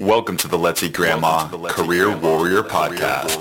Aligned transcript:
Welcome 0.00 0.38
to 0.38 0.48
the 0.48 0.56
Let's 0.56 0.82
Eat 0.82 0.94
Grandma 0.94 1.46
Career 1.68 2.16
Warrior 2.16 2.62
Podcast. 2.62 3.36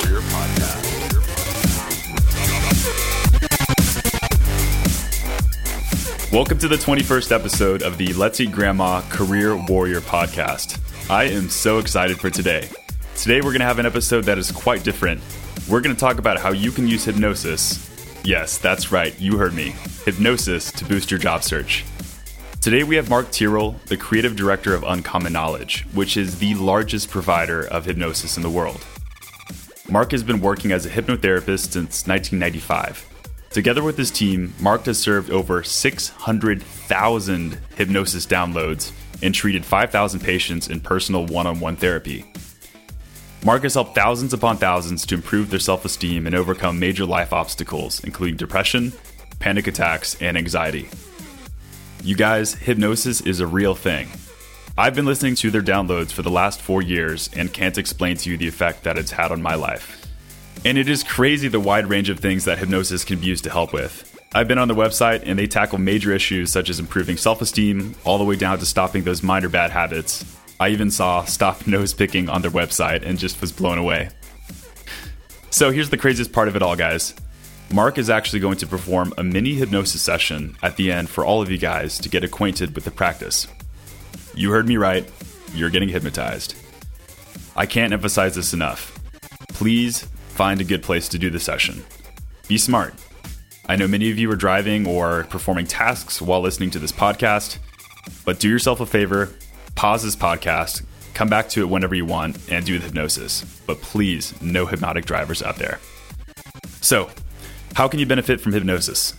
Welcome 6.34 6.58
to 6.58 6.68
the 6.68 6.76
21st 6.76 7.32
episode 7.32 7.82
of 7.82 7.98
the 7.98 8.12
Let's 8.12 8.42
Eat 8.42 8.52
Grandma 8.52 9.00
Career 9.08 9.56
Warrior 9.56 10.02
Podcast. 10.02 10.82
I 11.10 11.24
am 11.30 11.48
so 11.48 11.78
excited 11.78 12.20
for 12.20 12.30
today. 12.30 12.68
Today, 13.16 13.38
we're 13.38 13.54
going 13.54 13.62
to 13.62 13.66
have 13.66 13.80
an 13.80 13.86
episode 13.86 14.26
that 14.26 14.38
is 14.38 14.52
quite 14.52 14.84
different. 14.84 15.22
We're 15.70 15.80
going 15.80 15.96
to 15.96 16.00
talk 16.00 16.20
about 16.20 16.42
how 16.42 16.52
you 16.52 16.72
can 16.72 16.90
use 16.90 17.06
hypnosis. 17.06 17.90
Yes, 18.26 18.58
that's 18.58 18.92
right, 18.92 19.18
you 19.18 19.38
heard 19.38 19.54
me. 19.54 19.76
Hypnosis 20.04 20.74
to 20.74 20.84
boost 20.84 21.10
your 21.10 21.22
job 21.22 21.42
search. 21.42 21.86
Today 22.62 22.84
we 22.84 22.98
have 22.98 23.10
Mark 23.10 23.32
Tyrrell, 23.32 23.80
the 23.86 23.96
creative 23.96 24.36
director 24.36 24.74
of 24.74 24.84
Uncommon 24.84 25.32
Knowledge, 25.32 25.88
which 25.94 26.18
is 26.18 26.40
the 26.40 26.56
largest 26.56 27.10
provider 27.10 27.66
of 27.66 27.86
hypnosis 27.86 28.36
in 28.36 28.44
the 28.44 28.50
world. 28.50 28.86
Mark 29.90 30.12
has 30.12 30.24
been 30.24 30.42
working 30.42 30.74
as 30.74 30.86
a 30.86 30.90
hypnotherapist 30.90 31.72
since 31.72 32.06
1995. 32.06 33.08
Together 33.52 33.82
with 33.82 33.98
his 33.98 34.12
team, 34.12 34.54
Mark 34.60 34.84
has 34.88 35.00
served 35.00 35.32
over 35.32 35.64
600,000 35.64 37.60
hypnosis 37.76 38.26
downloads 38.26 38.92
and 39.24 39.34
treated 39.34 39.64
5,000 39.64 40.20
patients 40.20 40.68
in 40.68 40.82
personal 40.82 41.26
one 41.28 41.48
on 41.48 41.62
one 41.62 41.78
therapy. 41.78 42.26
Mark 43.46 43.64
has 43.64 43.76
helped 43.76 43.96
thousands 43.96 44.34
upon 44.34 44.58
thousands 44.58 45.06
to 45.06 45.16
improve 45.16 45.50
their 45.50 45.60
self 45.60 45.86
esteem 45.86 46.26
and 46.26 46.36
overcome 46.36 46.78
major 46.78 47.06
life 47.06 47.32
obstacles, 47.32 48.04
including 48.04 48.36
depression, 48.36 48.92
panic 49.40 49.66
attacks, 49.66 50.22
and 50.22 50.38
anxiety. 50.38 50.90
You 52.02 52.16
guys, 52.16 52.54
hypnosis 52.54 53.20
is 53.20 53.42
a 53.42 53.48
real 53.48 53.76
thing. 53.76 54.08
I've 54.78 54.96
been 54.96 55.06
listening 55.06 55.36
to 55.36 55.52
their 55.52 55.62
downloads 55.62 56.14
for 56.14 56.22
the 56.22 56.32
last 56.32 56.62
four 56.62 56.82
years 56.82 57.30
and 57.36 57.52
can't 57.52 57.78
explain 57.78 58.16
to 58.18 58.30
you 58.30 58.38
the 58.38 58.48
effect 58.48 58.84
that 58.84 58.98
it's 58.98 59.12
had 59.12 59.34
on 59.34 59.42
my 59.42 59.56
life. 59.56 60.08
And 60.64 60.78
it 60.78 60.88
is 60.88 61.04
crazy 61.04 61.50
the 61.50 61.60
wide 61.60 61.88
range 61.88 62.10
of 62.10 62.20
things 62.20 62.46
that 62.46 62.58
hypnosis 62.58 63.04
can 63.04 63.20
be 63.20 63.28
used 63.28 63.44
to 63.44 63.50
help 63.50 63.74
with. 63.74 64.18
I've 64.34 64.48
been 64.48 64.58
on 64.58 64.70
the 64.70 64.76
website 64.76 65.24
and 65.26 65.38
they 65.38 65.46
tackle 65.46 65.78
major 65.78 66.14
issues 66.14 66.54
such 66.54 66.70
as 66.70 66.80
improving 66.80 67.18
self 67.18 67.42
esteem, 67.42 67.96
all 68.06 68.18
the 68.18 68.24
way 68.24 68.38
down 68.38 68.60
to 68.60 68.66
stopping 68.66 69.04
those 69.04 69.22
minor 69.22 69.50
bad 69.50 69.72
habits. 69.72 70.24
I 70.58 70.70
even 70.70 70.92
saw 70.92 71.26
stop 71.26 71.68
nose 71.68 71.94
picking 71.94 72.30
on 72.30 72.42
their 72.42 72.52
website 72.52 73.04
and 73.04 73.20
just 73.20 73.42
was 73.42 73.52
blown 73.52 73.78
away. 73.78 74.10
So 75.50 75.72
here's 75.72 75.90
the 75.90 75.98
craziest 75.98 76.32
part 76.32 76.48
of 76.48 76.56
it 76.56 76.62
all, 76.62 76.78
guys. 76.78 77.14
Mark 77.72 78.00
is 78.00 78.10
actually 78.10 78.40
going 78.40 78.58
to 78.58 78.66
perform 78.66 79.14
a 79.18 79.24
mini 79.24 79.54
hypnosis 79.54 80.02
session 80.02 80.58
at 80.64 80.76
the 80.76 80.92
end 80.92 81.08
for 81.08 81.24
all 81.24 81.40
of 81.40 81.52
you 81.52 81.58
guys 81.58 82.00
to 82.00 82.10
get 82.10 82.24
acquainted 82.24 82.74
with 82.74 82.84
the 82.84 82.90
practice. 82.90 83.48
You 84.34 84.50
heard 84.50 84.68
me 84.68 84.78
right, 84.78 85.08
you're 85.54 85.70
getting 85.70 85.90
hypnotized. 85.90 86.56
I 87.56 87.68
can't 87.68 87.94
emphasize 87.94 88.34
this 88.34 88.54
enough. 88.54 88.98
Please 89.50 90.02
find 90.30 90.60
a 90.60 90.64
good 90.64 90.82
place 90.82 91.08
to 91.10 91.20
do 91.20 91.30
the 91.30 91.40
session. 91.40 91.84
Be 92.48 92.58
smart. 92.58 92.96
I 93.68 93.76
know 93.76 93.88
many 93.88 94.10
of 94.10 94.18
you 94.18 94.32
are 94.32 94.36
driving 94.36 94.88
or 94.88 95.26
performing 95.26 95.68
tasks 95.68 96.20
while 96.20 96.42
listening 96.42 96.72
to 96.72 96.80
this 96.80 96.92
podcast, 96.92 97.60
but 98.26 98.40
do 98.40 98.50
yourself 98.50 98.80
a 98.80 98.86
favor, 98.88 99.30
pause 99.76 100.02
this 100.02 100.16
podcast, 100.16 100.84
come 101.14 101.30
back 101.30 101.50
to 101.50 101.62
it 101.62 101.70
whenever 101.70 101.94
you 101.94 102.06
want, 102.06 102.50
and 102.52 102.66
do 102.66 102.80
the 102.80 102.86
hypnosis. 102.86 103.44
But 103.68 103.80
please, 103.82 104.34
no 104.42 104.66
hypnotic 104.66 105.06
drivers 105.06 105.44
out 105.44 105.58
there. 105.58 105.80
So, 106.82 107.12
how 107.76 107.88
can 107.88 108.00
you 108.00 108.06
benefit 108.06 108.42
from 108.42 108.54
hypnosis? 108.54 109.14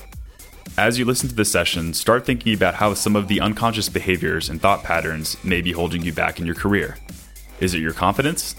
As 0.76 0.98
you 0.98 1.04
listen 1.04 1.28
to 1.28 1.34
this 1.34 1.50
session, 1.50 1.94
start 1.94 2.24
thinking 2.24 2.54
about 2.54 2.74
how 2.74 2.94
some 2.94 3.16
of 3.16 3.28
the 3.28 3.40
unconscious 3.40 3.88
behaviors 3.88 4.48
and 4.48 4.60
thought 4.60 4.84
patterns 4.84 5.42
may 5.44 5.60
be 5.60 5.72
holding 5.72 6.02
you 6.02 6.12
back 6.12 6.38
in 6.38 6.46
your 6.46 6.54
career. 6.54 6.96
Is 7.60 7.74
it 7.74 7.80
your 7.80 7.92
confidence? 7.92 8.54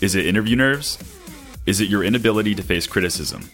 Is 0.00 0.14
it 0.14 0.26
interview 0.26 0.56
nerves? 0.56 0.98
Is 1.66 1.80
it 1.80 1.88
your 1.88 2.04
inability 2.04 2.54
to 2.54 2.62
face 2.62 2.86
criticism? 2.86 3.50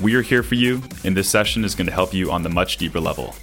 We 0.00 0.14
are 0.14 0.22
here 0.22 0.42
for 0.42 0.54
you, 0.54 0.82
and 1.04 1.16
this 1.16 1.28
session 1.28 1.64
is 1.64 1.74
going 1.74 1.86
to 1.86 1.92
help 1.92 2.14
you 2.14 2.30
on 2.30 2.42
the 2.42 2.48
much 2.48 2.78
deeper 2.78 3.00
level. 3.00 3.34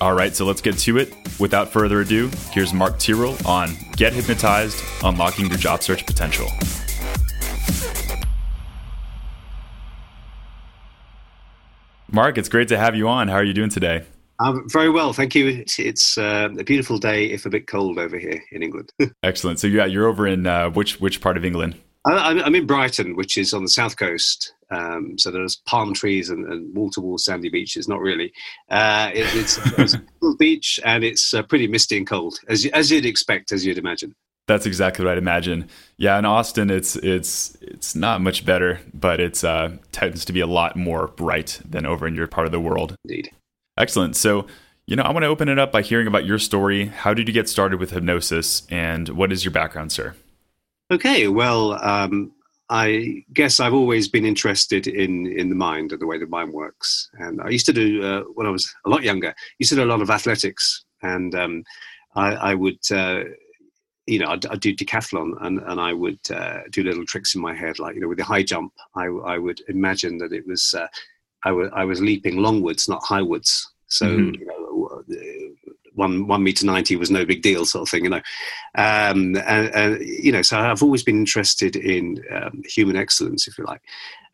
All 0.00 0.14
right, 0.14 0.34
so 0.34 0.44
let's 0.44 0.60
get 0.60 0.78
to 0.78 0.98
it. 0.98 1.12
Without 1.40 1.68
further 1.72 2.00
ado, 2.00 2.30
here's 2.52 2.72
Mark 2.72 2.98
Tyrrell 2.98 3.36
on 3.44 3.70
Get 3.96 4.12
Hypnotized 4.12 4.82
Unlocking 5.02 5.46
Your 5.46 5.58
Job 5.58 5.82
Search 5.82 6.06
Potential. 6.06 6.48
Mark, 12.10 12.38
it's 12.38 12.48
great 12.48 12.68
to 12.68 12.78
have 12.78 12.96
you 12.96 13.08
on. 13.08 13.28
How 13.28 13.36
are 13.36 13.44
you 13.44 13.52
doing 13.52 13.70
today? 13.70 14.04
I'm 14.40 14.68
very 14.68 14.88
well, 14.88 15.12
thank 15.12 15.34
you. 15.34 15.48
It's, 15.48 15.78
it's 15.78 16.16
uh, 16.16 16.48
a 16.58 16.64
beautiful 16.64 16.98
day, 16.98 17.26
if 17.26 17.44
a 17.44 17.50
bit 17.50 17.66
cold 17.66 17.98
over 17.98 18.18
here 18.18 18.42
in 18.52 18.62
England. 18.62 18.92
Excellent. 19.22 19.58
So 19.58 19.66
yeah, 19.66 19.84
you're 19.84 20.06
over 20.06 20.26
in 20.26 20.46
uh, 20.46 20.70
which 20.70 21.00
which 21.00 21.20
part 21.20 21.36
of 21.36 21.44
England? 21.44 21.78
I, 22.06 22.30
am 22.46 22.54
in 22.54 22.66
Brighton, 22.66 23.16
which 23.16 23.36
is 23.36 23.52
on 23.52 23.62
the 23.62 23.68
south 23.68 23.96
coast. 23.96 24.54
Um, 24.70 25.18
so 25.18 25.30
there's 25.30 25.56
palm 25.66 25.92
trees 25.92 26.30
and 26.30 26.74
wall 26.74 26.90
to 26.90 27.00
wall 27.00 27.18
sandy 27.18 27.48
beaches. 27.48 27.88
Not 27.88 28.00
really. 28.00 28.32
Uh, 28.70 29.10
it, 29.12 29.26
it's, 29.34 29.58
it's, 29.78 29.94
a 29.94 30.34
beach 30.38 30.78
and 30.84 31.04
it's 31.04 31.34
uh, 31.34 31.42
pretty 31.42 31.66
misty 31.66 31.98
and 31.98 32.06
cold, 32.06 32.38
as 32.48 32.64
as 32.66 32.90
you'd 32.90 33.06
expect, 33.06 33.52
as 33.52 33.66
you'd 33.66 33.78
imagine. 33.78 34.14
That's 34.48 34.64
exactly 34.64 35.04
what 35.04 35.12
I'd 35.12 35.18
imagine. 35.18 35.68
Yeah, 35.98 36.18
in 36.18 36.24
Austin, 36.24 36.70
it's 36.70 36.96
it's 36.96 37.56
it's 37.60 37.94
not 37.94 38.22
much 38.22 38.46
better, 38.46 38.80
but 38.94 39.20
it's 39.20 39.44
uh, 39.44 39.76
tends 39.92 40.24
to 40.24 40.32
be 40.32 40.40
a 40.40 40.46
lot 40.46 40.74
more 40.74 41.08
bright 41.08 41.60
than 41.68 41.84
over 41.84 42.06
in 42.06 42.14
your 42.14 42.26
part 42.26 42.46
of 42.46 42.52
the 42.52 42.58
world. 42.58 42.96
Indeed. 43.04 43.30
Excellent. 43.76 44.16
So, 44.16 44.46
you 44.86 44.96
know, 44.96 45.02
I 45.02 45.12
want 45.12 45.24
to 45.24 45.28
open 45.28 45.50
it 45.50 45.58
up 45.58 45.70
by 45.70 45.82
hearing 45.82 46.06
about 46.06 46.24
your 46.24 46.38
story. 46.38 46.86
How 46.86 47.12
did 47.12 47.28
you 47.28 47.34
get 47.34 47.46
started 47.46 47.78
with 47.78 47.90
hypnosis, 47.90 48.66
and 48.70 49.10
what 49.10 49.32
is 49.32 49.44
your 49.44 49.52
background, 49.52 49.92
sir? 49.92 50.14
Okay. 50.90 51.28
Well, 51.28 51.72
um, 51.84 52.32
I 52.70 53.24
guess 53.34 53.60
I've 53.60 53.74
always 53.74 54.08
been 54.08 54.24
interested 54.24 54.86
in 54.86 55.26
in 55.26 55.50
the 55.50 55.56
mind 55.56 55.92
and 55.92 56.00
the 56.00 56.06
way 56.06 56.18
the 56.18 56.26
mind 56.26 56.54
works. 56.54 57.10
And 57.18 57.42
I 57.42 57.50
used 57.50 57.66
to 57.66 57.74
do 57.74 58.02
uh, 58.02 58.22
when 58.32 58.46
I 58.46 58.50
was 58.50 58.74
a 58.86 58.88
lot 58.88 59.02
younger. 59.02 59.34
Used 59.58 59.70
to 59.70 59.76
do 59.76 59.84
a 59.84 59.92
lot 59.92 60.00
of 60.00 60.08
athletics, 60.08 60.86
and 61.02 61.34
um, 61.34 61.64
I, 62.14 62.34
I, 62.34 62.54
would. 62.54 62.78
Uh, 62.90 63.24
you 64.08 64.18
know, 64.18 64.30
I'd, 64.30 64.46
I'd, 64.46 64.60
do 64.60 64.74
decathlon 64.74 65.34
and, 65.44 65.60
and 65.60 65.80
I 65.80 65.92
would 65.92 66.18
uh, 66.34 66.60
do 66.70 66.82
little 66.82 67.04
tricks 67.04 67.34
in 67.34 67.42
my 67.42 67.54
head, 67.54 67.78
like, 67.78 67.94
you 67.94 68.00
know, 68.00 68.08
with 68.08 68.18
the 68.18 68.24
high 68.24 68.42
jump, 68.42 68.72
I, 68.94 69.06
I 69.06 69.38
would 69.38 69.60
imagine 69.68 70.18
that 70.18 70.32
it 70.32 70.46
was, 70.46 70.74
uh, 70.74 70.86
I, 71.44 71.50
w- 71.50 71.70
I 71.74 71.84
was 71.84 72.00
leaping 72.00 72.36
longwards, 72.36 72.88
not 72.88 73.04
highwards. 73.04 73.70
So, 73.88 74.06
mm-hmm. 74.06 74.34
you 74.34 74.46
know, 74.46 74.98
one, 75.94 76.26
one 76.26 76.42
meter 76.42 76.64
90 76.64 76.96
was 76.96 77.10
no 77.10 77.24
big 77.24 77.42
deal 77.42 77.66
sort 77.66 77.82
of 77.82 77.90
thing, 77.90 78.04
you 78.04 78.10
know. 78.10 78.22
Um, 78.76 79.36
and, 79.36 79.74
and, 79.74 80.00
you 80.00 80.32
know, 80.32 80.42
so 80.42 80.58
I've 80.58 80.82
always 80.82 81.02
been 81.02 81.18
interested 81.18 81.76
in 81.76 82.22
um, 82.32 82.62
human 82.64 82.96
excellence, 82.96 83.46
if 83.46 83.58
you 83.58 83.64
like. 83.64 83.82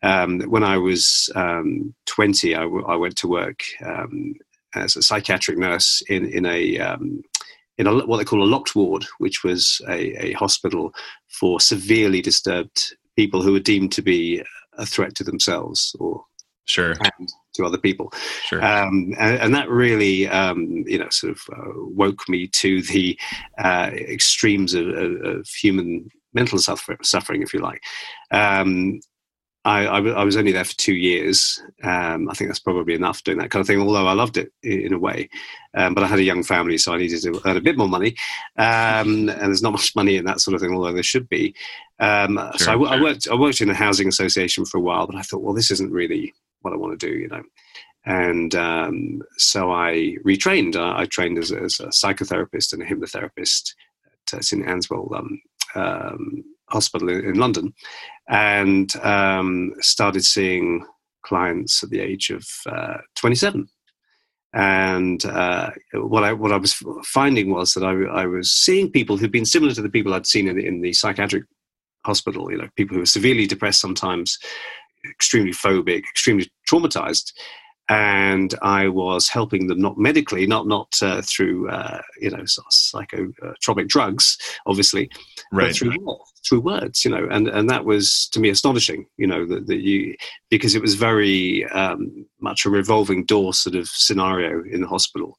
Um, 0.03 0.41
when 0.41 0.63
I 0.63 0.77
was 0.77 1.29
um, 1.35 1.93
20, 2.05 2.55
I, 2.55 2.61
w- 2.61 2.85
I 2.85 2.95
went 2.95 3.17
to 3.17 3.27
work 3.27 3.61
um, 3.83 4.35
as 4.75 4.95
a 4.95 5.01
psychiatric 5.01 5.57
nurse 5.57 6.01
in, 6.07 6.29
in 6.29 6.45
a, 6.45 6.77
um, 6.79 7.23
in 7.77 7.87
a, 7.87 8.05
what 8.05 8.17
they 8.17 8.23
call 8.23 8.43
a 8.43 8.45
locked 8.45 8.75
ward, 8.75 9.05
which 9.17 9.43
was 9.43 9.81
a, 9.87 10.25
a 10.25 10.31
hospital 10.33 10.93
for 11.27 11.59
severely 11.59 12.21
disturbed 12.21 12.95
people 13.15 13.41
who 13.41 13.53
were 13.53 13.59
deemed 13.59 13.91
to 13.93 14.01
be 14.01 14.43
a 14.77 14.85
threat 14.85 15.15
to 15.15 15.23
themselves 15.23 15.95
or 15.99 16.23
sure 16.65 16.91
and 17.19 17.29
to 17.53 17.65
other 17.65 17.77
people. 17.77 18.11
Sure. 18.47 18.63
Um, 18.63 19.13
and, 19.19 19.39
and, 19.39 19.55
that 19.55 19.69
really, 19.69 20.27
um, 20.27 20.83
you 20.87 20.97
know, 20.97 21.09
sort 21.09 21.31
of 21.31 21.41
uh, 21.53 21.71
woke 21.75 22.27
me 22.27 22.47
to 22.47 22.81
the 22.81 23.17
uh, 23.57 23.91
extremes 23.93 24.73
of, 24.73 24.87
of, 24.89 25.21
of, 25.21 25.47
human 25.47 26.09
mental 26.33 26.57
suffer- 26.57 26.97
suffering, 27.01 27.41
if 27.41 27.53
you 27.53 27.61
like. 27.61 27.81
Um, 28.31 28.99
I, 29.65 29.85
I, 29.87 29.97
I, 29.97 30.23
was 30.23 30.37
only 30.37 30.51
there 30.51 30.63
for 30.63 30.77
two 30.77 30.93
years. 30.93 31.61
Um, 31.83 32.29
I 32.29 32.35
think 32.35 32.49
that's 32.49 32.59
probably 32.59 32.93
enough 32.93 33.23
doing 33.23 33.39
that 33.39 33.49
kind 33.49 33.61
of 33.61 33.67
thing. 33.67 33.81
Although 33.81 34.05
I 34.05 34.13
loved 34.13 34.37
it 34.37 34.53
in, 34.61 34.93
a 34.93 34.99
way, 34.99 35.27
um, 35.73 35.95
but 35.95 36.03
I 36.03 36.07
had 36.07 36.19
a 36.19 36.23
young 36.23 36.43
family, 36.43 36.77
so 36.77 36.93
I 36.93 36.97
needed 36.97 37.21
to 37.23 37.41
earn 37.45 37.57
a 37.57 37.61
bit 37.61 37.75
more 37.75 37.89
money. 37.89 38.15
Um, 38.57 39.27
and 39.27 39.29
there's 39.29 39.63
not 39.63 39.73
much 39.73 39.95
money 39.95 40.17
in 40.17 40.25
that 40.25 40.39
sort 40.39 40.53
of 40.53 40.61
thing, 40.61 40.73
although 40.73 40.93
there 40.93 41.01
should 41.01 41.27
be. 41.27 41.55
Um, 41.99 42.37
sure, 42.37 42.59
so 42.59 42.71
I, 42.71 42.75
sure. 42.75 42.87
I, 42.87 43.01
worked. 43.01 43.27
I 43.27 43.35
worked 43.35 43.61
in 43.61 43.71
a 43.71 43.73
housing 43.73 44.07
association 44.07 44.65
for 44.65 44.77
a 44.77 44.81
while, 44.81 45.07
but 45.07 45.15
I 45.15 45.23
thought, 45.23 45.41
well, 45.41 45.55
this 45.55 45.71
isn't 45.71 45.91
really 45.91 46.33
what 46.61 46.73
I 46.73 46.77
want 46.77 46.99
to 46.99 47.07
do, 47.07 47.17
you 47.17 47.27
know. 47.27 47.43
And 48.05 48.53
um, 48.53 49.23
so 49.37 49.71
I 49.71 50.17
retrained. 50.23 50.75
I, 50.75 51.01
I 51.01 51.05
trained 51.05 51.39
as 51.39 51.51
a, 51.51 51.61
as 51.61 51.79
a, 51.79 51.87
psychotherapist 51.87 52.71
and 52.71 52.83
a 52.83 52.85
hypnotherapist 52.85 53.73
at 54.31 54.37
uh, 54.37 54.41
St 54.41 54.67
Answell 54.67 55.09
um, 55.73 56.43
hospital 56.75 57.09
in, 57.09 57.25
in 57.25 57.33
London, 57.35 57.73
and 58.29 58.95
um, 58.97 59.73
started 59.79 60.23
seeing 60.23 60.85
clients 61.23 61.83
at 61.83 61.89
the 61.89 61.99
age 61.99 62.29
of 62.29 62.45
uh, 62.67 62.97
27. 63.15 63.67
And 64.53 65.25
uh, 65.25 65.71
what 65.93 66.23
I 66.23 66.31
what 66.31 66.53
I 66.53 66.57
was 66.57 66.73
finding 67.03 67.49
was 67.49 67.73
that 67.73 67.83
I, 67.83 68.21
I, 68.21 68.25
was 68.25 68.51
seeing 68.51 68.89
people 68.89 69.17
who'd 69.17 69.31
been 69.31 69.45
similar 69.45 69.73
to 69.73 69.81
the 69.81 69.89
people 69.89 70.13
I'd 70.13 70.25
seen 70.25 70.47
in, 70.47 70.57
in 70.57 70.79
the 70.79 70.93
psychiatric 70.93 71.43
hospital. 72.05 72.49
You 72.49 72.59
know, 72.59 72.69
people 72.77 72.93
who 72.93 73.01
were 73.01 73.17
severely 73.17 73.47
depressed, 73.47 73.81
sometimes 73.81 74.37
extremely 75.11 75.51
phobic, 75.51 76.03
extremely 76.09 76.49
traumatized, 76.69 77.33
and 77.87 78.55
I 78.61 78.87
was 78.87 79.29
helping 79.29 79.67
them 79.67 79.79
not 79.79 79.97
medically, 79.97 80.47
not 80.47 80.67
not 80.67 80.95
uh, 81.01 81.21
through 81.21 81.69
uh, 81.69 82.01
you 82.19 82.31
know 82.31 82.43
psychotropic 82.43 83.87
drugs, 83.87 84.37
obviously, 84.65 85.09
right. 85.51 85.67
but 85.67 85.75
through 85.75 86.17
through 86.47 86.61
words, 86.61 87.05
you 87.05 87.11
know, 87.11 87.27
and 87.29 87.47
and 87.47 87.69
that 87.69 87.85
was 87.85 88.27
to 88.31 88.39
me 88.39 88.49
astonishing, 88.49 89.05
you 89.17 89.27
know, 89.27 89.45
that, 89.45 89.67
that 89.67 89.81
you 89.81 90.15
because 90.49 90.75
it 90.75 90.81
was 90.81 90.95
very 90.95 91.65
um, 91.69 92.25
much 92.39 92.65
a 92.65 92.69
revolving 92.69 93.25
door 93.25 93.53
sort 93.53 93.75
of 93.75 93.87
scenario 93.87 94.63
in 94.63 94.81
the 94.81 94.87
hospital 94.87 95.37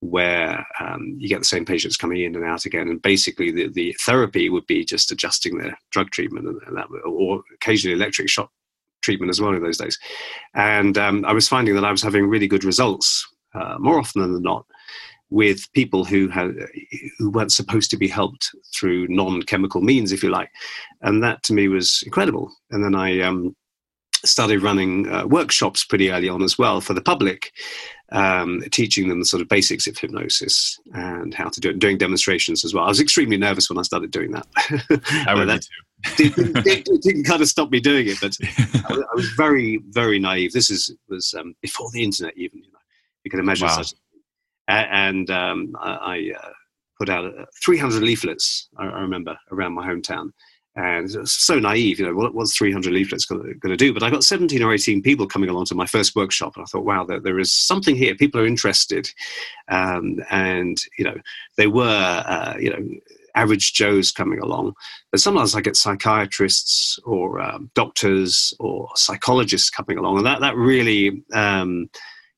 where 0.00 0.64
um, 0.78 1.16
you 1.18 1.28
get 1.28 1.40
the 1.40 1.44
same 1.44 1.64
patients 1.64 1.96
coming 1.96 2.22
in 2.22 2.36
and 2.36 2.44
out 2.44 2.64
again, 2.64 2.88
and 2.88 3.02
basically 3.02 3.50
the, 3.50 3.68
the 3.68 3.92
therapy 4.06 4.48
would 4.48 4.66
be 4.68 4.84
just 4.84 5.10
adjusting 5.10 5.58
their 5.58 5.76
drug 5.90 6.08
treatment 6.12 6.46
and, 6.46 6.60
and 6.68 6.76
that, 6.76 6.86
or 7.04 7.42
occasionally 7.54 7.96
electric 7.96 8.28
shock 8.28 8.52
treatment 9.08 9.30
as 9.30 9.40
well 9.40 9.54
in 9.54 9.62
those 9.62 9.78
days. 9.78 9.98
And 10.52 10.98
um, 10.98 11.24
I 11.24 11.32
was 11.32 11.48
finding 11.48 11.74
that 11.76 11.84
I 11.84 11.90
was 11.90 12.02
having 12.02 12.28
really 12.28 12.46
good 12.46 12.64
results 12.64 13.26
uh, 13.54 13.76
more 13.78 13.98
often 13.98 14.20
than 14.20 14.42
not 14.42 14.66
with 15.30 15.72
people 15.72 16.04
who 16.04 16.28
had 16.28 16.50
who 17.18 17.30
weren't 17.30 17.52
supposed 17.52 17.90
to 17.90 17.96
be 17.96 18.08
helped 18.08 18.50
through 18.74 19.08
non-chemical 19.08 19.80
means, 19.80 20.12
if 20.12 20.22
you 20.22 20.28
like, 20.28 20.50
and 21.00 21.22
that 21.22 21.42
to 21.44 21.54
me 21.54 21.68
was 21.68 22.02
incredible. 22.04 22.50
And 22.70 22.84
then 22.84 22.94
I 22.94 23.20
um, 23.20 23.56
started 24.24 24.62
running 24.62 25.08
uh, 25.08 25.26
workshops 25.26 25.84
pretty 25.84 26.10
early 26.10 26.28
on 26.28 26.42
as 26.42 26.58
well 26.58 26.80
for 26.80 26.94
the 26.94 27.00
public, 27.00 27.52
um, 28.12 28.62
teaching 28.70 29.08
them 29.08 29.20
the 29.20 29.26
sort 29.26 29.40
of 29.42 29.48
basics 29.48 29.86
of 29.86 29.96
hypnosis 29.96 30.78
and 30.92 31.34
how 31.34 31.48
to 31.48 31.60
do 31.60 31.70
it, 31.70 31.78
doing 31.78 31.98
demonstrations 31.98 32.64
as 32.64 32.74
well. 32.74 32.84
I 32.84 32.88
was 32.88 33.00
extremely 33.00 33.38
nervous 33.38 33.70
when 33.70 33.78
I 33.78 33.82
started 33.82 34.10
doing 34.10 34.32
that. 34.32 34.46
I 35.26 35.34
would 35.34 35.48
that 35.48 35.66
didn't, 36.16 36.64
didn't, 36.64 37.02
didn't, 37.02 37.24
kind 37.24 37.42
of 37.42 37.48
stop 37.48 37.70
me 37.70 37.80
doing 37.80 38.06
it, 38.08 38.18
but 38.20 38.36
I 38.88 38.92
was, 38.92 39.04
I 39.12 39.14
was 39.14 39.28
very, 39.36 39.80
very 39.88 40.18
naive. 40.18 40.52
This 40.52 40.70
is 40.70 40.94
was 41.08 41.34
um, 41.38 41.54
before 41.60 41.90
the 41.92 42.02
internet, 42.02 42.36
even. 42.36 42.58
You 42.58 42.72
know, 42.72 42.78
you 43.24 43.30
can 43.30 43.40
imagine 43.40 43.66
wow. 43.66 43.82
such. 43.82 43.94
And 44.68 45.30
um, 45.30 45.74
I, 45.80 45.90
I 45.90 46.32
uh, 46.38 46.50
put 46.98 47.08
out 47.08 47.24
uh, 47.24 47.44
300 47.64 48.02
leaflets. 48.02 48.68
I, 48.76 48.86
I 48.86 49.00
remember 49.00 49.36
around 49.50 49.72
my 49.72 49.86
hometown 49.86 50.30
and 50.78 51.12
it's 51.12 51.32
so 51.32 51.58
naive, 51.58 51.98
you 51.98 52.06
know, 52.06 52.14
what, 52.14 52.34
what's 52.34 52.56
300 52.56 52.92
leaflets 52.92 53.24
going 53.24 53.58
to 53.60 53.76
do? 53.76 53.92
But 53.92 54.04
I 54.04 54.10
got 54.10 54.22
17 54.22 54.62
or 54.62 54.72
18 54.72 55.02
people 55.02 55.26
coming 55.26 55.50
along 55.50 55.64
to 55.66 55.74
my 55.74 55.86
first 55.86 56.14
workshop, 56.14 56.54
and 56.54 56.62
I 56.62 56.66
thought, 56.66 56.84
wow, 56.84 57.04
there, 57.04 57.18
there 57.18 57.40
is 57.40 57.52
something 57.52 57.96
here. 57.96 58.14
People 58.14 58.40
are 58.40 58.46
interested, 58.46 59.10
um, 59.68 60.20
and 60.30 60.78
you 60.96 61.04
know, 61.04 61.16
they 61.56 61.66
were, 61.66 62.22
uh, 62.24 62.54
you 62.60 62.70
know, 62.70 62.88
average 63.38 63.72
Joes 63.72 64.10
coming 64.12 64.40
along. 64.40 64.74
But 65.10 65.20
sometimes 65.20 65.54
I 65.54 65.60
get 65.60 65.76
psychiatrists 65.76 66.98
or 67.04 67.40
um, 67.40 67.70
doctors 67.74 68.52
or 68.58 68.88
psychologists 68.94 69.70
coming 69.70 69.98
along, 69.98 70.18
and 70.18 70.26
that 70.26 70.40
that 70.40 70.56
really. 70.56 71.22
Um, 71.32 71.88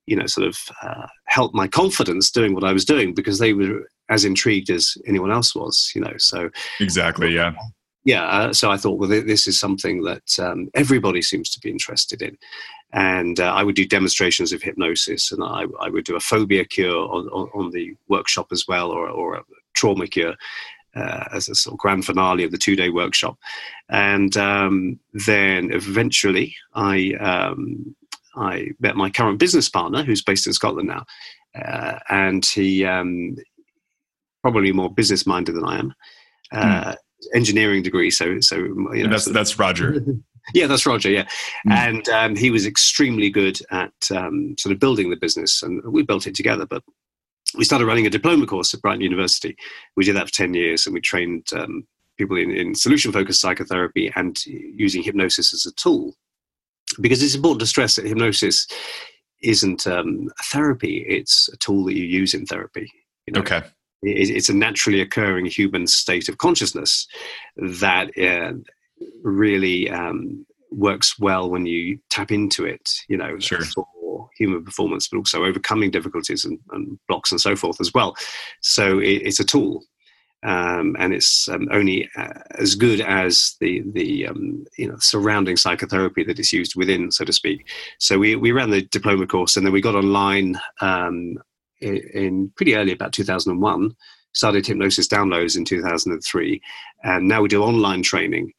you 0.06 0.17
know, 0.17 0.26
sort 0.26 0.49
of 0.49 0.58
uh, 0.82 1.06
helped 1.26 1.55
my 1.55 1.69
confidence 1.69 2.32
doing 2.32 2.52
what 2.52 2.64
I 2.64 2.73
was 2.73 2.85
doing 2.85 3.14
because 3.14 3.38
they 3.38 3.52
were 3.52 3.87
as 4.08 4.25
intrigued 4.25 4.69
as 4.69 4.97
anyone 5.06 5.31
else 5.31 5.55
was, 5.55 5.93
you 5.94 6.00
know. 6.00 6.14
So 6.17 6.50
exactly, 6.81 7.32
yeah 7.32 7.52
yeah, 8.05 8.25
uh, 8.25 8.52
so 8.52 8.70
I 8.70 8.76
thought, 8.76 8.99
well, 8.99 9.08
this 9.08 9.47
is 9.47 9.61
something 9.61 10.02
that 10.05 10.38
um, 10.38 10.70
everybody 10.75 11.20
seems 11.20 11.50
to 11.50 11.61
be 11.61 11.70
interested 11.70 12.23
in. 12.23 12.38
And 12.93 13.38
uh, 13.38 13.52
I 13.52 13.62
would 13.62 13.76
do 13.76 13.87
demonstrations 13.87 14.52
of 14.52 14.62
hypnosis, 14.62 15.31
and 15.31 15.44
I, 15.44 15.64
I 15.81 15.91
would 15.91 16.05
do 16.05 16.17
a 16.17 16.20
phobia 16.20 16.64
cure 16.64 16.97
on, 16.97 17.29
on, 17.29 17.49
on, 17.55 17.70
the 17.70 17.94
workshop 18.08 18.49
as 18.52 18.64
well, 18.67 18.91
or, 18.91 19.08
or 19.08 19.35
a 19.35 19.43
trauma 19.75 20.06
cure. 20.06 20.35
Uh, 20.97 21.25
as 21.33 21.49
a 21.49 21.55
sort 21.55 21.75
of 21.75 21.79
grand 21.79 22.05
finale 22.05 22.43
of 22.43 22.51
the 22.51 22.59
two 22.59 22.75
day 22.75 22.89
workshop. 22.89 23.39
And 23.91 24.37
um, 24.37 24.99
then 25.13 25.71
eventually 25.73 26.53
I, 26.75 27.13
um, 27.21 27.95
I 28.35 28.71
met 28.81 28.97
my 28.97 29.09
current 29.09 29.39
business 29.39 29.69
partner, 29.69 30.03
who's 30.03 30.21
based 30.21 30.49
in 30.49 30.53
Scotland 30.53 30.89
now. 30.89 31.05
Uh, 31.55 32.01
and 32.09 32.45
he, 32.45 32.85
um, 32.85 33.37
probably 34.43 34.73
more 34.73 34.93
business 34.93 35.29
minded 35.29 35.55
than 35.55 35.65
I 35.65 35.79
am. 35.79 35.95
Uh, 36.53 36.85
mm 36.85 36.97
engineering 37.35 37.83
degree. 37.83 38.11
So, 38.11 38.41
so 38.41 38.57
you 38.57 39.05
know, 39.05 39.11
that's 39.11 39.27
that's 39.27 39.59
Roger. 39.59 40.05
yeah, 40.55 40.67
that's 40.67 40.87
Roger. 40.87 41.11
Yeah, 41.11 41.25
mm. 41.69 41.73
and 41.73 42.09
um, 42.09 42.37
he 42.37 42.51
was 42.51 42.67
extremely 42.67 43.31
good 43.31 43.59
at 43.71 43.93
um, 44.15 44.57
sort 44.59 44.73
of 44.73 44.81
building 44.81 45.11
the 45.11 45.17
business, 45.17 45.63
and 45.63 45.83
we 45.85 46.03
built 46.03 46.27
it 46.27 46.35
together. 46.35 46.67
But 46.67 46.83
we 47.56 47.64
started 47.64 47.87
running 47.87 48.06
a 48.06 48.11
diploma 48.11 48.47
course 48.47 48.73
at 48.75 48.82
Brighton 48.82 49.02
University. 49.02 49.56
We 49.97 50.05
did 50.05 50.17
that 50.17 50.29
for 50.29 50.35
ten 50.35 50.55
years, 50.55 50.87
and 50.87 50.94
we 50.94 51.00
trained 51.00 51.49
um, 51.55 51.87
people 52.17 52.37
in, 52.37 52.50
in 52.50 52.75
solution-focused 52.75 53.41
psychotherapy 53.41 54.12
and 54.17 54.38
using 54.47 55.02
hypnosis 55.02 55.52
as 55.55 55.67
a 55.67 55.75
tool. 55.75 56.14
Because 57.00 57.23
it's 57.23 57.35
important 57.35 57.61
to 57.61 57.67
stress 57.67 57.97
that 57.97 58.06
hypnosis 58.06 58.67
isn't 59.43 59.87
um, 59.87 60.29
a 60.38 60.43
therapy; 60.44 61.05
it's 61.08 61.49
a 61.52 61.56
tool 61.56 61.85
that 61.85 61.97
you 61.97 62.05
use 62.05 62.35
in 62.35 62.47
therapy. 62.47 62.91
You 63.26 63.35
know? 63.35 63.41
Okay 63.41 63.62
it's 64.02 64.49
a 64.49 64.55
naturally 64.55 65.00
occurring 65.00 65.47
human 65.47 65.87
state 65.87 66.29
of 66.29 66.38
consciousness 66.38 67.06
that 67.56 68.11
uh, 68.19 68.52
really 69.23 69.91
um, 69.91 70.47
works 70.70 71.19
well 71.19 71.50
when 71.50 71.67
you 71.67 71.99
tap 72.08 72.31
into 72.32 72.64
it, 72.64 72.91
you 73.08 73.17
know, 73.17 73.38
sure. 73.38 73.62
for 73.62 73.87
human 74.37 74.65
performance, 74.65 75.09
but 75.09 75.19
also 75.19 75.45
overcoming 75.45 75.91
difficulties 75.91 76.45
and, 76.45 76.59
and 76.73 76.99
blocks 77.09 77.31
and 77.31 77.41
so 77.41 77.57
forth 77.57 77.81
as 77.81 77.93
well. 77.95 78.15
So 78.61 78.99
it, 78.99 79.23
it's 79.23 79.41
a 79.41 79.45
tool. 79.45 79.83
Um, 80.43 80.97
and 80.99 81.13
it's 81.13 81.49
um, 81.49 81.69
only 81.71 82.09
uh, 82.17 82.33
as 82.59 82.75
good 82.75 83.03
as 83.03 83.57
the 83.61 83.83
the 83.93 84.27
um, 84.27 84.65
you 84.79 84.89
know 84.89 84.97
surrounding 84.99 85.59
psychotherapy 85.59 86.25
that 86.25 86.39
is 86.39 86.53
used 86.53 86.77
within, 86.77 87.11
so 87.11 87.27
to 87.27 87.33
speak. 87.33 87.69
So 87.99 88.19
we 88.19 88.37
we 88.37 88.53
ran 88.53 88.71
the 88.71 88.83
diploma 88.83 89.27
course, 89.27 89.57
and 89.57 89.67
then 89.67 89.73
we 89.73 89.83
got 89.83 89.95
online 89.95 90.59
um, 90.81 91.37
in 91.81 92.51
pretty 92.57 92.75
early, 92.75 92.93
about 92.93 93.13
2001. 93.13 93.95
Started 94.33 94.67
hypnosis 94.67 95.09
downloads 95.09 95.59
in 95.59 95.65
2003, 95.65 96.63
and 97.03 97.29
now 97.29 97.43
we 97.43 97.49
do 97.49 97.63
online 97.63 98.03
training. 98.03 98.53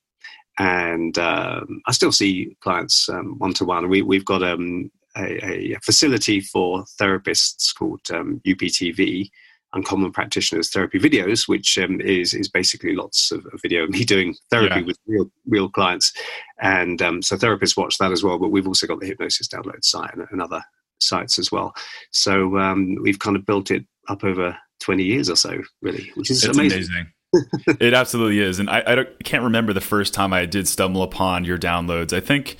And 0.59 1.17
um, 1.17 1.81
I 1.87 1.93
still 1.93 2.11
see 2.11 2.55
clients 2.59 3.09
one 3.09 3.53
to 3.55 3.65
one. 3.65 3.89
We 3.89 4.03
we've 4.03 4.25
got 4.25 4.43
um, 4.43 4.91
a, 5.17 5.73
a, 5.75 5.79
facility 5.81 6.39
for 6.41 6.85
therapists 6.99 7.75
called 7.75 8.01
um, 8.13 8.41
UPTV, 8.45 9.29
Uncommon 9.73 10.11
Practitioners 10.11 10.69
Therapy 10.69 10.99
Videos, 10.99 11.47
which 11.47 11.77
um, 11.77 12.01
is 12.01 12.33
is 12.33 12.49
basically 12.49 12.95
lots 12.95 13.31
of 13.31 13.45
video 13.61 13.83
of 13.83 13.89
me 13.89 14.03
doing 14.05 14.35
therapy 14.49 14.81
yeah. 14.81 14.85
with 14.85 14.97
real 15.07 15.31
real 15.47 15.69
clients, 15.69 16.13
and 16.59 17.01
um, 17.01 17.21
so 17.21 17.35
therapists 17.35 17.77
watch 17.77 17.97
that 17.97 18.11
as 18.11 18.23
well. 18.23 18.37
But 18.37 18.49
we've 18.49 18.67
also 18.67 18.87
got 18.87 18.99
the 18.99 19.07
hypnosis 19.07 19.47
download 19.47 19.83
site 19.83 20.13
and, 20.13 20.27
and 20.31 20.41
other 20.41 20.63
sites 20.99 21.39
as 21.39 21.51
well. 21.51 21.73
So 22.11 22.57
um, 22.57 22.95
we've 23.01 23.19
kind 23.19 23.35
of 23.35 23.45
built 23.45 23.71
it 23.71 23.85
up 24.07 24.23
over 24.23 24.57
20 24.81 25.03
years 25.03 25.29
or 25.29 25.35
so, 25.35 25.61
really, 25.81 26.11
which 26.15 26.29
is 26.31 26.43
it's 26.43 26.57
amazing. 26.57 26.79
amazing. 26.79 27.77
it 27.79 27.93
absolutely 27.93 28.39
is. 28.39 28.59
And 28.59 28.69
I, 28.69 28.79
I 28.79 29.05
can't 29.23 29.43
remember 29.43 29.73
the 29.73 29.81
first 29.81 30.13
time 30.13 30.33
I 30.33 30.45
did 30.45 30.67
stumble 30.67 31.01
upon 31.01 31.45
your 31.45 31.57
downloads. 31.57 32.13
I 32.13 32.19
think, 32.19 32.57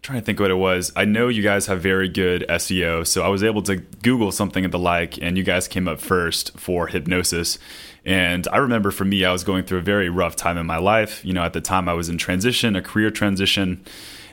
I'm 0.00 0.02
trying 0.02 0.20
to 0.20 0.24
think 0.24 0.40
what 0.40 0.50
it 0.50 0.54
was. 0.54 0.90
I 0.96 1.04
know 1.04 1.28
you 1.28 1.42
guys 1.42 1.66
have 1.66 1.82
very 1.82 2.08
good 2.08 2.46
SEO. 2.48 3.06
So 3.06 3.22
I 3.22 3.28
was 3.28 3.44
able 3.44 3.60
to 3.64 3.76
Google 3.76 4.32
something 4.32 4.64
of 4.64 4.70
the 4.70 4.78
like, 4.78 5.18
and 5.20 5.36
you 5.36 5.44
guys 5.44 5.68
came 5.68 5.86
up 5.86 6.00
first 6.00 6.58
for 6.58 6.86
hypnosis. 6.86 7.58
And 8.06 8.48
I 8.50 8.56
remember 8.56 8.92
for 8.92 9.04
me, 9.04 9.26
I 9.26 9.32
was 9.32 9.44
going 9.44 9.64
through 9.64 9.80
a 9.80 9.82
very 9.82 10.08
rough 10.08 10.36
time 10.36 10.56
in 10.56 10.64
my 10.64 10.78
life. 10.78 11.22
You 11.22 11.34
know, 11.34 11.42
at 11.42 11.52
the 11.52 11.60
time 11.60 11.86
I 11.86 11.92
was 11.92 12.08
in 12.08 12.16
transition, 12.16 12.76
a 12.76 12.80
career 12.80 13.10
transition. 13.10 13.84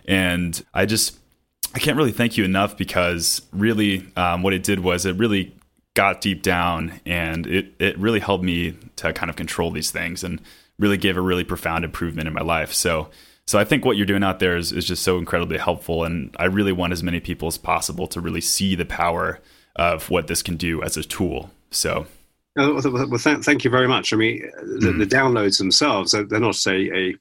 And 0.08 0.64
I 0.74 0.86
just, 0.86 1.20
I 1.76 1.80
can't 1.80 1.98
really 1.98 2.14
thank 2.14 2.38
you 2.38 2.46
enough 2.46 2.78
because 2.78 3.42
really 3.52 4.08
um, 4.16 4.44
what 4.44 4.54
it 4.54 4.64
did 4.64 4.80
was 4.80 5.06
it 5.06 5.18
really 5.18 5.54
got 5.96 6.22
deep 6.22 6.44
down 6.44 7.02
and 7.06 7.46
it, 7.46 7.74
it 7.78 8.00
really 8.00 8.22
helped 8.22 8.46
me 8.46 8.78
to 8.96 9.12
kind 9.12 9.30
of 9.30 9.36
control 9.36 9.72
these 9.72 9.92
things 9.92 10.24
and 10.24 10.42
really 10.80 10.96
gave 10.96 11.18
a 11.18 11.22
really 11.22 11.44
profound 11.44 11.84
improvement 11.84 12.26
in 12.26 12.34
my 12.34 12.42
life. 12.42 12.74
So, 12.74 13.10
so 13.48 13.58
I 13.58 13.64
think 13.64 13.86
what 13.86 13.98
you're 13.98 14.06
doing 14.06 14.24
out 14.24 14.40
there 14.40 14.56
is, 14.56 14.72
is 14.72 14.86
just 14.86 15.04
so 15.04 15.18
incredibly 15.18 15.58
helpful. 15.58 16.04
And 16.04 16.36
I 16.38 16.46
really 16.46 16.72
want 16.72 16.94
as 16.94 17.02
many 17.02 17.20
people 17.20 17.48
as 17.48 17.58
possible 17.58 18.08
to 18.08 18.22
really 18.22 18.42
see 18.42 18.76
the 18.76 18.86
power 18.86 19.40
of 19.76 20.10
what 20.10 20.28
this 20.28 20.44
can 20.44 20.58
do 20.58 20.84
as 20.84 20.98
a 20.98 21.04
tool. 21.04 21.50
So, 21.72 22.08
well, 22.56 22.82
th- 22.82 23.44
thank 23.44 23.64
you 23.64 23.72
very 23.72 23.88
much. 23.88 24.14
I 24.14 24.18
mean, 24.18 24.42
the, 24.80 24.92
mm. 24.92 25.00
the 25.00 25.06
downloads 25.06 25.58
themselves, 25.58 26.12
they're 26.12 26.40
not, 26.40 26.56
say, 26.56 26.92
a 26.94 27.16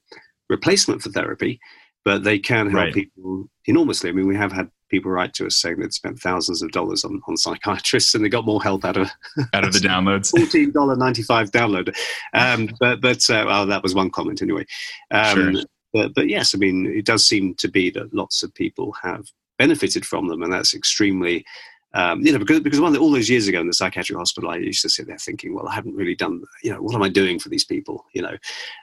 replacement 0.49 1.01
for 1.01 1.09
therapy 1.09 1.59
but 2.07 2.23
they 2.23 2.39
can 2.39 2.69
help 2.69 2.85
right. 2.85 2.93
people 2.93 3.49
enormously. 3.65 4.09
I 4.09 4.13
mean, 4.13 4.27
we 4.27 4.35
have 4.37 4.53
had 4.53 4.71
people 4.89 5.11
write 5.11 5.33
to 5.33 5.45
us 5.45 5.57
saying 5.57 5.77
they'd 5.77 5.91
spent 5.91 6.17
thousands 6.17 6.61
of 6.61 6.71
dollars 6.71 7.03
on, 7.03 7.21
on 7.27 7.35
psychiatrists 7.35 8.15
and 8.15 8.23
they 8.23 8.29
got 8.29 8.45
more 8.45 8.63
help 8.63 8.85
out 8.85 8.95
of 8.95 9.09
out 9.53 9.65
of 9.65 9.73
the 9.73 9.79
downloads. 9.79 10.29
Fourteen 10.29 10.71
dollar 10.71 10.95
ninety 10.95 11.21
five 11.21 11.51
download, 11.51 11.93
um, 12.33 12.69
but 12.79 13.01
but 13.01 13.29
uh, 13.29 13.43
well, 13.45 13.65
that 13.65 13.83
was 13.83 13.93
one 13.93 14.09
comment 14.09 14.41
anyway. 14.41 14.65
Um, 15.11 15.55
sure. 15.55 15.63
But 15.93 16.13
but 16.13 16.29
yes, 16.29 16.53
I 16.53 16.57
mean, 16.57 16.85
it 16.85 17.05
does 17.05 17.25
seem 17.25 17.55
to 17.55 17.67
be 17.67 17.89
that 17.91 18.13
lots 18.13 18.43
of 18.43 18.53
people 18.53 18.93
have 19.03 19.25
benefited 19.57 20.05
from 20.05 20.27
them, 20.27 20.43
and 20.43 20.51
that's 20.53 20.73
extremely. 20.73 21.45
Um, 21.93 22.21
you 22.21 22.31
know, 22.31 22.39
because 22.39 22.59
because 22.59 22.79
one, 22.81 22.95
all 22.97 23.11
those 23.11 23.29
years 23.29 23.47
ago 23.47 23.61
in 23.61 23.67
the 23.67 23.73
psychiatric 23.73 24.17
hospital, 24.17 24.49
I 24.49 24.57
used 24.57 24.81
to 24.83 24.89
sit 24.89 25.07
there 25.07 25.17
thinking, 25.17 25.55
well, 25.55 25.67
I 25.67 25.73
haven't 25.73 25.95
really 25.95 26.15
done, 26.15 26.43
you 26.61 26.71
know, 26.71 26.81
what 26.81 26.93
am 26.93 27.01
I 27.01 27.09
doing 27.09 27.39
for 27.39 27.49
these 27.49 27.65
people, 27.65 28.05
you 28.13 28.21
know, 28.21 28.37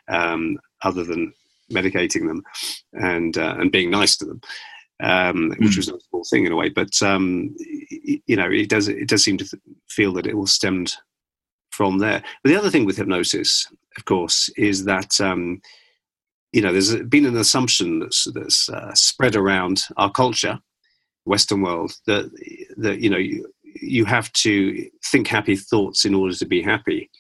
um, 0.09 0.59
other 0.83 1.05
than 1.05 1.33
medicating 1.71 2.27
them 2.27 2.43
and 2.95 3.37
uh, 3.39 3.57
and 3.59 3.71
being 3.71 3.91
nice 3.91 4.17
to 4.17 4.25
them. 4.25 4.41
um, 5.03 5.51
mm. 5.53 5.59
which 5.61 5.77
was 5.77 5.89
a 5.89 5.99
small 6.09 6.25
thing 6.25 6.47
in 6.47 6.53
a 6.53 6.57
way. 6.57 6.69
But 6.69 7.01
um, 7.03 7.55
you 8.27 8.37
know, 8.37 8.51
it 8.51 8.69
does 8.69 8.89
it 8.89 9.09
does 9.09 9.23
seem 9.23 9.39
to 9.39 9.59
feel 9.89 10.13
that 10.15 10.27
it 10.27 10.35
all 10.35 10.47
stemmed 10.47 10.95
from 11.71 11.99
there. 11.99 12.23
But 12.43 12.51
the 12.51 12.57
other 12.57 12.71
thing 12.71 12.85
with 12.85 12.97
hypnosis, 12.97 13.67
of 13.97 14.05
course, 14.05 14.49
is 14.57 14.85
that 14.85 15.21
um, 15.21 15.61
you 16.55 16.61
know 16.61 16.73
there's 16.73 16.95
been 17.03 17.27
an 17.27 17.37
assumption 17.37 17.99
that's, 17.99 18.29
that's 18.33 18.69
uh, 18.69 18.95
spread 18.95 19.35
around 19.35 19.83
our 19.97 20.11
culture, 20.11 20.61
Western 21.25 21.63
world, 21.63 21.93
that 22.07 22.31
that 22.77 23.01
you 23.01 23.11
know 23.11 23.19
you, 23.19 23.53
you 23.65 24.05
have 24.05 24.33
to 24.35 24.89
think 25.05 25.27
happy 25.27 25.57
thoughts 25.57 26.05
in 26.05 26.15
order 26.15 26.35
to 26.37 26.47
be 26.47 26.63
happy. 26.63 27.11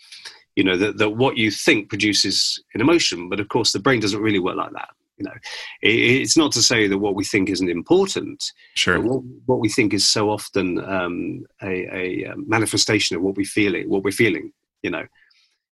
You 0.54 0.62
know 0.62 0.76
that, 0.76 0.98
that 0.98 1.10
what 1.10 1.36
you 1.36 1.50
think 1.50 1.88
produces 1.88 2.62
an 2.74 2.80
emotion, 2.80 3.28
but 3.28 3.40
of 3.40 3.48
course 3.48 3.72
the 3.72 3.80
brain 3.80 3.98
doesn't 3.98 4.22
really 4.22 4.38
work 4.38 4.56
like 4.56 4.72
that 4.72 4.90
you 5.16 5.24
know. 5.24 5.34
It's 5.80 6.36
not 6.36 6.50
to 6.52 6.62
say 6.62 6.88
that 6.88 6.98
what 6.98 7.14
we 7.14 7.24
think 7.24 7.48
isn't 7.48 7.68
important 7.68 8.52
sure. 8.74 9.00
what, 9.00 9.22
what, 9.46 9.60
we 9.60 9.68
think 9.68 9.94
is 9.94 10.08
so 10.08 10.28
often 10.28 10.78
um, 10.84 11.46
a, 11.62 11.96
a, 11.96 12.32
um, 12.32 12.48
manifestation 12.48 13.16
of 13.16 13.22
what 13.22 13.36
we 13.36 13.44
feeling 13.44 13.88
what 13.88 14.02
we're 14.02 14.10
feeling 14.10 14.52
you 14.82 14.90
know 14.90 15.06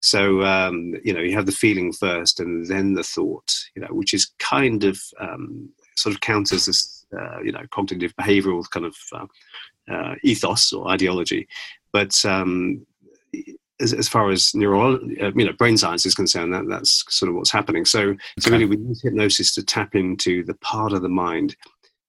so 0.00 0.42
um, 0.42 0.94
you 1.04 1.12
know 1.12 1.20
you 1.20 1.34
have 1.34 1.46
the 1.46 1.52
feeling 1.52 1.92
first 1.92 2.40
and 2.40 2.66
then 2.66 2.94
the 2.94 3.02
thought 3.02 3.54
you 3.74 3.82
know 3.82 3.88
which 3.90 4.14
is 4.14 4.32
kind 4.38 4.84
of 4.84 5.00
um, 5.18 5.68
sort 5.96 6.14
of 6.14 6.20
counters 6.20 6.66
this 6.66 7.06
uh, 7.18 7.40
you 7.40 7.52
know 7.52 7.62
cognitive 7.70 8.14
behavioral 8.16 8.68
kind 8.70 8.86
of 8.86 8.96
uh, 9.12 9.26
uh, 9.92 10.14
ethos 10.22 10.72
or 10.72 10.88
ideology 10.88 11.46
but 11.92 12.24
um, 12.24 12.84
as, 13.80 13.92
as 13.92 14.08
far 14.08 14.30
as 14.30 14.54
neuro, 14.54 14.96
uh, 14.96 15.32
you 15.34 15.44
know, 15.44 15.52
brain 15.54 15.76
science 15.76 16.04
is 16.04 16.14
concerned, 16.14 16.52
that 16.52 16.68
that's 16.68 17.04
sort 17.08 17.30
of 17.30 17.36
what's 17.36 17.50
happening. 17.50 17.84
So, 17.84 18.00
okay. 18.00 18.18
so 18.38 18.50
really, 18.50 18.66
we 18.66 18.76
use 18.76 19.02
hypnosis 19.02 19.54
to 19.54 19.64
tap 19.64 19.94
into 19.94 20.44
the 20.44 20.54
part 20.54 20.92
of 20.92 21.02
the 21.02 21.08
mind 21.08 21.56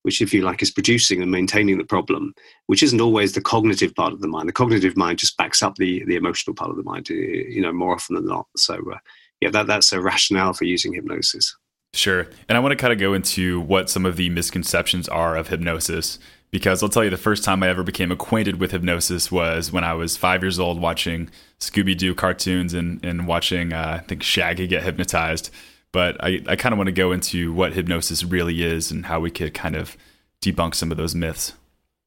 which, 0.04 0.22
if 0.22 0.34
you 0.34 0.42
like, 0.42 0.62
is 0.62 0.72
producing 0.72 1.22
and 1.22 1.32
maintaining 1.32 1.78
the 1.78 1.84
problem, 1.84 2.34
which 2.68 2.84
isn't 2.84 3.02
always 3.02 3.34
the 3.34 3.42
cognitive 3.42 3.94
part 3.96 4.14
of 4.14 4.22
the 4.22 4.28
mind. 4.28 4.48
The 4.50 4.54
cognitive 4.54 4.98
mind 4.98 5.20
just 5.20 5.38
backs 5.38 5.62
up 5.62 5.76
the 5.76 6.04
the 6.06 6.16
emotional 6.16 6.56
part 6.56 6.72
of 6.72 6.78
the 6.78 6.84
mind, 6.84 7.08
uh, 7.10 7.14
you 7.14 7.62
know, 7.62 7.74
more 7.74 7.94
often 7.94 8.16
than 8.16 8.26
not. 8.26 8.48
So, 8.58 8.76
uh, 8.92 8.98
yeah, 9.42 9.50
that 9.52 9.68
that's 9.68 9.92
a 9.92 10.02
rationale 10.02 10.54
for 10.54 10.66
using 10.66 10.94
hypnosis. 10.94 11.56
Sure, 11.94 12.28
and 12.48 12.58
I 12.58 12.60
want 12.62 12.72
to 12.72 12.78
kind 12.78 12.94
of 12.94 13.00
go 13.00 13.14
into 13.14 13.60
what 13.60 13.90
some 13.90 14.06
of 14.06 14.16
the 14.16 14.30
misconceptions 14.30 15.10
are 15.10 15.36
of 15.36 15.50
hypnosis 15.50 16.20
because 16.52 16.84
I'll 16.84 16.90
tell 16.90 17.04
you 17.04 17.10
the 17.10 17.18
first 17.18 17.44
time 17.44 17.64
I 17.64 17.70
ever 17.70 17.82
became 17.82 18.12
acquainted 18.12 18.60
with 18.60 18.72
hypnosis 18.72 19.32
was 19.32 19.72
when 19.72 19.86
I 19.86 19.94
was 19.94 20.18
five 20.18 20.44
years 20.44 20.60
old 20.60 20.80
watching 20.82 21.30
Scooby 21.60 21.98
Doo 21.98 22.14
cartoons 22.14 22.74
and, 22.74 23.04
and 23.06 23.26
watching, 23.26 23.72
uh, 23.72 24.00
I 24.02 24.06
think, 24.06 24.22
Shaggy 24.22 24.68
get 24.68 24.84
hypnotized. 24.84 25.50
But 25.92 26.24
I, 26.24 26.42
I 26.48 26.56
kind 26.56 26.74
of 26.74 26.78
want 26.78 26.88
to 26.88 26.94
go 26.94 27.12
into 27.12 27.52
what 27.52 27.74
hypnosis 27.74 28.24
really 28.24 28.64
is 28.64 28.92
and 28.92 29.06
how 29.06 29.20
we 29.20 29.30
could 29.30 29.54
kind 29.54 29.76
of 29.76 29.98
debunk 30.42 30.76
some 30.76 30.92
of 30.92 30.98
those 30.98 31.14
myths. 31.14 31.54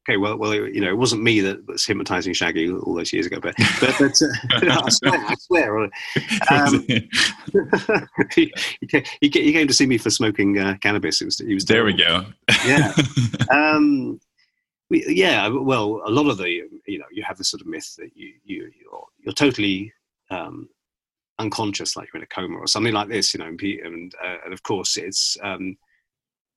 Okay, 0.07 0.17
well, 0.17 0.37
well, 0.37 0.53
you 0.53 0.81
know, 0.81 0.89
it 0.89 0.97
wasn't 0.97 1.23
me 1.23 1.39
that 1.41 1.65
was 1.67 1.83
hypnotizing 1.83 2.33
Shaggy 2.33 2.71
all 2.71 2.93
those 2.93 3.11
years 3.11 3.25
ago, 3.25 3.39
but, 3.39 3.55
but, 3.79 3.95
but 3.97 4.21
uh, 4.21 4.81
I 4.85 4.89
swear, 4.89 5.25
I 5.25 5.35
swear. 5.39 5.79
Um, 6.51 6.85
he, 8.35 8.53
he, 9.19 9.29
came 9.29 9.67
to 9.67 9.73
see 9.73 9.87
me 9.87 9.97
for 9.97 10.11
smoking 10.11 10.59
uh, 10.59 10.75
cannabis. 10.79 11.21
It 11.21 11.25
was, 11.25 11.39
he 11.39 11.55
was 11.55 11.65
there. 11.65 11.83
We 11.83 11.93
go. 11.93 12.25
yeah. 12.65 12.93
Um, 13.51 14.19
yeah, 14.89 15.47
well, 15.47 16.01
a 16.05 16.11
lot 16.11 16.29
of 16.29 16.37
the 16.37 16.49
you 16.85 16.99
know 16.99 17.05
you 17.11 17.23
have 17.23 17.37
this 17.37 17.49
sort 17.49 17.61
of 17.61 17.67
myth 17.67 17.95
that 17.97 18.11
you 18.15 18.33
you 18.43 18.71
you're, 18.79 19.03
you're 19.19 19.33
totally 19.33 19.91
um, 20.29 20.69
unconscious, 21.39 21.95
like 21.95 22.09
you're 22.13 22.21
in 22.21 22.27
a 22.31 22.35
coma 22.35 22.57
or 22.57 22.67
something 22.67 22.93
like 22.93 23.09
this, 23.09 23.33
you 23.33 23.39
know, 23.39 23.47
and, 23.47 23.61
and, 23.61 24.13
uh, 24.23 24.37
and 24.45 24.53
of 24.53 24.63
course 24.63 24.97
it's 24.97 25.37
um, 25.43 25.77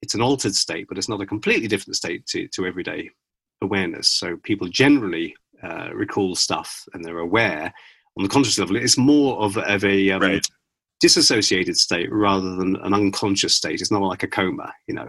it's 0.02 0.14
an 0.14 0.22
altered 0.22 0.54
state, 0.54 0.86
but 0.88 0.98
it's 0.98 1.08
not 1.08 1.20
a 1.20 1.26
completely 1.26 1.68
different 1.68 1.96
state 1.96 2.26
to 2.26 2.48
to 2.48 2.66
everyday 2.66 3.10
awareness. 3.62 4.08
So 4.08 4.36
people 4.36 4.68
generally 4.68 5.34
uh, 5.62 5.90
recall 5.92 6.34
stuff 6.34 6.84
and 6.94 7.04
they're 7.04 7.18
aware 7.18 7.72
on 8.16 8.22
the 8.22 8.28
conscious 8.28 8.58
level. 8.58 8.76
It's 8.76 8.98
more 8.98 9.40
of, 9.40 9.56
of 9.56 9.84
a 9.84 10.10
um, 10.10 10.22
right. 10.22 10.46
disassociated 11.00 11.76
state 11.76 12.12
rather 12.12 12.54
than 12.56 12.76
an 12.76 12.94
unconscious 12.94 13.56
state. 13.56 13.80
It's 13.80 13.90
not 13.90 14.02
like 14.02 14.22
a 14.22 14.28
coma, 14.28 14.72
you 14.86 14.94
know. 14.94 15.08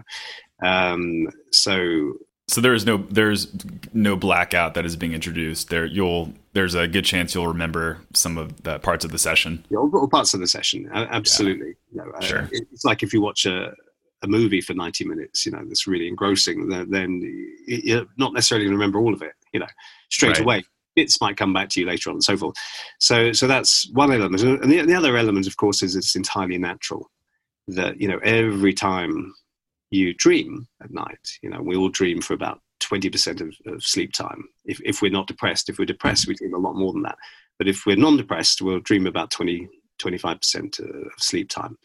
Um, 0.62 1.28
so 1.52 2.14
so 2.50 2.60
there 2.60 2.74
is 2.74 2.84
no 2.84 2.96
there's 2.96 3.46
no 3.92 4.16
blackout 4.16 4.74
that 4.74 4.84
is 4.84 4.96
being 4.96 5.12
introduced. 5.12 5.70
There 5.70 5.86
you'll 5.86 6.32
there's 6.52 6.74
a 6.74 6.88
good 6.88 7.04
chance 7.04 7.32
you'll 7.32 7.46
remember 7.46 7.98
some 8.12 8.36
of 8.36 8.64
the 8.64 8.80
parts 8.80 9.04
of 9.04 9.12
the 9.12 9.18
session. 9.18 9.64
Yeah, 9.70 9.78
all 9.78 10.08
parts 10.08 10.34
of 10.34 10.40
the 10.40 10.48
session, 10.48 10.90
absolutely. 10.92 11.76
Yeah. 11.92 12.02
Uh, 12.12 12.20
sure. 12.20 12.48
it's 12.50 12.84
like 12.84 13.04
if 13.04 13.12
you 13.12 13.20
watch 13.20 13.46
a, 13.46 13.72
a 14.22 14.26
movie 14.26 14.60
for 14.60 14.74
90 14.74 15.04
minutes, 15.04 15.46
you 15.46 15.52
know, 15.52 15.64
that's 15.64 15.86
really 15.86 16.08
engrossing, 16.08 16.68
then 16.68 17.22
you're 17.68 18.06
not 18.16 18.32
necessarily 18.32 18.64
going 18.64 18.72
to 18.72 18.78
remember 18.78 18.98
all 18.98 19.14
of 19.14 19.22
it, 19.22 19.34
you 19.52 19.60
know, 19.60 19.66
straight 20.10 20.30
right. 20.30 20.40
away. 20.40 20.64
Bits 20.96 21.20
might 21.20 21.36
come 21.36 21.52
back 21.52 21.68
to 21.68 21.80
you 21.80 21.86
later 21.86 22.10
on 22.10 22.16
and 22.16 22.24
so 22.24 22.36
forth. 22.36 22.56
So, 22.98 23.30
so 23.30 23.46
that's 23.46 23.88
one 23.92 24.12
element. 24.12 24.42
And 24.42 24.70
the, 24.70 24.82
the 24.82 24.94
other 24.94 25.16
element, 25.16 25.46
of 25.46 25.56
course, 25.56 25.84
is 25.84 25.94
it's 25.94 26.16
entirely 26.16 26.58
natural 26.58 27.08
that, 27.68 28.00
you 28.00 28.08
know, 28.08 28.18
every 28.24 28.74
time 28.74 29.32
you 29.90 30.14
dream 30.14 30.66
at 30.82 30.92
night. 30.92 31.38
You 31.42 31.50
know, 31.50 31.60
we 31.62 31.76
all 31.76 31.88
dream 31.88 32.20
for 32.20 32.34
about 32.34 32.60
20% 32.80 33.40
of, 33.40 33.54
of 33.72 33.82
sleep 33.82 34.12
time. 34.12 34.48
If, 34.64 34.80
if 34.84 35.02
we're 35.02 35.10
not 35.10 35.26
depressed, 35.26 35.68
if 35.68 35.78
we're 35.78 35.84
depressed, 35.84 36.26
we 36.26 36.34
dream 36.34 36.54
a 36.54 36.58
lot 36.58 36.76
more 36.76 36.92
than 36.92 37.02
that. 37.02 37.18
But 37.58 37.68
if 37.68 37.84
we're 37.86 37.96
non 37.96 38.16
depressed, 38.16 38.62
we'll 38.62 38.80
dream 38.80 39.06
about 39.06 39.30
20, 39.30 39.68
25% 40.00 40.80
uh, 40.80 40.98
of 41.06 41.12
sleep 41.18 41.48
time. 41.50 41.76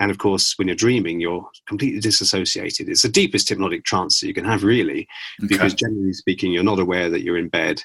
And 0.00 0.10
of 0.10 0.18
course, 0.18 0.54
when 0.58 0.66
you're 0.66 0.76
dreaming, 0.76 1.20
you're 1.20 1.48
completely 1.66 2.00
disassociated. 2.00 2.88
It's 2.88 3.02
the 3.02 3.08
deepest 3.08 3.48
hypnotic 3.48 3.84
trance 3.84 4.20
that 4.20 4.26
you 4.26 4.34
can 4.34 4.44
have, 4.44 4.64
really, 4.64 5.06
because 5.46 5.72
generally 5.74 6.12
speaking, 6.12 6.52
you're 6.52 6.64
not 6.64 6.80
aware 6.80 7.08
that 7.08 7.22
you're 7.22 7.38
in 7.38 7.48
bed 7.48 7.80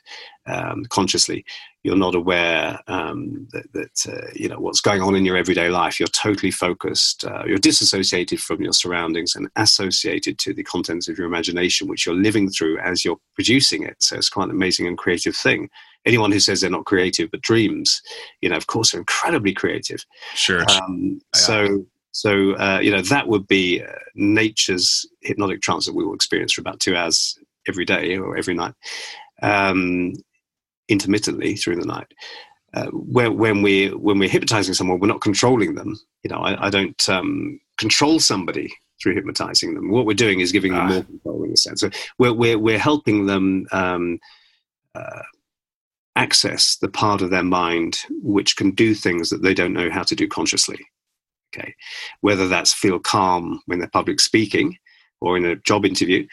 um, 0.47 0.85
consciously. 0.89 1.45
You're 1.83 1.95
not 1.95 2.15
aware 2.15 2.79
um, 2.87 3.47
that, 3.51 3.71
that 3.73 4.11
uh, 4.11 4.27
you 4.33 4.49
know 4.49 4.59
what's 4.59 4.81
going 4.81 5.01
on 5.01 5.15
in 5.15 5.23
your 5.23 5.37
everyday 5.37 5.69
life. 5.69 5.99
You're 5.99 6.07
totally 6.07 6.51
focused. 6.51 7.23
Uh, 7.23 7.43
you're 7.45 7.57
disassociated 7.57 8.39
from 8.39 8.61
your 8.61 8.73
surroundings 8.73 9.35
and 9.35 9.47
associated 9.55 10.39
to 10.39 10.53
the 10.53 10.63
contents 10.63 11.07
of 11.07 11.17
your 11.17 11.27
imagination, 11.27 11.87
which 11.87 12.05
you're 12.05 12.15
living 12.15 12.49
through 12.49 12.79
as 12.79 13.05
you're 13.05 13.19
producing 13.35 13.83
it. 13.83 13.97
So 13.99 14.17
it's 14.17 14.29
quite 14.29 14.45
an 14.45 14.51
amazing 14.51 14.87
and 14.87 14.97
creative 14.97 15.35
thing 15.35 15.69
anyone 16.05 16.31
who 16.31 16.39
says 16.39 16.61
they're 16.61 16.69
not 16.69 16.85
creative 16.85 17.29
but 17.29 17.41
dreams, 17.41 18.01
you 18.41 18.49
know, 18.49 18.55
of 18.55 18.67
course, 18.67 18.93
are 18.93 18.99
incredibly 18.99 19.53
creative. 19.53 20.05
Sure. 20.33 20.63
Um, 20.71 21.19
so 21.35 21.85
so, 22.11 22.53
uh, 22.55 22.79
you 22.81 22.91
know, 22.91 23.01
that 23.01 23.27
would 23.27 23.47
be 23.47 23.83
uh, 23.83 23.91
nature's 24.15 25.05
hypnotic 25.21 25.61
trance 25.61 25.85
that 25.85 25.95
we 25.95 26.05
will 26.05 26.15
experience 26.15 26.53
for 26.53 26.61
about 26.61 26.79
two 26.79 26.95
hours 26.95 27.37
every 27.67 27.85
day 27.85 28.17
or 28.17 28.35
every 28.37 28.53
night, 28.53 28.73
um, 29.41 30.13
intermittently 30.87 31.55
through 31.55 31.75
the 31.75 31.85
night. 31.85 32.11
Uh, 32.73 32.87
when, 32.87 33.37
when, 33.37 33.61
we, 33.61 33.89
when 33.89 34.19
we're 34.19 34.29
hypnotizing 34.29 34.73
someone, 34.73 34.99
we're 34.99 35.07
not 35.07 35.21
controlling 35.21 35.75
them. 35.75 35.99
You 36.23 36.29
know, 36.29 36.39
I, 36.39 36.67
I 36.67 36.69
don't 36.69 37.09
um, 37.09 37.59
control 37.77 38.19
somebody 38.19 38.73
through 39.01 39.15
hypnotizing 39.15 39.73
them. 39.73 39.91
What 39.91 40.05
we're 40.05 40.13
doing 40.13 40.39
is 40.39 40.51
giving 40.51 40.73
them 40.73 40.81
ah. 40.81 40.89
more 40.89 41.03
control 41.03 41.43
in 41.43 41.53
a 41.53 41.57
sense. 41.57 41.81
So 41.81 41.89
we're, 42.17 42.33
we're, 42.33 42.59
we're 42.59 42.79
helping 42.79 43.25
them 43.25 43.65
um, 43.71 44.19
uh, 44.93 45.21
access 46.15 46.75
the 46.77 46.89
part 46.89 47.21
of 47.21 47.29
their 47.29 47.43
mind 47.43 47.99
which 48.21 48.55
can 48.55 48.71
do 48.71 48.93
things 48.93 49.29
that 49.29 49.41
they 49.41 49.53
don't 49.53 49.73
know 49.73 49.89
how 49.89 50.03
to 50.03 50.15
do 50.15 50.27
consciously. 50.27 50.79
Okay, 51.53 51.75
whether 52.21 52.47
that's 52.47 52.73
feel 52.73 52.99
calm 52.99 53.61
when 53.65 53.79
they're 53.79 53.89
public 53.89 54.19
speaking 54.19 54.77
or 55.21 55.35
in 55.35 55.45
a 55.45 55.55
job 55.57 55.85
interview, 55.85 56.25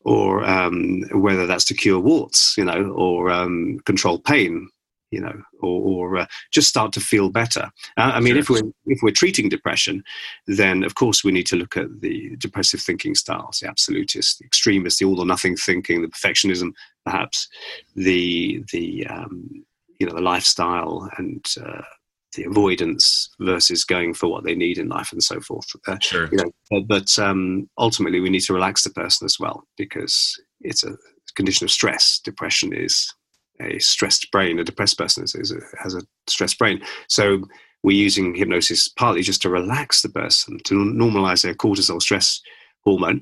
or 0.00 0.44
um, 0.44 1.02
whether 1.12 1.46
that's 1.46 1.64
to 1.64 1.74
cure 1.74 1.98
warts, 1.98 2.56
you 2.58 2.64
know, 2.64 2.90
or 2.90 3.30
um, 3.30 3.78
control 3.86 4.18
pain, 4.18 4.68
you 5.10 5.20
know, 5.20 5.42
or, 5.60 5.80
or 5.82 6.16
uh, 6.18 6.26
just 6.52 6.68
start 6.68 6.92
to 6.92 7.00
feel 7.00 7.30
better. 7.30 7.70
Uh, 7.96 8.12
I 8.14 8.20
mean, 8.20 8.34
sure. 8.34 8.40
if 8.40 8.50
we're 8.50 8.70
if 8.86 8.98
we're 9.02 9.12
treating 9.12 9.48
depression, 9.48 10.02
then 10.46 10.82
of 10.82 10.94
course 10.94 11.24
we 11.24 11.32
need 11.32 11.46
to 11.46 11.56
look 11.56 11.76
at 11.76 12.00
the 12.00 12.36
depressive 12.36 12.80
thinking 12.80 13.14
styles, 13.14 13.60
the 13.60 13.68
absolutist, 13.68 14.40
the 14.40 14.44
extremist, 14.44 14.98
the 14.98 15.06
all 15.06 15.20
or 15.20 15.26
nothing 15.26 15.56
thinking, 15.56 16.02
the 16.02 16.08
perfectionism, 16.08 16.72
perhaps 17.04 17.48
the 17.94 18.64
the 18.72 19.06
um, 19.06 19.64
you 19.98 20.06
know 20.06 20.14
the 20.14 20.20
lifestyle 20.20 21.08
and 21.16 21.46
uh, 21.64 21.82
the 22.34 22.44
avoidance 22.44 23.30
versus 23.40 23.84
going 23.84 24.14
for 24.14 24.28
what 24.28 24.44
they 24.44 24.54
need 24.54 24.78
in 24.78 24.88
life 24.88 25.12
and 25.12 25.22
so 25.22 25.40
forth. 25.40 25.66
Uh, 25.86 25.98
sure. 26.00 26.28
You 26.30 26.38
know, 26.70 26.82
but 26.82 27.18
um, 27.18 27.68
ultimately, 27.78 28.20
we 28.20 28.30
need 28.30 28.40
to 28.40 28.54
relax 28.54 28.84
the 28.84 28.90
person 28.90 29.24
as 29.24 29.38
well 29.38 29.66
because 29.76 30.40
it's 30.60 30.84
a 30.84 30.96
condition 31.34 31.64
of 31.64 31.70
stress. 31.70 32.20
Depression 32.22 32.72
is 32.72 33.12
a 33.60 33.78
stressed 33.78 34.30
brain. 34.30 34.58
A 34.58 34.64
depressed 34.64 34.98
person 34.98 35.24
is, 35.24 35.34
is 35.34 35.52
a, 35.52 35.60
has 35.82 35.94
a 35.94 36.02
stressed 36.26 36.58
brain. 36.58 36.82
So 37.08 37.44
we're 37.82 37.96
using 37.96 38.34
hypnosis 38.34 38.88
partly 38.88 39.22
just 39.22 39.42
to 39.42 39.50
relax 39.50 40.02
the 40.02 40.08
person, 40.08 40.58
to 40.64 40.74
normalize 40.74 41.42
their 41.42 41.54
cortisol 41.54 42.00
stress 42.00 42.40
hormone, 42.84 43.20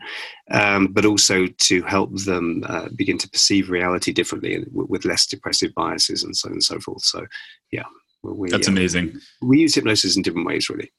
um, 0.50 0.88
but 0.88 1.04
also 1.04 1.46
to 1.46 1.82
help 1.82 2.10
them 2.24 2.64
uh, 2.66 2.88
begin 2.96 3.18
to 3.18 3.28
perceive 3.28 3.70
reality 3.70 4.12
differently 4.12 4.54
and 4.54 4.66
with 4.72 5.04
less 5.04 5.26
depressive 5.26 5.72
biases 5.74 6.22
and 6.22 6.36
so 6.36 6.48
on 6.48 6.54
and 6.54 6.64
so 6.64 6.78
forth. 6.80 7.02
So, 7.02 7.26
yeah. 7.70 7.84
We, 8.22 8.50
That's 8.50 8.68
uh, 8.68 8.72
amazing. 8.72 9.20
We 9.40 9.60
use 9.60 9.74
hypnosis 9.74 10.16
in 10.16 10.22
different 10.22 10.46
ways, 10.46 10.68
really. 10.68 10.92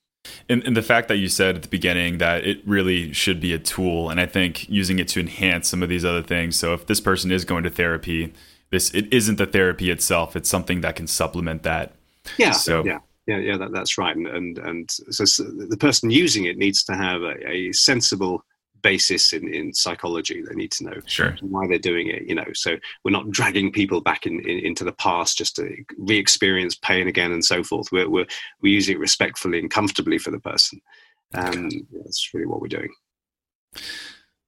And, 0.47 0.63
and, 0.63 0.75
the 0.75 0.81
fact 0.81 1.09
that 1.09 1.17
you 1.17 1.27
said 1.27 1.57
at 1.57 1.61
the 1.63 1.67
beginning 1.67 2.17
that 2.19 2.45
it 2.45 2.65
really 2.65 3.11
should 3.11 3.41
be 3.41 3.53
a 3.53 3.59
tool, 3.59 4.09
and 4.09 4.21
I 4.21 4.25
think 4.25 4.69
using 4.69 4.99
it 4.99 5.09
to 5.09 5.19
enhance 5.19 5.67
some 5.67 5.83
of 5.83 5.89
these 5.89 6.05
other 6.05 6.21
things. 6.21 6.55
So 6.55 6.73
if 6.73 6.85
this 6.85 7.01
person 7.01 7.31
is 7.31 7.43
going 7.43 7.63
to 7.63 7.69
therapy, 7.69 8.33
this 8.69 8.93
it 8.93 9.11
isn't 9.11 9.37
the 9.37 9.45
therapy 9.45 9.89
itself; 9.89 10.35
it's 10.35 10.49
something 10.49 10.81
that 10.81 10.95
can 10.95 11.07
supplement 11.07 11.63
that. 11.63 11.93
Yeah. 12.37 12.51
So 12.51 12.85
yeah. 12.85 12.99
Yeah, 13.25 13.37
yeah, 13.37 13.55
that, 13.55 13.71
that's 13.71 13.97
right, 13.97 14.13
and 14.13 14.27
and, 14.27 14.57
and 14.57 14.91
so, 14.91 15.23
so 15.23 15.43
the 15.43 15.77
person 15.77 16.09
using 16.09 16.43
it 16.43 16.57
needs 16.57 16.83
to 16.83 16.93
have 16.93 17.21
a, 17.21 17.49
a 17.49 17.71
sensible 17.71 18.43
basis 18.83 19.33
in, 19.33 19.51
in 19.51 19.73
psychology. 19.73 20.41
They 20.41 20.55
need 20.55 20.71
to 20.73 20.83
know 20.83 21.01
sure. 21.05 21.35
why 21.41 21.67
they're 21.67 21.79
doing 21.79 22.07
it. 22.07 22.23
You 22.27 22.35
know, 22.35 22.45
so 22.53 22.77
we're 23.03 23.11
not 23.11 23.31
dragging 23.31 23.71
people 23.71 24.01
back 24.01 24.27
in, 24.27 24.39
in, 24.41 24.59
into 24.59 24.83
the 24.83 24.93
past 24.93 25.37
just 25.37 25.55
to 25.55 25.75
re-experience 25.97 26.75
pain 26.75 27.07
again 27.07 27.31
and 27.31 27.43
so 27.43 27.63
forth. 27.63 27.91
We're 27.91 28.09
we're, 28.09 28.27
we're 28.61 28.73
using 28.73 28.95
it 28.95 28.99
respectfully 28.99 29.59
and 29.59 29.71
comfortably 29.71 30.19
for 30.19 30.31
the 30.31 30.39
person. 30.39 30.79
Um, 31.33 31.69
that's 32.03 32.29
really 32.33 32.45
what 32.45 32.61
we're 32.61 32.67
doing. 32.67 32.89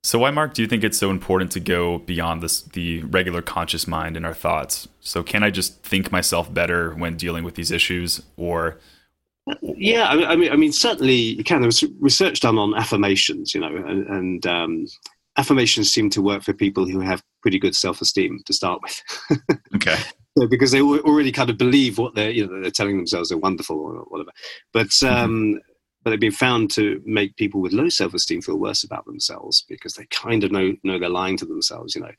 So, 0.03 0.19
why, 0.19 0.29
Mark, 0.29 0.53
do 0.53 0.61
you 0.61 0.67
think 0.67 0.83
it's 0.83 0.99
so 0.99 1.09
important 1.09 1.51
to 1.53 1.59
go 1.59 1.97
beyond 1.97 2.43
this, 2.43 2.61
the 2.61 3.01
regular 3.01 3.41
conscious 3.41 3.87
mind 3.87 4.15
and 4.15 4.23
our 4.23 4.35
thoughts? 4.35 4.87
So, 4.99 5.23
can 5.23 5.41
I 5.41 5.49
just 5.49 5.81
think 5.81 6.11
myself 6.11 6.53
better 6.53 6.91
when 6.93 7.17
dealing 7.17 7.43
with 7.43 7.55
these 7.55 7.71
issues, 7.71 8.21
or 8.37 8.77
yeah, 9.61 10.07
I 10.07 10.35
mean, 10.35 10.51
I 10.51 10.55
mean, 10.55 10.71
certainly 10.71 11.15
you 11.15 11.43
can. 11.43 11.61
There 11.61 11.67
was 11.67 11.83
research 11.99 12.39
done 12.39 12.57
on 12.57 12.75
affirmations, 12.75 13.53
you 13.53 13.61
know, 13.61 13.67
and, 13.67 14.07
and 14.07 14.47
um, 14.47 14.87
affirmations 15.37 15.91
seem 15.91 16.09
to 16.11 16.21
work 16.21 16.43
for 16.43 16.53
people 16.53 16.85
who 16.85 16.99
have 16.99 17.23
pretty 17.41 17.59
good 17.59 17.75
self-esteem 17.75 18.41
to 18.45 18.53
start 18.53 18.81
with. 18.81 19.03
okay. 19.75 19.97
So, 20.37 20.47
because 20.47 20.71
they 20.71 20.81
already 20.81 21.31
kind 21.31 21.49
of 21.49 21.57
believe 21.57 21.97
what 21.97 22.15
they're, 22.15 22.31
you 22.31 22.47
know, 22.47 22.61
they're 22.61 22.71
telling 22.71 22.97
themselves 22.97 23.29
they're 23.29 23.37
wonderful 23.37 23.79
or 23.79 24.05
whatever. 24.07 24.31
But 24.73 24.87
mm-hmm. 24.87 25.15
um, 25.15 25.31
mm-hmm. 25.31 25.57
but 26.03 26.09
they've 26.09 26.19
been 26.19 26.31
found 26.31 26.71
to 26.71 27.01
make 27.05 27.35
people 27.35 27.61
with 27.61 27.71
low 27.71 27.89
self-esteem 27.89 28.41
feel 28.41 28.57
worse 28.57 28.83
about 28.83 29.05
themselves 29.05 29.63
because 29.69 29.93
they 29.93 30.05
kind 30.07 30.43
of 30.43 30.51
know 30.51 30.73
know 30.83 30.97
they're 30.97 31.09
lying 31.09 31.37
to 31.37 31.45
themselves, 31.45 31.93
you 31.93 32.01
know, 32.01 32.11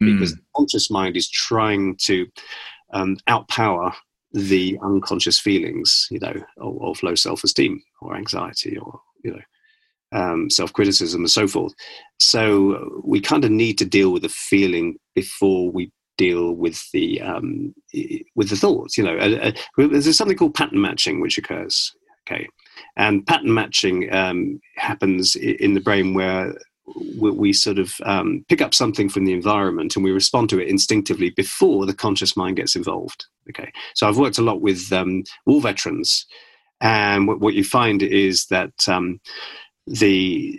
because 0.00 0.32
mm. 0.32 0.36
the 0.36 0.42
conscious 0.56 0.90
mind 0.90 1.16
is 1.16 1.30
trying 1.30 1.96
to 1.98 2.26
um, 2.92 3.16
outpower 3.28 3.94
the 4.32 4.78
unconscious 4.82 5.38
feelings, 5.38 6.06
you 6.10 6.18
know, 6.18 6.34
of, 6.58 6.82
of 6.82 7.02
low 7.02 7.14
self-esteem 7.14 7.82
or 8.00 8.16
anxiety 8.16 8.76
or 8.78 9.00
you 9.24 9.32
know 9.32 9.40
um, 10.12 10.50
self-criticism 10.50 11.20
and 11.20 11.30
so 11.30 11.46
forth. 11.48 11.74
So 12.18 13.02
we 13.04 13.20
kind 13.20 13.44
of 13.44 13.50
need 13.50 13.78
to 13.78 13.84
deal 13.84 14.10
with 14.10 14.22
the 14.22 14.28
feeling 14.28 14.96
before 15.14 15.70
we 15.70 15.90
deal 16.18 16.52
with 16.52 16.80
the 16.92 17.20
um, 17.20 17.74
with 18.34 18.50
the 18.50 18.56
thoughts. 18.56 18.96
You 18.96 19.04
know, 19.04 19.16
uh, 19.16 19.52
uh, 19.78 19.88
there's 19.88 20.16
something 20.16 20.36
called 20.36 20.54
pattern 20.54 20.80
matching 20.80 21.20
which 21.20 21.38
occurs. 21.38 21.92
Okay, 22.26 22.46
and 22.96 23.26
pattern 23.26 23.52
matching 23.52 24.12
um, 24.14 24.60
happens 24.76 25.34
in 25.34 25.74
the 25.74 25.80
brain 25.80 26.14
where 26.14 26.54
we, 27.18 27.30
we 27.30 27.52
sort 27.52 27.78
of 27.78 27.94
um, 28.04 28.44
pick 28.48 28.60
up 28.60 28.74
something 28.74 29.08
from 29.08 29.24
the 29.24 29.32
environment 29.32 29.94
and 29.94 30.04
we 30.04 30.10
respond 30.10 30.48
to 30.50 30.60
it 30.60 30.68
instinctively 30.68 31.30
before 31.30 31.86
the 31.86 31.94
conscious 31.94 32.36
mind 32.36 32.56
gets 32.56 32.76
involved. 32.76 33.26
Okay, 33.48 33.72
so 33.94 34.08
I've 34.08 34.18
worked 34.18 34.38
a 34.38 34.42
lot 34.42 34.60
with 34.60 34.92
um, 34.92 35.24
war 35.46 35.60
veterans, 35.60 36.26
and 36.80 37.26
what, 37.26 37.40
what, 37.40 37.54
you 37.54 37.64
find 37.64 38.02
is 38.02 38.46
that 38.46 38.72
um, 38.88 39.20
the 39.86 40.58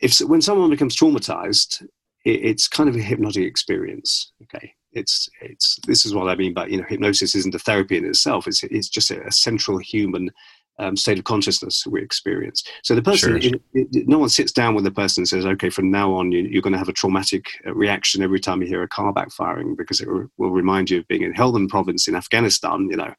if 0.00 0.18
when 0.20 0.42
someone 0.42 0.70
becomes 0.70 0.96
traumatized, 0.96 1.82
it, 2.24 2.44
it's 2.44 2.68
kind 2.68 2.88
of 2.88 2.96
a 2.96 3.00
hypnotic 3.00 3.44
experience. 3.44 4.32
Okay, 4.42 4.72
it's 4.92 5.28
it's 5.40 5.78
this 5.86 6.06
is 6.06 6.14
what 6.14 6.28
I 6.28 6.36
mean 6.36 6.54
by 6.54 6.66
you 6.66 6.78
know 6.78 6.86
hypnosis 6.88 7.34
isn't 7.34 7.54
a 7.54 7.58
therapy 7.58 7.96
in 7.96 8.04
itself. 8.04 8.46
It's 8.46 8.62
it's 8.62 8.88
just 8.88 9.10
a, 9.10 9.26
a 9.26 9.32
central 9.32 9.78
human 9.78 10.30
um, 10.78 10.96
state 10.96 11.18
of 11.18 11.24
consciousness 11.24 11.86
we 11.86 12.02
experience. 12.02 12.64
So 12.82 12.94
the 12.94 13.02
person, 13.02 13.40
sure. 13.40 13.52
it, 13.52 13.62
it, 13.92 14.08
no 14.08 14.18
one 14.18 14.28
sits 14.28 14.52
down 14.52 14.74
with 14.74 14.84
the 14.84 14.90
person 14.90 15.22
and 15.22 15.28
says, 15.28 15.46
"Okay, 15.46 15.70
from 15.70 15.90
now 15.90 16.12
on, 16.12 16.32
you, 16.32 16.58
are 16.58 16.62
going 16.62 16.72
to 16.72 16.78
have 16.78 16.88
a 16.88 16.92
traumatic 16.92 17.46
uh, 17.66 17.74
reaction 17.74 18.22
every 18.22 18.40
time 18.40 18.60
you 18.60 18.68
hear 18.68 18.82
a 18.82 18.88
car 18.88 19.12
backfiring 19.12 19.76
because 19.76 20.00
it 20.00 20.08
re- 20.08 20.26
will 20.36 20.50
remind 20.50 20.90
you 20.90 20.98
of 20.98 21.08
being 21.08 21.22
in 21.22 21.32
Helmand 21.32 21.68
Province 21.68 22.08
in 22.08 22.14
Afghanistan." 22.14 22.88
You 22.90 22.96
know, 22.96 23.14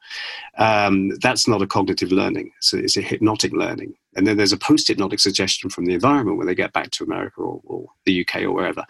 um, 0.58 1.12
that's 1.22 1.48
not 1.48 1.62
a 1.62 1.68
cognitive 1.68 2.12
learning. 2.12 2.52
So 2.62 2.78
it's 2.78 2.98
a 2.98 3.02
hypnotic 3.02 3.54
learning, 3.54 3.94
and 4.16 4.28
then 4.28 4.38
there's 4.38 4.54
a 4.54 4.58
post-hypnotic 4.58 5.20
suggestion 5.20 5.70
from 5.70 5.86
the 5.86 5.94
environment 5.94 6.38
when 6.38 6.48
they 6.48 6.56
get 6.56 6.74
back 6.74 6.92
to 6.92 7.04
America 7.04 7.42
or, 7.42 7.62
or 7.64 7.86
the 8.06 8.22
UK 8.22 8.42
or 8.44 8.52
wherever, 8.52 8.86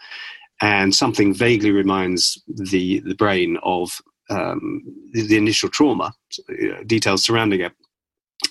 and 0.61 0.95
something 0.95 1.33
vaguely 1.33 1.71
reminds 1.71 2.41
the 2.47 2.99
the 3.01 3.15
brain 3.15 3.57
of 3.63 4.01
um, 4.31 4.81
the, 5.13 5.21
the, 5.21 5.37
initial 5.37 5.69
trauma, 5.69 6.11
uh, 6.49 6.83
details 6.87 7.23
surrounding 7.23 7.61
it 7.61 7.71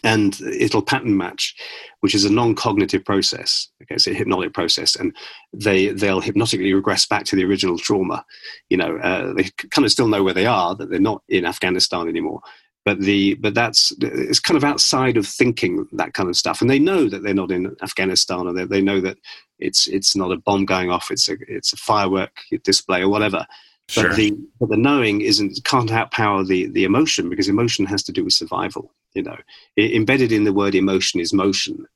and 0.03 0.41
it'll 0.41 0.83
pattern 0.83 1.17
match, 1.17 1.55
which 2.01 2.15
is 2.15 2.25
a 2.25 2.33
non-cognitive 2.33 3.05
process. 3.05 3.69
Okay, 3.83 3.95
it's 3.95 4.07
a 4.07 4.15
hypnotic 4.15 4.53
process, 4.53 4.97
and 4.97 5.15
they 5.53 5.89
they'll 5.89 6.21
hypnotically 6.21 6.73
regress 6.73 7.07
back 7.07 7.25
to 7.25 7.37
the 7.37 7.45
original 7.45 7.79
trauma. 7.79 8.25
You 8.71 8.77
know, 8.77 8.97
uh, 8.99 9.33
they 9.35 9.45
kind 9.71 9.85
of 9.85 9.93
still 9.93 10.09
know 10.09 10.23
where 10.23 10.35
they 10.35 10.47
are, 10.47 10.75
that 10.75 10.91
they're 10.91 11.01
not 11.01 11.23
in 11.29 11.47
Afghanistan 11.47 12.09
anymore. 12.09 12.41
But 12.85 13.01
the 13.01 13.35
but 13.35 13.55
that's 13.55 13.93
it's 14.01 14.41
kind 14.41 14.57
of 14.57 14.65
outside 14.65 15.17
of 15.17 15.27
thinking 15.27 15.87
that 15.93 16.13
kind 16.13 16.29
of 16.29 16.37
stuff, 16.37 16.61
and 16.61 16.69
they 16.69 16.79
know 16.79 17.09
that 17.09 17.23
they're 17.23 17.33
not 17.35 17.51
in 17.51 17.75
Afghanistan, 17.83 18.47
or 18.47 18.53
they, 18.53 18.65
they 18.65 18.83
know 18.83 19.01
that 19.01 19.19
it's 19.59 19.87
it's 19.87 20.15
not 20.15 20.33
a 20.33 20.37
bomb 20.37 20.67
going 20.67 20.91
off, 20.91 21.11
it's 21.11 21.29
a 21.29 21.37
it's 21.49 21.73
a 21.73 21.79
firework 21.79 22.41
display 22.63 23.01
or 23.01 23.09
whatever. 23.09 23.47
Sure. 23.89 24.09
But 24.09 24.17
the 24.17 24.37
but 24.61 24.69
the 24.69 24.77
knowing 24.77 25.23
isn't 25.23 25.65
can't 25.65 25.91
outpower 25.91 26.47
the 26.47 26.67
the 26.67 26.85
emotion 26.85 27.31
because 27.31 27.49
emotion 27.49 27.87
has 27.87 28.03
to 28.05 28.13
do 28.13 28.25
with 28.25 28.35
survival. 28.35 28.93
You 29.15 29.23
know, 29.23 29.37
it, 29.77 29.93
embedded 29.93 30.33
in 30.33 30.45
the 30.45 30.53
word 30.53 30.75
emotion 30.75 31.21
is 31.21 31.33
motion. 31.33 31.87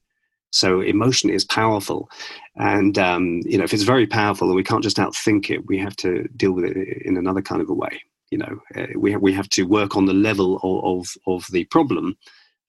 So 0.50 0.81
emotion 0.81 1.28
is 1.28 1.44
powerful, 1.44 2.09
and 2.57 2.98
um, 2.98 3.42
you 3.44 3.59
know 3.59 3.64
if 3.64 3.74
it's 3.74 3.83
very 3.83 4.07
powerful, 4.07 4.48
and 4.48 4.57
we 4.57 4.64
can't 4.64 4.83
just 4.83 4.96
outthink 4.96 5.50
it, 5.50 5.66
we 5.66 5.78
have 5.78 5.96
to 5.96 6.26
deal 6.37 6.52
with 6.52 6.64
it 6.64 7.02
in 7.04 7.16
another 7.16 7.42
kind 7.42 7.61
of 7.61 7.68
a 7.68 7.74
way. 7.74 8.02
You 8.31 8.38
know, 8.38 8.59
uh, 8.76 8.87
we 8.96 9.12
have, 9.12 9.20
we 9.20 9.33
have 9.35 9.48
to 9.50 9.64
work 9.64 9.96
on 9.96 10.07
the 10.07 10.14
level 10.14 10.59
of 10.62 10.85
of, 11.02 11.16
of 11.26 11.46
the 11.52 11.64
problem. 11.66 12.16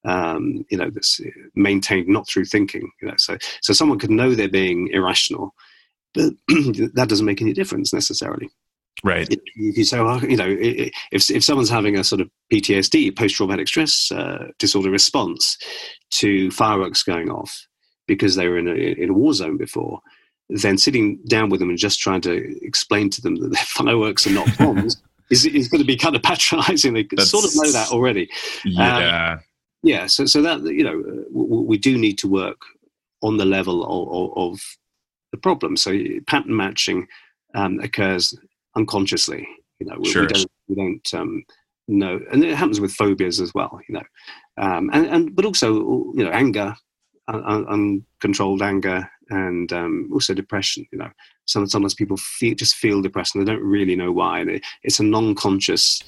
Um, 0.05 0.65
you 0.69 0.77
know, 0.77 0.89
that's 0.89 1.21
maintained 1.55 2.07
not 2.07 2.27
through 2.27 2.45
thinking. 2.45 2.89
You 3.01 3.09
know, 3.09 3.15
so 3.17 3.37
so 3.61 3.71
someone 3.73 3.99
could 3.99 4.11
know 4.11 4.35
they're 4.35 4.49
being 4.49 4.89
irrational, 4.89 5.53
but 6.13 6.33
that 6.47 7.07
doesn't 7.07 7.25
make 7.25 7.41
any 7.41 7.53
difference 7.53 7.93
necessarily. 7.93 8.49
Right. 9.03 9.27
If 9.29 9.77
you 9.77 9.83
say, 9.83 10.01
well, 10.01 10.23
you 10.23 10.35
know, 10.37 10.55
if 10.59 11.29
if 11.29 11.43
someone's 11.43 11.69
having 11.69 11.97
a 11.97 12.03
sort 12.03 12.21
of 12.21 12.29
PTSD, 12.51 13.15
post 13.17 13.35
traumatic 13.35 13.67
stress 13.67 14.11
uh, 14.11 14.47
disorder 14.57 14.89
response 14.89 15.57
to 16.11 16.51
fireworks 16.51 17.03
going 17.03 17.29
off 17.29 17.67
because 18.07 18.35
they 18.35 18.47
were 18.47 18.57
in 18.57 18.67
a, 18.67 18.71
in 18.71 19.09
a 19.09 19.13
war 19.13 19.33
zone 19.33 19.55
before, 19.55 20.01
then 20.49 20.77
sitting 20.77 21.19
down 21.27 21.49
with 21.49 21.59
them 21.59 21.69
and 21.69 21.77
just 21.77 21.99
trying 21.99 22.21
to 22.21 22.65
explain 22.65 23.09
to 23.11 23.21
them 23.21 23.35
that 23.35 23.49
their 23.53 23.63
fireworks 23.63 24.27
are 24.27 24.31
not 24.31 24.49
bombs 24.57 25.01
is, 25.29 25.45
is 25.45 25.67
going 25.67 25.81
to 25.81 25.87
be 25.87 25.95
kind 25.95 26.15
of 26.15 26.23
patronizing. 26.23 26.93
They 26.93 27.07
That's, 27.15 27.29
sort 27.29 27.45
of 27.45 27.51
know 27.55 27.71
that 27.71 27.91
already. 27.91 28.29
Yeah. 28.65 29.33
Um, 29.33 29.39
yeah. 29.83 30.07
So, 30.07 30.25
so 30.25 30.41
that, 30.41 30.61
you 30.63 30.83
know, 30.83 31.23
we 31.31 31.77
do 31.77 31.97
need 31.97 32.17
to 32.19 32.27
work 32.27 32.61
on 33.21 33.37
the 33.37 33.45
level 33.45 33.83
of, 33.83 34.33
of, 34.37 34.53
of 34.53 34.59
the 35.31 35.37
problem. 35.37 35.77
So 35.77 35.97
pattern 36.27 36.55
matching 36.55 37.07
um, 37.55 37.79
occurs 37.79 38.35
unconsciously. 38.75 39.47
You 39.79 39.87
know, 39.87 39.95
we, 39.99 40.09
sure. 40.09 40.23
we 40.23 40.27
don't 40.27 40.51
we 40.67 40.75
don't 40.75 41.13
um, 41.13 41.43
know, 41.87 42.19
and 42.31 42.43
it 42.43 42.55
happens 42.55 42.79
with 42.79 42.93
phobias 42.93 43.39
as 43.39 43.53
well. 43.53 43.79
You 43.87 43.95
know, 43.95 44.03
um, 44.57 44.89
and 44.93 45.05
and 45.07 45.35
but 45.35 45.45
also 45.45 45.73
you 46.15 46.23
know 46.23 46.31
anger, 46.31 46.75
un- 47.27 47.65
uncontrolled 48.21 48.61
anger, 48.61 49.09
and 49.29 49.71
um, 49.71 50.09
also 50.13 50.33
depression. 50.33 50.85
You 50.91 50.99
know, 50.99 51.09
sometimes 51.45 51.93
people 51.93 52.17
feel 52.17 52.55
just 52.55 52.75
feel 52.75 53.01
depressed 53.01 53.35
and 53.35 53.45
they 53.45 53.51
don't 53.51 53.63
really 53.63 53.95
know 53.95 54.11
why. 54.11 54.45
It's 54.83 54.99
a 54.99 55.03
non-conscious 55.03 56.03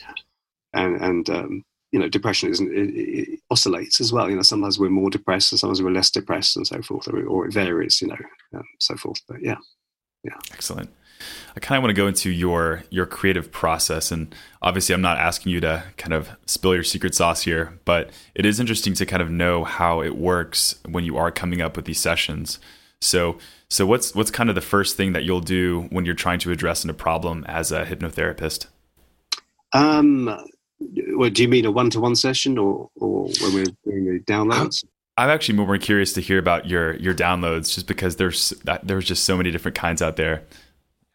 and 0.74 1.02
and 1.02 1.30
um, 1.30 1.64
you 1.92 2.00
know 2.00 2.08
depression 2.08 2.50
isn't 2.50 2.72
it, 2.72 2.90
it, 2.96 3.40
oscillates 3.50 4.00
as 4.00 4.12
well. 4.12 4.30
You 4.30 4.36
know, 4.36 4.42
sometimes 4.42 4.80
we're 4.80 4.90
more 4.90 5.10
depressed 5.10 5.52
and 5.52 5.60
sometimes 5.60 5.82
we're 5.82 5.92
less 5.92 6.10
depressed 6.10 6.58
and 6.58 6.66
so 6.66 6.82
forth, 6.82 7.08
or, 7.08 7.24
or 7.26 7.48
it 7.48 7.54
varies. 7.54 8.02
You 8.02 8.10
know, 8.10 8.18
um, 8.56 8.64
so 8.80 8.96
forth. 8.96 9.22
But 9.28 9.42
yeah, 9.42 9.58
yeah, 10.24 10.38
excellent. 10.52 10.90
I 11.56 11.60
kind 11.60 11.78
of 11.78 11.84
want 11.84 11.96
to 11.96 12.02
go 12.02 12.08
into 12.08 12.30
your 12.30 12.84
your 12.90 13.06
creative 13.06 13.52
process, 13.52 14.12
and 14.12 14.34
obviously, 14.62 14.94
I'm 14.94 15.02
not 15.02 15.18
asking 15.18 15.52
you 15.52 15.60
to 15.62 15.84
kind 15.98 16.14
of 16.14 16.30
spill 16.46 16.74
your 16.74 16.84
secret 16.84 17.16
sauce 17.16 17.44
here, 17.44 17.80
but 17.86 18.10
it 18.36 18.46
is 18.46 18.60
interesting 18.60 18.94
to 18.96 19.06
kind 19.06 19.22
of 19.22 19.30
know 19.30 19.64
how 19.64 20.02
it 20.02 20.16
works 20.18 20.76
when 20.88 21.04
you 21.04 21.18
are 21.18 21.32
coming 21.32 21.62
up 21.62 21.76
with 21.76 21.86
these 21.86 22.00
sessions. 22.00 22.60
So, 23.02 23.38
so 23.70 23.86
what's 23.86 24.14
what's 24.14 24.32
kind 24.32 24.50
of 24.50 24.56
the 24.56 24.62
first 24.62 24.96
thing 24.96 25.14
that 25.14 25.24
you'll 25.24 25.42
do 25.42 25.88
when 25.92 26.06
you're 26.06 26.14
trying 26.14 26.40
to 26.40 26.52
address 26.52 26.86
a 26.86 26.94
problem 26.94 27.44
as 27.46 27.72
a 27.72 27.86
hypnotherapist? 27.86 28.68
Um, 29.74 30.38
what 30.80 31.34
do 31.34 31.42
you 31.44 31.48
mean 31.48 31.66
a 31.66 31.72
one-to-one 31.72 32.16
session, 32.16 32.58
or 32.58 32.90
or 32.96 33.24
when 33.26 33.54
we're 33.54 33.66
doing 33.86 34.06
the 34.06 34.20
downloads? 34.28 34.84
I'm 35.18 35.30
actually 35.30 35.58
more 35.58 35.78
curious 35.78 36.14
to 36.14 36.22
hear 36.22 36.40
about 36.40 36.68
your 36.68 36.96
your 36.96 37.14
downloads, 37.14 37.74
just 37.74 37.88
because 37.88 38.16
there's 38.16 38.54
there's 38.84 39.06
just 39.06 39.24
so 39.26 39.38
many 39.38 39.52
different 39.52 39.76
kinds 39.76 40.02
out 40.02 40.16
there. 40.16 40.44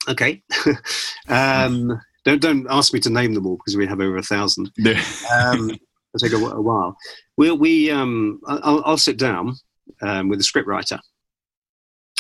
Okay. 0.09 0.43
um, 1.29 2.01
don't 2.25 2.41
don't 2.41 2.67
ask 2.71 2.93
me 2.93 3.01
to 3.01 3.11
name 3.11 3.35
them 3.35 3.47
all 3.47 3.57
because 3.57 3.77
we 3.77 3.87
have 3.87 4.01
over 4.01 4.17
a 4.17 4.23
thousand. 4.23 4.71
um, 5.33 5.71
take 6.19 6.33
a, 6.33 6.37
a 6.37 6.61
while. 6.61 6.97
We, 7.37 7.51
we 7.53 7.91
um, 7.91 8.41
I'll, 8.47 8.83
I'll 8.85 8.99
sit 8.99 9.19
down 9.19 9.55
um, 10.03 10.29
with 10.29 10.41
a 10.41 10.43
scriptwriter 10.43 10.99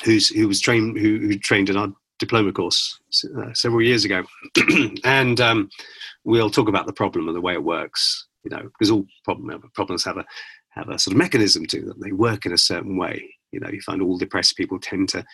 who's 0.04 0.28
who 0.28 0.46
was 0.48 0.60
trained 0.60 0.98
who, 0.98 1.18
who 1.18 1.38
trained 1.38 1.70
in 1.70 1.76
our 1.76 1.88
diploma 2.18 2.52
course 2.52 2.98
uh, 3.38 3.52
several 3.54 3.82
years 3.82 4.04
ago, 4.04 4.24
and 5.04 5.40
um, 5.40 5.68
we'll 6.24 6.50
talk 6.50 6.68
about 6.68 6.86
the 6.86 6.92
problem 6.92 7.28
and 7.28 7.36
the 7.36 7.40
way 7.40 7.54
it 7.54 7.64
works. 7.64 8.26
You 8.44 8.50
know, 8.50 8.62
because 8.62 8.90
all 8.90 9.06
problem, 9.24 9.60
problems 9.74 10.04
have 10.04 10.18
a 10.18 10.24
have 10.70 10.88
a 10.88 10.98
sort 10.98 11.14
of 11.14 11.18
mechanism 11.18 11.66
to 11.66 11.80
them. 11.80 11.98
They 12.00 12.12
work 12.12 12.46
in 12.46 12.52
a 12.52 12.58
certain 12.58 12.96
way. 12.96 13.34
You 13.50 13.60
know, 13.60 13.70
you 13.70 13.80
find 13.80 14.02
all 14.02 14.18
depressed 14.18 14.56
people 14.56 14.78
tend 14.78 15.08
to 15.10 15.24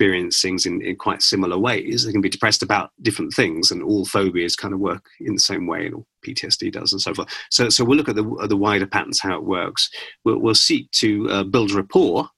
experience 0.00 0.40
things 0.40 0.64
in, 0.64 0.80
in 0.80 0.96
quite 0.96 1.20
similar 1.20 1.58
ways. 1.58 2.04
They 2.04 2.12
can 2.12 2.22
be 2.22 2.30
depressed 2.30 2.62
about 2.62 2.90
different 3.02 3.34
things, 3.34 3.70
and 3.70 3.82
all 3.82 4.06
phobias 4.06 4.56
kind 4.56 4.72
of 4.72 4.80
work 4.80 5.04
in 5.20 5.34
the 5.34 5.40
same 5.40 5.66
way, 5.66 5.84
and 5.86 5.94
all 5.94 6.06
PTSD 6.26 6.72
does, 6.72 6.92
and 6.92 7.02
so 7.02 7.12
forth. 7.12 7.28
So, 7.50 7.68
so 7.68 7.84
we'll 7.84 7.98
look 7.98 8.08
at 8.08 8.16
the, 8.16 8.46
the 8.48 8.56
wider 8.56 8.86
patterns, 8.86 9.20
how 9.20 9.36
it 9.36 9.44
works. 9.44 9.90
We'll, 10.24 10.38
we'll 10.38 10.54
seek 10.54 10.90
to 10.92 11.28
uh, 11.28 11.44
build 11.44 11.72
rapport, 11.72 12.30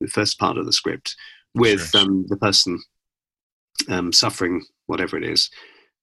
the 0.00 0.06
first 0.06 0.38
part 0.38 0.58
of 0.58 0.66
the 0.66 0.72
script, 0.72 1.16
with 1.56 1.88
sure. 1.88 2.02
um, 2.02 2.24
the 2.28 2.36
person 2.36 2.78
um, 3.88 4.12
suffering, 4.12 4.64
whatever 4.86 5.16
it 5.16 5.24
is. 5.24 5.50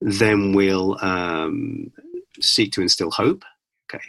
Then 0.02 0.52
we'll 0.52 1.02
um, 1.02 1.94
seek 2.42 2.74
to 2.74 2.82
instill 2.82 3.12
hope. 3.12 3.46
Okay, 3.90 4.04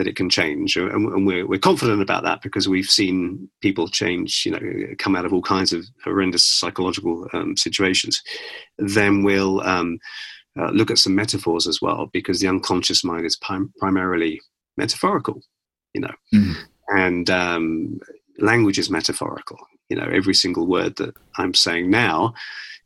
that 0.00 0.08
it 0.08 0.16
can 0.16 0.30
change, 0.30 0.76
and 0.76 1.26
we're, 1.26 1.46
we're 1.46 1.58
confident 1.58 2.00
about 2.00 2.22
that 2.22 2.40
because 2.40 2.66
we've 2.66 2.86
seen 2.86 3.50
people 3.60 3.86
change, 3.86 4.46
you 4.46 4.52
know, 4.52 4.94
come 4.98 5.14
out 5.14 5.26
of 5.26 5.32
all 5.34 5.42
kinds 5.42 5.74
of 5.74 5.84
horrendous 6.02 6.42
psychological 6.42 7.28
um, 7.34 7.54
situations. 7.54 8.22
Then 8.78 9.22
we'll 9.22 9.60
um, 9.60 9.98
uh, 10.58 10.70
look 10.70 10.90
at 10.90 10.96
some 10.96 11.14
metaphors 11.14 11.66
as 11.66 11.82
well 11.82 12.08
because 12.14 12.40
the 12.40 12.48
unconscious 12.48 13.04
mind 13.04 13.26
is 13.26 13.36
prim- 13.36 13.74
primarily 13.78 14.40
metaphorical, 14.78 15.42
you 15.92 16.00
know, 16.00 16.14
mm. 16.32 16.54
and 16.88 17.28
um, 17.28 18.00
language 18.38 18.78
is 18.78 18.88
metaphorical. 18.88 19.58
You 19.90 19.96
know, 19.96 20.08
every 20.10 20.34
single 20.34 20.66
word 20.66 20.96
that 20.96 21.14
I'm 21.36 21.52
saying 21.52 21.90
now 21.90 22.32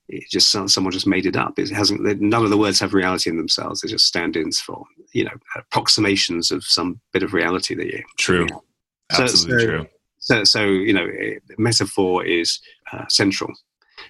it 0.08 0.24
just 0.30 0.50
someone 0.50 0.92
just 0.92 1.06
made 1.06 1.26
it 1.26 1.36
up. 1.36 1.58
It 1.58 1.70
hasn't. 1.70 2.20
None 2.20 2.44
of 2.44 2.50
the 2.50 2.58
words 2.58 2.80
have 2.80 2.94
reality 2.94 3.30
in 3.30 3.36
themselves. 3.36 3.80
They're 3.80 3.90
just 3.90 4.06
stand-ins 4.06 4.60
for 4.60 4.84
you 5.12 5.24
know 5.24 5.36
approximations 5.56 6.50
of 6.50 6.64
some 6.64 7.00
bit 7.12 7.22
of 7.22 7.32
reality 7.32 7.74
that 7.74 7.86
you. 7.86 8.02
True. 8.18 8.46
Absolutely 9.10 9.58
so, 9.58 9.66
true. 9.66 9.86
So, 10.18 10.44
so 10.44 10.64
you 10.64 10.92
know, 10.92 11.08
metaphor 11.58 12.24
is 12.24 12.60
uh, 12.92 13.06
central. 13.08 13.52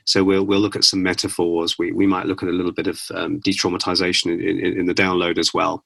So 0.04 0.24
we'll 0.24 0.44
we'll 0.44 0.60
look 0.60 0.76
at 0.76 0.84
some 0.84 1.02
metaphors. 1.02 1.78
We 1.78 1.92
we 1.92 2.06
might 2.06 2.26
look 2.26 2.42
at 2.42 2.48
a 2.48 2.52
little 2.52 2.72
bit 2.72 2.86
of 2.86 3.00
um, 3.14 3.40
detraumatization 3.40 4.32
in, 4.32 4.40
in, 4.40 4.80
in, 4.80 4.86
the 4.86 4.94
download 4.94 5.38
as 5.38 5.54
well, 5.54 5.84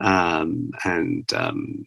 um, 0.00 0.70
and 0.84 1.30
um, 1.34 1.86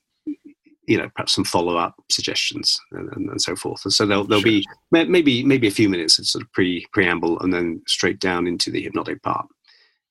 you 0.88 0.98
know 0.98 1.10
perhaps 1.16 1.34
some 1.34 1.44
follow 1.44 1.78
up 1.78 1.96
suggestions 2.10 2.80
and, 2.92 3.10
and, 3.14 3.30
and, 3.30 3.42
so 3.42 3.56
forth. 3.56 3.82
And 3.86 3.94
so 3.94 4.06
there'll 4.06 4.26
there'll 4.26 4.42
sure. 4.42 4.52
be 4.52 4.66
maybe 4.92 5.44
maybe 5.44 5.68
a 5.68 5.72
few 5.72 5.90
minutes 5.90 6.20
of 6.20 6.28
sort 6.28 6.44
of 6.44 6.52
pre 6.52 6.86
preamble 6.94 7.40
and 7.40 7.54
then 7.54 7.82
straight 7.88 8.20
down 8.20 8.48
into 8.48 8.70
the 8.70 8.82
hypnotic 8.82 9.22
part. 9.24 9.48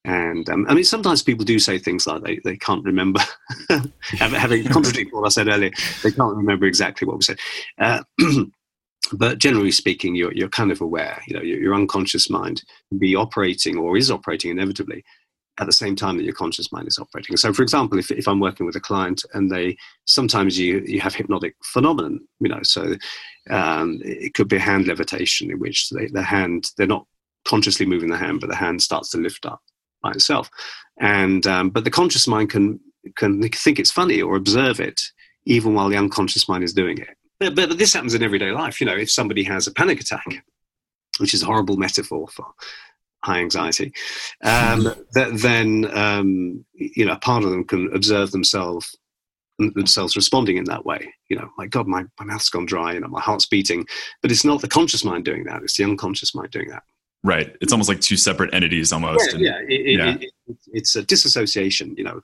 And 0.04 0.48
um, 0.50 0.66
I 0.68 0.74
mean, 0.74 0.85
sometimes 0.85 1.22
people 1.22 1.44
do 1.44 1.58
say 1.58 1.78
things 1.78 2.06
like 2.06 2.22
they, 2.22 2.40
they 2.44 2.56
can't 2.56 2.85
remember, 2.85 3.20
having 4.18 4.64
contradict 4.68 5.12
what 5.12 5.24
I 5.24 5.28
said 5.28 5.48
earlier, 5.48 5.70
they 6.02 6.11
can't 6.11 6.37
remember 6.37 6.66
exactly 6.66 7.06
what 7.06 7.18
we 7.18 7.22
said. 7.22 7.38
Uh, 7.78 8.02
but 9.12 9.38
generally 9.38 9.70
speaking, 9.70 10.16
you're, 10.16 10.32
you're 10.32 10.48
kind 10.48 10.72
of 10.72 10.80
aware, 10.80 11.22
you 11.28 11.37
know, 11.37 11.42
your, 11.42 11.61
your 11.61 11.74
unconscious 11.74 12.28
mind 12.28 12.64
be 12.98 13.14
operating 13.14 13.78
or 13.78 13.96
is 13.96 14.11
operating 14.11 14.50
inevitably 14.50 15.04
at 15.60 15.66
the 15.66 15.72
same 15.72 15.94
time 15.94 16.16
that 16.16 16.24
your 16.24 16.34
conscious 16.34 16.72
mind 16.72 16.88
is 16.88 16.98
operating. 16.98 17.36
So, 17.36 17.52
for 17.52 17.62
example, 17.62 17.98
if, 17.98 18.10
if 18.10 18.26
I'm 18.26 18.40
working 18.40 18.64
with 18.64 18.76
a 18.76 18.80
client 18.80 19.24
and 19.34 19.50
they 19.50 19.76
sometimes 20.06 20.58
you 20.58 20.82
you 20.86 21.00
have 21.00 21.14
hypnotic 21.14 21.54
phenomenon, 21.64 22.20
you 22.40 22.48
know, 22.48 22.60
so 22.62 22.94
um, 23.50 24.00
it 24.02 24.34
could 24.34 24.48
be 24.48 24.56
a 24.56 24.60
hand 24.60 24.86
levitation 24.86 25.50
in 25.50 25.58
which 25.58 25.90
they, 25.90 26.06
the 26.06 26.22
hand 26.22 26.70
they're 26.76 26.86
not 26.86 27.06
consciously 27.44 27.84
moving 27.84 28.10
the 28.10 28.16
hand, 28.16 28.40
but 28.40 28.48
the 28.48 28.56
hand 28.56 28.82
starts 28.82 29.10
to 29.10 29.18
lift 29.18 29.44
up 29.44 29.60
by 30.02 30.10
itself, 30.12 30.50
and 31.00 31.46
um, 31.46 31.70
but 31.70 31.84
the 31.84 31.90
conscious 31.90 32.26
mind 32.26 32.50
can 32.50 32.80
can 33.16 33.42
think 33.50 33.78
it's 33.78 33.90
funny 33.90 34.22
or 34.22 34.36
observe 34.36 34.80
it 34.80 35.00
even 35.44 35.74
while 35.74 35.88
the 35.88 35.96
unconscious 35.96 36.48
mind 36.48 36.62
is 36.62 36.72
doing 36.72 36.98
it. 36.98 37.16
But, 37.40 37.56
but 37.56 37.76
this 37.78 37.92
happens 37.92 38.14
in 38.14 38.22
everyday 38.22 38.52
life. 38.52 38.80
You 38.80 38.86
know, 38.86 38.96
if 38.96 39.10
somebody 39.10 39.42
has 39.42 39.66
a 39.66 39.72
panic 39.72 40.00
attack, 40.00 40.24
which 41.18 41.34
is 41.34 41.42
a 41.42 41.46
horrible 41.46 41.76
metaphor 41.76 42.28
for 42.28 42.46
high 43.24 43.38
anxiety, 43.38 43.92
um, 44.42 44.85
that 45.12 45.30
then 45.35 45.90
um, 45.96 46.64
you 46.74 47.04
know 47.04 47.12
a 47.12 47.18
part 47.18 47.44
of 47.44 47.50
them 47.50 47.64
can 47.64 47.94
observe 47.94 48.30
themselves 48.30 48.96
themselves 49.58 50.16
responding 50.16 50.56
in 50.56 50.64
that 50.64 50.85
way. 50.85 51.12
You 51.28 51.37
know, 51.37 51.48
my 51.56 51.66
God, 51.66 51.87
my, 51.87 52.04
my 52.18 52.26
mouth's 52.26 52.48
gone 52.48 52.66
dry, 52.66 52.94
you 52.94 53.00
know, 53.00 53.08
my 53.08 53.20
heart's 53.20 53.46
beating. 53.46 53.87
But 54.20 54.32
it's 54.32 54.44
not 54.44 54.61
the 54.61 54.68
conscious 54.68 55.04
mind 55.04 55.24
doing 55.24 55.44
that; 55.44 55.62
it's 55.62 55.76
the 55.76 55.85
unconscious 55.85 56.35
mind 56.35 56.50
doing 56.50 56.68
that. 56.70 56.82
Right. 57.24 57.56
It's 57.61 57.72
almost 57.72 57.88
like 57.88 58.00
two 58.00 58.16
separate 58.16 58.52
entities 58.52 58.92
almost. 58.92 59.30
Yeah, 59.38 59.58
and, 59.58 59.70
yeah. 59.70 59.76
It, 59.76 59.98
yeah. 59.98 60.14
It, 60.14 60.22
it, 60.22 60.56
it's 60.72 60.96
a 60.96 61.04
disassociation. 61.04 61.94
You 61.96 62.04
know, 62.04 62.20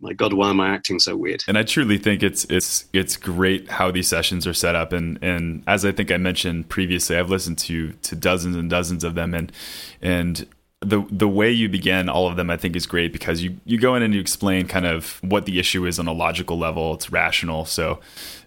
my 0.00 0.14
God, 0.14 0.32
why 0.32 0.50
am 0.50 0.60
I 0.60 0.70
acting 0.70 0.98
so 0.98 1.16
weird? 1.16 1.44
And 1.46 1.56
I 1.56 1.62
truly 1.62 1.96
think 1.96 2.24
it's 2.24 2.44
it's 2.46 2.86
it's 2.92 3.16
great 3.16 3.70
how 3.70 3.92
these 3.92 4.08
sessions 4.08 4.46
are 4.46 4.54
set 4.54 4.74
up. 4.74 4.92
And 4.92 5.18
and 5.22 5.62
as 5.68 5.84
I 5.84 5.92
think 5.92 6.10
I 6.10 6.16
mentioned 6.16 6.68
previously, 6.68 7.16
I've 7.16 7.30
listened 7.30 7.58
to 7.58 7.92
to 7.92 8.16
dozens 8.16 8.56
and 8.56 8.68
dozens 8.68 9.04
of 9.04 9.14
them, 9.14 9.32
and 9.32 9.52
and 10.00 10.46
the 10.80 11.06
the 11.08 11.28
way 11.28 11.50
you 11.52 11.68
begin 11.68 12.08
all 12.08 12.26
of 12.26 12.34
them 12.34 12.50
I 12.50 12.56
think 12.56 12.74
is 12.74 12.86
great 12.86 13.12
because 13.12 13.44
you 13.44 13.60
you 13.64 13.78
go 13.78 13.94
in 13.94 14.02
and 14.02 14.12
you 14.12 14.20
explain 14.20 14.66
kind 14.66 14.86
of 14.86 15.20
what 15.22 15.46
the 15.46 15.60
issue 15.60 15.86
is 15.86 16.00
on 16.00 16.08
a 16.08 16.12
logical 16.12 16.58
level. 16.58 16.94
It's 16.94 17.12
rational. 17.12 17.64
So, 17.64 18.00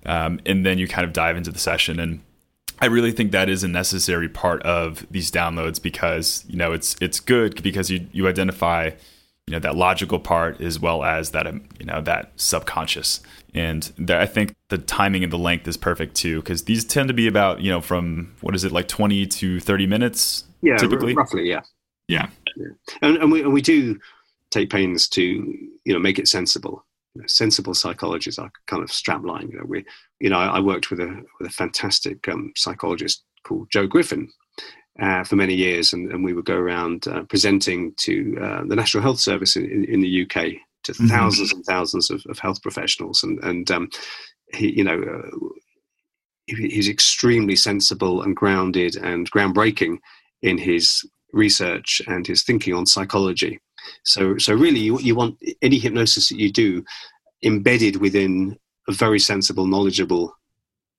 um, 0.06 0.42
and 0.46 0.66
then 0.66 0.78
you 0.78 0.90
kind 0.90 1.06
of 1.06 1.14
dive 1.14 1.38
into 1.38 1.52
the 1.52 1.60
session 1.60 2.02
and 2.02 2.20
I 2.80 2.88
really 2.88 3.12
think 3.12 3.32
that 3.32 3.50
is 3.50 3.64
a 3.64 3.68
necessary 3.68 4.30
part 4.30 4.62
of 4.64 5.06
these 5.10 5.32
downloads 5.32 5.82
because 5.82 6.44
you 6.48 6.58
know 6.58 6.74
it's 6.74 6.96
it's 7.02 7.20
good 7.20 7.62
because 7.64 7.90
you 7.90 8.08
you 8.12 8.28
identify 8.28 8.92
you 9.48 9.52
know 9.52 9.60
that 9.60 9.76
logical 9.76 10.20
part 10.20 10.60
as 10.60 10.80
well 10.80 11.04
as 11.04 11.32
that 11.32 11.48
um, 11.48 11.68
you 11.80 11.86
know 11.86 12.02
that 12.02 12.32
subconscious. 12.36 13.22
And 13.54 13.84
that 13.98 14.20
I 14.20 14.26
think 14.26 14.54
the 14.70 14.78
timing 14.78 15.24
and 15.24 15.32
the 15.32 15.38
length 15.38 15.68
is 15.68 15.78
perfect 15.78 16.16
too 16.16 16.42
because 16.42 16.64
these 16.64 16.84
tend 16.84 17.08
to 17.08 17.14
be 17.14 17.28
about 17.28 17.62
you 17.62 17.72
know 17.72 17.82
from 17.82 18.36
what 18.42 18.56
is 18.56 18.64
it 18.64 18.72
like 18.72 18.88
20 18.88 19.26
to 19.28 19.60
30 19.60 19.88
minutes 19.88 20.44
yeah 20.62 20.78
typically? 20.78 21.14
roughly 21.14 21.50
yeah. 21.50 21.62
Yeah, 22.08 22.30
yeah. 22.56 22.68
And, 23.02 23.18
and, 23.18 23.32
we, 23.32 23.42
and 23.42 23.52
we 23.52 23.64
do 23.64 24.00
take 24.52 24.70
pains 24.70 25.08
to 25.10 25.22
you 25.22 25.94
know 25.94 26.00
make 26.00 26.20
it 26.20 26.28
sensible 26.28 26.85
you 27.16 27.22
know, 27.22 27.28
sensible 27.28 27.74
psychologists 27.74 28.38
are 28.38 28.52
kind 28.68 28.84
of 28.84 28.90
strapline. 28.90 29.52
You 29.52 29.60
know, 29.60 29.66
we, 29.66 29.86
you 30.20 30.30
know, 30.30 30.38
I, 30.38 30.60
worked 30.60 30.92
with 30.92 31.00
a 31.00 31.24
with 31.40 31.50
a 31.50 31.54
fantastic 31.54 32.28
um, 32.28 32.52
psychologist 32.56 33.24
called 33.44 33.70
Joe 33.72 33.88
Griffin 33.88 34.30
uh, 35.02 35.24
for 35.24 35.36
many 35.36 35.56
years, 35.56 35.94
and, 35.94 36.12
and, 36.12 36.24
we 36.24 36.34
would 36.34 36.46
go 36.46 36.56
around 36.56 37.08
uh, 37.08 37.24
presenting 37.24 37.94
to 38.00 38.38
uh, 38.42 38.64
the 38.68 38.76
National 38.76 39.04
Health 39.04 39.20
Service 39.20 39.56
in, 39.56 39.86
in, 39.86 40.02
the 40.02 40.24
UK 40.24 40.54
to 40.84 40.92
mm-hmm. 40.92 41.08
thousands 41.08 41.54
and 41.54 41.66
thousands 41.66 42.10
of, 42.10 42.24
of, 42.30 42.40
health 42.40 42.62
professionals, 42.62 43.24
and 43.24 43.42
and 43.44 43.72
um, 43.72 43.90
he, 44.54 44.72
you 44.72 44.84
know, 44.84 45.02
uh, 45.02 45.48
he's 46.48 46.90
extremely 46.90 47.56
sensible 47.56 48.22
and 48.22 48.36
grounded 48.36 48.96
and 48.96 49.32
groundbreaking 49.32 49.98
in 50.42 50.58
his 50.58 51.02
research 51.34 52.02
and 52.08 52.28
his 52.28 52.44
thinking 52.44 52.74
on 52.74 52.86
psychology. 52.86 53.60
So, 54.04 54.38
so 54.38 54.54
really, 54.54 54.80
you, 54.80 55.00
you 55.00 55.16
want 55.16 55.38
any 55.62 55.78
hypnosis 55.78 56.30
that 56.30 56.40
you 56.40 56.52
do 56.52 56.84
embedded 57.44 57.98
within 57.98 58.58
a 58.88 58.92
very 58.92 59.20
sensible, 59.20 59.68
knowledgeable 59.68 60.36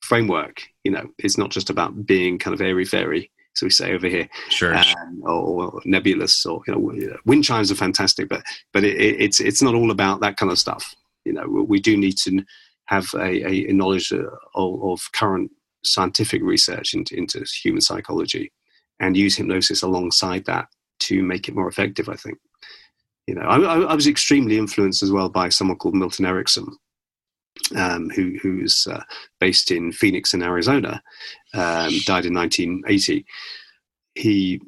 framework. 0.01 0.63
You 0.85 0.93
know, 0.93 1.07
it's 1.19 1.39
not 1.39 1.51
just 1.51 1.71
about 1.71 2.07
being 2.07 2.39
kind 2.39 2.55
of 2.55 2.61
airy 2.61 2.85
fairy, 2.85 3.31
so 3.55 3.65
we 3.65 3.71
say 3.71 3.95
over 3.95 4.07
here, 4.07 4.29
sure, 4.51 4.77
um, 4.77 5.23
or, 5.23 5.73
or, 5.73 5.81
nebulous, 5.87 6.45
or 6.45 6.63
you 6.67 6.75
know, 6.75 7.17
wind 7.25 7.43
chimes 7.43 7.73
are 7.73 7.77
fantastic, 7.77 8.29
but 8.29 8.43
but 8.75 8.85
it, 8.85 8.97
it's 8.99 9.41
it's 9.41 9.63
not 9.63 9.75
all 9.75 9.91
about 9.91 10.21
that 10.21 10.37
kind 10.37 10.53
of 10.53 10.59
stuff. 10.59 10.95
You 11.25 11.33
know, 11.33 11.47
we 11.47 11.81
do 11.81 11.97
need 11.97 12.19
to 12.19 12.45
have 12.87 13.09
a, 13.15 13.69
a 13.69 13.73
knowledge 13.73 14.13
of, 14.13 14.27
of 14.55 15.01
current 15.13 15.51
scientific 15.85 16.43
research 16.43 16.95
into, 16.95 17.17
into 17.17 17.45
human 17.63 17.81
psychology 17.81 18.53
and 19.01 19.17
use 19.17 19.37
hypnosis 19.37 19.83
alongside 19.83 20.45
that 20.45 20.69
to 21.01 21.23
make 21.23 21.49
it 21.49 21.55
more 21.55 21.69
effective. 21.69 22.09
I 22.09 22.15
think 22.15 22.39
you 23.27 23.35
know, 23.35 23.43
I, 23.43 23.81
I, 23.81 23.95
was 23.95 24.07
extremely 24.07 24.57
influenced 24.57 25.03
as 25.03 25.11
well 25.11 25.29
by 25.29 25.49
someone 25.49 25.79
called 25.79 25.97
Milton 25.97 26.25
Erickson, 26.25 26.67
um, 27.75 28.09
who 28.11 28.37
who's 28.41 28.87
uh, 28.91 29.03
based 29.41 29.71
in 29.71 29.93
Phoenix 29.93 30.33
in 30.33 30.43
Arizona, 30.43 31.03
um, 31.55 31.93
died 32.05 32.27
in 32.27 32.35
1980. 32.35 33.27
He 34.15 34.61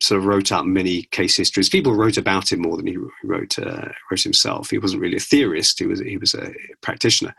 sort 0.00 0.20
of 0.20 0.26
wrote 0.26 0.52
out 0.52 0.66
many 0.66 1.02
case 1.04 1.36
histories. 1.36 1.68
People 1.68 1.94
wrote 1.94 2.16
about 2.16 2.52
him 2.52 2.60
more 2.60 2.76
than 2.76 2.86
he 2.86 2.96
wrote 3.24 3.58
uh, 3.58 3.88
wrote 4.10 4.22
himself. 4.22 4.70
He 4.70 4.78
wasn't 4.78 5.02
really 5.02 5.16
a 5.16 5.20
theorist. 5.20 5.78
He 5.78 5.86
was 5.86 6.00
he 6.00 6.16
was 6.16 6.34
a 6.34 6.52
practitioner. 6.82 7.34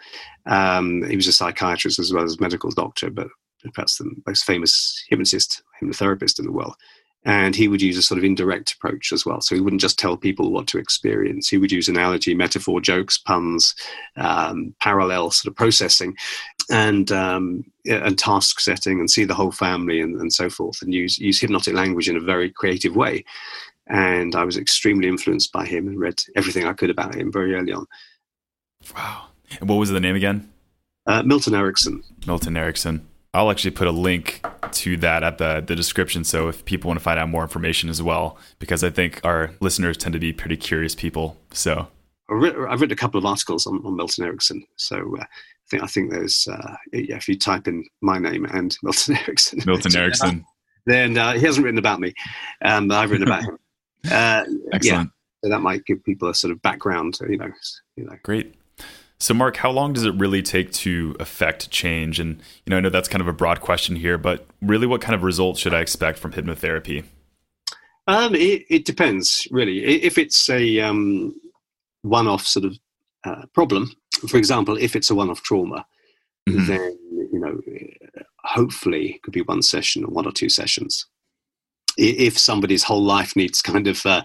Um, 0.46 1.04
he 1.04 1.16
was 1.16 1.28
a 1.28 1.34
psychiatrist 1.34 2.00
as 2.00 2.12
well 2.12 2.26
as 2.26 2.40
medical 2.42 2.72
doctor, 2.72 3.10
but 3.10 3.28
perhaps 3.74 3.98
the 3.98 4.12
most 4.26 4.44
famous 4.44 5.04
hypnotist, 5.10 5.64
hypnotherapist 5.82 6.40
in 6.40 6.46
the 6.46 6.52
world. 6.52 6.76
And 7.28 7.58
he 7.58 7.68
would 7.68 7.82
use 7.82 7.98
a 7.98 8.02
sort 8.02 8.18
of 8.18 8.24
indirect 8.24 8.72
approach 8.72 9.12
as 9.12 9.26
well. 9.26 9.42
So 9.42 9.54
he 9.54 9.60
wouldn't 9.60 9.82
just 9.82 10.00
tell 10.00 10.16
people 10.16 10.50
what 10.50 10.66
to 10.68 10.78
experience. 10.78 11.50
He 11.50 11.58
would 11.58 11.74
use 11.74 11.90
analogy, 11.90 12.34
metaphor, 12.34 12.80
jokes, 12.80 13.18
puns, 13.18 13.76
um, 14.16 14.74
parallel 14.80 15.30
sort 15.32 15.52
of 15.52 15.58
processing, 15.58 16.16
and 16.72 17.12
um, 17.12 17.66
and 17.86 18.18
task 18.18 18.62
setting, 18.62 19.02
and 19.02 19.12
see 19.12 19.26
the 19.26 19.34
whole 19.34 19.52
family 19.52 20.00
and, 20.00 20.20
and 20.22 20.32
so 20.32 20.50
forth, 20.50 20.82
and 20.82 20.94
use 20.94 21.20
use 21.20 21.42
hypnotic 21.42 21.74
language 21.74 22.08
in 22.08 22.16
a 22.16 22.22
very 22.22 22.50
creative 22.50 22.96
way. 22.96 23.26
And 23.88 24.34
I 24.34 24.46
was 24.46 24.58
extremely 24.58 25.10
influenced 25.10 25.52
by 25.52 25.66
him 25.66 25.88
and 25.88 26.00
read 26.00 26.22
everything 26.38 26.66
I 26.66 26.74
could 26.74 26.90
about 26.90 27.16
him 27.16 27.30
very 27.32 27.56
early 27.56 27.74
on. 27.74 27.86
Wow! 28.96 29.26
And 29.60 29.68
what 29.68 29.76
was 29.76 29.90
the 29.90 30.00
name 30.00 30.16
again? 30.16 30.50
Uh, 31.06 31.24
Milton 31.24 31.56
Erickson. 31.56 32.04
Milton 32.26 32.56
Erickson. 32.56 33.06
I'll 33.38 33.52
actually 33.52 33.72
put 33.72 33.88
a 33.88 33.92
link 33.92 34.44
to 34.72 34.98
that 34.98 35.22
at 35.22 35.38
the, 35.38 35.64
the 35.66 35.76
description. 35.76 36.24
So 36.24 36.48
if 36.48 36.66
people 36.66 36.88
want 36.88 37.00
to 37.00 37.04
find 37.04 37.20
out 37.20 37.30
more 37.30 37.44
information 37.44 37.88
as 37.88 38.02
well, 38.02 38.36
because 38.58 38.84
I 38.84 38.90
think 38.90 39.22
our 39.24 39.52
listeners 39.60 39.96
tend 39.96 40.14
to 40.14 40.20
be 40.20 40.34
pretty 40.34 40.58
curious 40.58 40.96
people. 40.96 41.38
So 41.52 41.88
I've 42.32 42.82
written, 42.82 42.92
a 42.92 42.96
couple 42.96 43.20
of 43.20 43.26
articles 43.26 43.68
on, 43.68 43.86
on 43.86 43.96
Milton 43.96 44.26
Erickson. 44.26 44.66
So 44.76 45.16
uh, 45.20 45.22
I 45.22 45.26
think 45.70 45.84
I 45.84 45.86
think 45.86 46.12
there's 46.12 46.48
uh, 46.48 46.76
yeah, 46.92 47.16
if 47.16 47.28
you 47.28 47.38
type 47.38 47.68
in 47.68 47.86
my 48.02 48.18
name 48.18 48.46
and 48.46 48.76
Milton 48.84 49.18
Erickson, 49.18 49.62
Milton 49.68 49.96
Erickson, 50.02 50.44
then 50.88 51.16
uh, 51.16 51.34
he 51.34 51.42
hasn't 51.42 51.64
written 51.64 51.78
about 51.78 52.00
me, 52.00 52.16
um, 52.66 52.92
I've 52.92 53.12
written 53.12 53.28
about 53.28 53.44
him. 53.44 53.60
Uh, 54.12 54.46
Excellent. 54.72 54.84
Yeah, 54.84 55.04
so 55.44 55.50
that 55.50 55.60
might 55.60 55.84
give 55.84 56.02
people 56.06 56.30
a 56.30 56.34
sort 56.34 56.52
of 56.52 56.62
background. 56.62 57.20
You 57.28 57.38
know, 57.38 57.52
you 57.98 58.06
know. 58.06 58.16
Great. 58.24 58.54
So, 59.20 59.34
Mark, 59.34 59.58
how 59.58 59.72
long 59.72 59.94
does 59.94 60.06
it 60.06 60.14
really 60.14 60.44
take 60.44 60.72
to 60.74 61.16
affect 61.20 61.72
change? 61.72 62.20
And 62.20 62.38
you 62.66 62.70
know, 62.70 62.78
I 62.78 62.80
know 62.82 62.90
that's 62.90 63.08
kind 63.08 63.22
of 63.22 63.28
a 63.28 63.34
broad 63.34 63.62
question 63.62 63.96
here, 63.96 64.18
but 64.18 64.46
really, 64.62 64.86
what 64.86 65.02
kind 65.02 65.16
of 65.16 65.24
results 65.24 65.60
should 65.60 65.74
I 65.74 65.82
expect 65.82 66.20
from 66.20 66.34
hypnotherapy? 66.34 67.04
Um, 68.06 68.36
it, 68.36 68.66
it, 68.70 68.86
depends, 68.86 69.48
really. 69.52 69.84
If 69.84 70.18
it's 70.18 70.50
a 70.50 70.80
um, 70.80 71.36
one-off 72.04 72.46
sort 72.46 72.66
of 72.66 72.78
uh, 73.26 73.46
problem, 73.54 73.92
for 74.30 74.38
example, 74.38 74.78
if 74.78 74.96
it's 74.96 75.10
a 75.10 75.16
one-off 75.16 75.42
trauma, 75.44 75.86
mm-hmm. 76.48 76.68
then 76.68 76.98
you 77.34 77.40
know, 77.40 77.60
hopefully, 78.44 79.14
it 79.16 79.24
could 79.24 79.34
be 79.34 79.42
one 79.42 79.64
session 79.64 80.06
or 80.06 80.12
one 80.12 80.28
or 80.28 80.32
two 80.32 80.50
sessions. 80.50 81.06
If 81.98 82.38
somebody's 82.38 82.84
whole 82.84 83.04
life 83.04 83.36
needs 83.36 83.64
kind 83.64 83.88
of, 83.88 84.06
uh, 84.06 84.22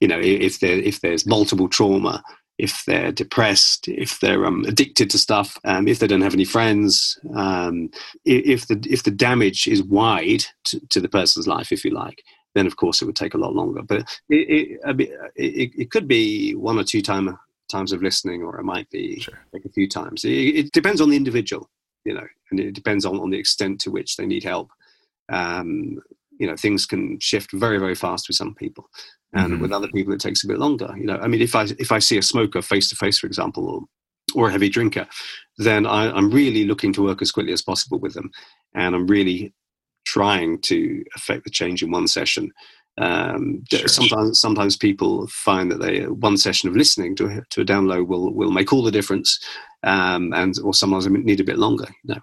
you 0.00 0.06
know, 0.06 0.20
if 0.20 0.60
there 0.60 0.78
if 0.78 1.00
there's 1.00 1.26
multiple 1.26 1.68
trauma, 1.68 2.22
if 2.58 2.84
they're 2.86 3.12
depressed, 3.12 3.88
if 3.88 4.20
they're 4.20 4.46
um, 4.46 4.64
addicted 4.64 5.10
to 5.10 5.18
stuff, 5.18 5.58
um, 5.64 5.88
if 5.88 5.98
they 5.98 6.06
don't 6.06 6.22
have 6.22 6.34
any 6.34 6.44
friends, 6.44 7.18
um, 7.34 7.90
if 8.24 8.66
the 8.66 8.82
if 8.88 9.02
the 9.02 9.10
damage 9.10 9.66
is 9.66 9.82
wide 9.82 10.44
to, 10.64 10.80
to, 10.88 11.00
the 11.00 11.08
person's 11.08 11.46
life, 11.46 11.70
if 11.70 11.84
you 11.84 11.90
like, 11.90 12.22
then 12.54 12.66
of 12.66 12.76
course 12.76 13.02
it 13.02 13.04
would 13.04 13.16
take 13.16 13.34
a 13.34 13.38
lot 13.38 13.54
longer. 13.54 13.82
But 13.82 14.02
it 14.30 14.80
it, 14.84 15.10
it, 15.36 15.72
it 15.76 15.90
could 15.90 16.08
be 16.08 16.54
one 16.54 16.78
or 16.78 16.84
two 16.84 17.02
time, 17.02 17.38
times 17.70 17.92
of 17.92 18.02
listening, 18.02 18.42
or 18.42 18.58
it 18.58 18.64
might 18.64 18.88
be 18.90 19.20
sure. 19.20 19.38
like 19.52 19.64
a 19.66 19.72
few 19.72 19.88
times. 19.88 20.24
It, 20.24 20.30
it, 20.30 20.72
depends 20.72 21.00
on 21.00 21.10
the 21.10 21.16
individual, 21.16 21.68
you 22.04 22.14
know, 22.14 22.26
and 22.50 22.60
it 22.60 22.72
depends 22.72 23.04
on, 23.04 23.18
on 23.18 23.30
the 23.30 23.38
extent 23.38 23.80
to 23.82 23.90
which 23.90 24.16
they 24.16 24.26
need 24.26 24.44
help. 24.44 24.70
You 26.38 26.46
know, 26.46 26.56
things 26.56 26.86
can 26.86 27.18
shift 27.20 27.52
very 27.52 27.78
very 27.78 27.94
fast 27.94 28.28
with 28.28 28.36
some 28.36 28.54
people 28.54 28.88
and 29.36 29.52
mm-hmm. 29.52 29.62
with 29.62 29.72
other 29.72 29.88
people 29.88 30.12
it 30.12 30.20
takes 30.20 30.44
a 30.44 30.48
bit 30.48 30.58
longer 30.58 30.92
you 30.96 31.04
know 31.04 31.18
i 31.18 31.28
mean 31.28 31.42
if 31.42 31.54
i 31.54 31.64
if 31.78 31.92
i 31.92 31.98
see 31.98 32.18
a 32.18 32.22
smoker 32.22 32.62
face 32.62 32.88
to 32.88 32.96
face 32.96 33.18
for 33.18 33.26
example 33.26 33.68
or 33.68 33.82
or 34.34 34.48
a 34.48 34.52
heavy 34.52 34.68
drinker 34.68 35.06
then 35.58 35.86
I, 35.86 36.16
am 36.16 36.30
really 36.30 36.64
looking 36.64 36.92
to 36.94 37.02
work 37.02 37.22
as 37.22 37.32
quickly 37.32 37.52
as 37.52 37.62
possible 37.62 37.98
with 37.98 38.14
them 38.14 38.30
and 38.74 38.94
i'm 38.94 39.06
really 39.06 39.52
trying 40.04 40.60
to 40.62 41.04
affect 41.14 41.44
the 41.44 41.50
change 41.50 41.82
in 41.82 41.90
one 41.90 42.08
session 42.08 42.50
um, 42.98 43.62
sure, 43.70 43.88
sometimes 43.88 44.28
sure. 44.28 44.34
sometimes 44.34 44.76
people 44.76 45.26
find 45.26 45.70
that 45.70 45.80
they 45.80 46.06
one 46.06 46.38
session 46.38 46.68
of 46.70 46.76
listening 46.76 47.14
to 47.16 47.26
a, 47.26 47.42
to 47.50 47.60
a 47.60 47.64
download 47.64 48.06
will 48.06 48.32
will 48.32 48.50
make 48.50 48.72
all 48.72 48.82
the 48.82 48.90
difference 48.90 49.38
um, 49.82 50.32
and 50.32 50.58
or 50.64 50.72
sometimes 50.72 51.06
need 51.06 51.40
a 51.40 51.44
bit 51.44 51.58
longer 51.58 51.86
you 52.04 52.14
know 52.14 52.20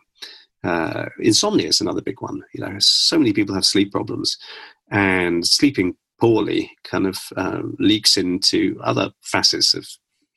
uh, 0.64 1.06
insomnia 1.20 1.68
is 1.68 1.82
another 1.82 2.02
big 2.02 2.22
one 2.22 2.42
you 2.54 2.64
know 2.64 2.76
so 2.80 3.18
many 3.18 3.34
people 3.34 3.54
have 3.54 3.66
sleep 3.66 3.92
problems 3.92 4.38
and 4.92 5.46
sleeping 5.46 5.96
poorly 6.20 6.72
kind 6.84 7.06
of 7.06 7.18
um, 7.36 7.76
leaks 7.80 8.16
into 8.18 8.80
other 8.84 9.12
facets 9.22 9.74
of 9.74 9.86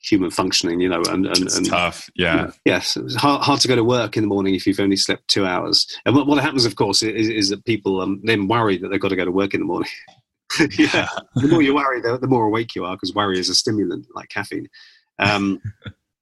human 0.01 0.29
functioning, 0.29 0.79
you 0.79 0.89
know, 0.89 1.01
and, 1.09 1.25
and, 1.25 1.37
it's 1.37 1.57
and 1.57 1.65
tough. 1.65 2.09
Yeah. 2.15 2.35
You 2.35 2.41
know, 2.41 2.51
yes. 2.65 2.97
It's 2.97 3.15
hard, 3.15 3.41
hard 3.41 3.59
to 3.61 3.67
go 3.67 3.75
to 3.75 3.83
work 3.83 4.15
in 4.15 4.23
the 4.23 4.27
morning 4.27 4.55
if 4.55 4.65
you've 4.65 4.79
only 4.79 4.95
slept 4.95 5.27
two 5.27 5.45
hours. 5.45 5.87
And 6.05 6.15
what, 6.15 6.27
what 6.27 6.41
happens, 6.41 6.65
of 6.65 6.75
course, 6.75 7.01
is, 7.03 7.29
is 7.29 7.49
that 7.49 7.65
people 7.65 8.01
um, 8.01 8.21
then 8.23 8.47
worry 8.47 8.77
that 8.77 8.89
they've 8.89 8.99
got 8.99 9.09
to 9.09 9.15
go 9.15 9.25
to 9.25 9.31
work 9.31 9.53
in 9.53 9.59
the 9.59 9.65
morning. 9.65 9.89
yeah. 10.77 11.07
the 11.35 11.47
more 11.47 11.61
you 11.61 11.75
worry, 11.75 12.01
the, 12.01 12.17
the 12.17 12.27
more 12.27 12.45
awake 12.45 12.75
you 12.75 12.85
are 12.85 12.95
because 12.95 13.13
worry 13.13 13.39
is 13.39 13.49
a 13.49 13.55
stimulant 13.55 14.07
like 14.15 14.29
caffeine. 14.29 14.67
Um, 15.19 15.61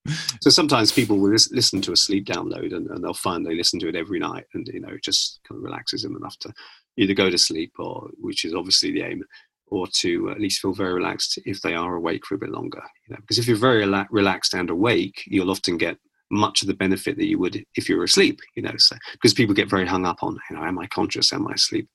so 0.42 0.50
sometimes 0.50 0.92
people 0.92 1.18
will 1.18 1.32
listen 1.32 1.82
to 1.82 1.92
a 1.92 1.98
sleep 1.98 2.26
download 2.26 2.76
and, 2.76 2.88
and, 2.90 3.04
they'll 3.04 3.14
find 3.14 3.46
they 3.46 3.56
listen 3.56 3.80
to 3.80 3.88
it 3.88 3.96
every 3.96 4.20
night 4.20 4.46
and, 4.54 4.68
you 4.68 4.80
know, 4.80 4.90
it 4.90 5.04
just 5.04 5.40
kind 5.48 5.58
of 5.58 5.64
relaxes 5.64 6.04
them 6.04 6.16
enough 6.16 6.38
to 6.40 6.54
either 6.98 7.14
go 7.14 7.30
to 7.30 7.38
sleep 7.38 7.74
or, 7.80 8.10
which 8.20 8.46
is 8.46 8.54
obviously 8.54 8.92
the 8.92 9.02
aim, 9.02 9.24
or 9.68 9.88
to 9.88 10.30
at 10.30 10.40
least 10.40 10.62
feel 10.62 10.74
very 10.74 10.94
relaxed 10.94 11.40
if 11.46 11.62
they 11.62 11.74
are 11.74 11.96
awake 11.96 12.26
for 12.26 12.36
a 12.36 12.40
bit 12.40 12.52
longer. 12.52 12.82
You 13.08 13.16
know, 13.16 13.22
because 13.22 13.40
if 13.40 13.48
you're 13.48 13.58
very 13.58 13.84
rela- 13.84 14.08
relaxed 14.12 14.54
and 14.54 14.70
awake, 14.70 15.24
you'll 15.26 15.52
often 15.52 15.78
get 15.78 15.98
much 16.32 16.62
of 16.62 16.68
the 16.68 16.74
benefit 16.74 17.18
that 17.18 17.28
you 17.28 17.40
would 17.40 17.64
if 17.76 17.90
you 17.90 17.98
were 17.98 18.04
asleep. 18.04 18.40
You 18.56 18.64
know, 18.64 18.74
so 18.78 18.96
because 19.14 19.34
people 19.34 19.56
get 19.56 19.70
very 19.70 19.86
hung 19.86 20.06
up 20.06 20.22
on, 20.22 20.38
you 20.50 20.56
know, 20.56 20.64
am 20.64 20.80
I 20.80 20.88
conscious? 20.88 21.34
Am 21.34 21.48
I 21.48 21.54
asleep? 21.54 21.90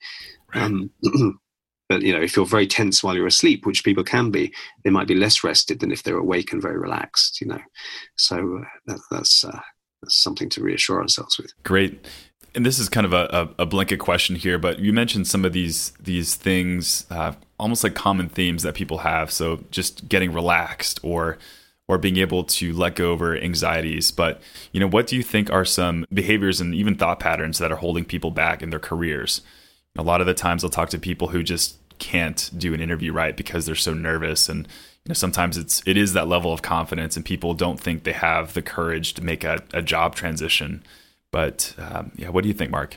Right. 0.54 0.64
Um, 0.64 0.90
but 1.90 2.00
you 2.00 2.14
know, 2.14 2.22
if 2.22 2.34
you're 2.34 2.46
very 2.46 2.66
tense 2.66 3.04
while 3.04 3.14
you're 3.14 3.26
asleep, 3.26 3.66
which 3.66 3.84
people 3.84 4.04
can 4.04 4.30
be, 4.30 4.50
they 4.84 4.90
might 4.90 5.08
be 5.08 5.14
less 5.14 5.44
rested 5.44 5.80
than 5.80 5.92
if 5.92 6.02
they're 6.02 6.16
awake 6.16 6.52
and 6.52 6.62
very 6.62 6.78
relaxed. 6.78 7.42
You 7.42 7.48
know, 7.48 7.60
so 8.16 8.36
uh, 8.62 8.64
that, 8.86 9.00
that's. 9.10 9.44
Uh, 9.44 9.60
that's 10.02 10.16
something 10.16 10.48
to 10.48 10.62
reassure 10.62 11.02
ourselves 11.02 11.36
with. 11.36 11.52
Great 11.62 12.06
and 12.54 12.66
this 12.66 12.78
is 12.78 12.88
kind 12.88 13.06
of 13.06 13.12
a, 13.12 13.48
a, 13.58 13.66
blanket 13.66 13.98
question 13.98 14.34
here, 14.36 14.58
but 14.58 14.78
you 14.80 14.92
mentioned 14.92 15.26
some 15.26 15.44
of 15.44 15.52
these 15.52 15.92
these 16.00 16.34
things, 16.34 17.06
uh, 17.10 17.32
almost 17.58 17.84
like 17.84 17.94
common 17.94 18.28
themes 18.28 18.62
that 18.62 18.74
people 18.74 18.98
have. 18.98 19.30
So 19.30 19.64
just 19.70 20.08
getting 20.08 20.32
relaxed 20.32 21.00
or 21.02 21.38
or 21.86 21.98
being 21.98 22.18
able 22.18 22.44
to 22.44 22.72
let 22.72 22.94
go 22.94 23.10
over 23.10 23.36
anxieties. 23.36 24.10
But 24.10 24.40
you 24.72 24.80
know, 24.80 24.88
what 24.88 25.06
do 25.06 25.16
you 25.16 25.22
think 25.22 25.50
are 25.50 25.64
some 25.64 26.06
behaviors 26.12 26.60
and 26.60 26.74
even 26.74 26.94
thought 26.94 27.20
patterns 27.20 27.58
that 27.58 27.72
are 27.72 27.76
holding 27.76 28.04
people 28.04 28.30
back 28.30 28.62
in 28.62 28.70
their 28.70 28.80
careers? 28.80 29.42
A 29.96 30.02
lot 30.02 30.20
of 30.20 30.26
the 30.26 30.34
times, 30.34 30.62
I'll 30.62 30.70
talk 30.70 30.90
to 30.90 30.98
people 30.98 31.28
who 31.28 31.42
just 31.42 31.76
can't 32.00 32.50
do 32.56 32.74
an 32.74 32.80
interview 32.80 33.12
right 33.12 33.36
because 33.36 33.66
they're 33.66 33.74
so 33.76 33.94
nervous 33.94 34.48
and 34.48 34.66
you 35.04 35.10
know 35.10 35.14
sometimes 35.14 35.56
it's 35.56 35.82
it 35.86 35.96
is 35.96 36.12
that 36.14 36.26
level 36.26 36.52
of 36.52 36.62
confidence 36.62 37.16
and 37.16 37.24
people 37.24 37.54
don't 37.54 37.78
think 37.78 38.02
they 38.02 38.12
have 38.12 38.54
the 38.54 38.62
courage 38.62 39.14
to 39.14 39.22
make 39.22 39.44
a, 39.44 39.62
a 39.72 39.80
job 39.80 40.16
transition 40.16 40.82
but 41.30 41.74
um, 41.78 42.12
yeah, 42.16 42.28
what 42.28 42.42
do 42.42 42.48
you 42.48 42.54
think, 42.54 42.70
Mark? 42.70 42.96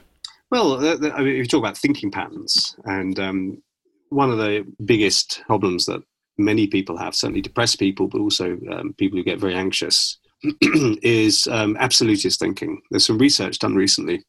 Well, 0.52 0.86
I 0.86 0.96
mean, 0.98 1.28
if 1.28 1.38
you 1.38 1.46
talk 1.46 1.60
about 1.60 1.78
thinking 1.78 2.12
patterns, 2.12 2.76
and 2.86 3.20
um, 3.20 3.62
one 4.10 4.32
of 4.32 4.38
the 4.38 4.66
biggest 4.86 5.42
problems 5.48 5.86
that 5.88 6.04
many 6.38 6.68
people 6.68 6.98
have, 6.98 7.16
certainly 7.16 7.42
depressed 7.42 7.80
people, 7.80 8.08
but 8.08 8.22
also 8.22 8.58
um, 8.72 8.94
people 8.98 9.18
who 9.18 9.24
get 9.24 9.40
very 9.40 9.56
anxious, 9.56 10.18
is 10.62 11.48
um, 11.48 11.76
absolutist 11.80 12.40
thinking. 12.40 12.82
There's 12.92 13.06
some 13.06 13.18
research 13.18 13.60
done 13.60 13.76
recently 13.76 14.24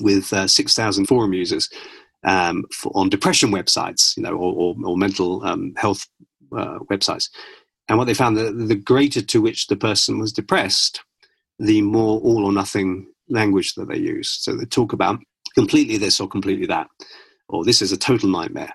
with 0.00 0.32
uh, 0.32 0.46
6,000 0.46 1.06
forum 1.06 1.32
users 1.32 1.68
um, 2.24 2.64
for, 2.72 2.92
on 2.94 3.08
depression 3.08 3.50
websites, 3.50 4.16
you 4.16 4.22
know, 4.22 4.32
or, 4.32 4.52
or, 4.54 4.76
or 4.84 4.96
mental 4.96 5.44
um, 5.44 5.72
health 5.76 6.06
uh, 6.52 6.78
websites. 6.90 7.28
And 7.88 7.98
what 7.98 8.06
they 8.06 8.14
found 8.14 8.36
that 8.36 8.52
the 8.52 8.76
greater 8.76 9.20
to 9.20 9.42
which 9.42 9.66
the 9.66 9.76
person 9.76 10.18
was 10.18 10.32
depressed, 10.32 11.02
the 11.58 11.82
more 11.82 12.20
all 12.20 12.44
or 12.44 12.52
nothing 12.52 13.06
language 13.28 13.74
that 13.74 13.88
they 13.88 13.98
use. 13.98 14.30
So 14.30 14.54
they 14.54 14.64
talk 14.64 14.92
about 14.92 15.20
completely 15.54 15.96
this 15.96 16.20
or 16.20 16.28
completely 16.28 16.66
that, 16.66 16.88
or 17.48 17.64
this 17.64 17.82
is 17.82 17.92
a 17.92 17.96
total 17.96 18.28
nightmare, 18.28 18.72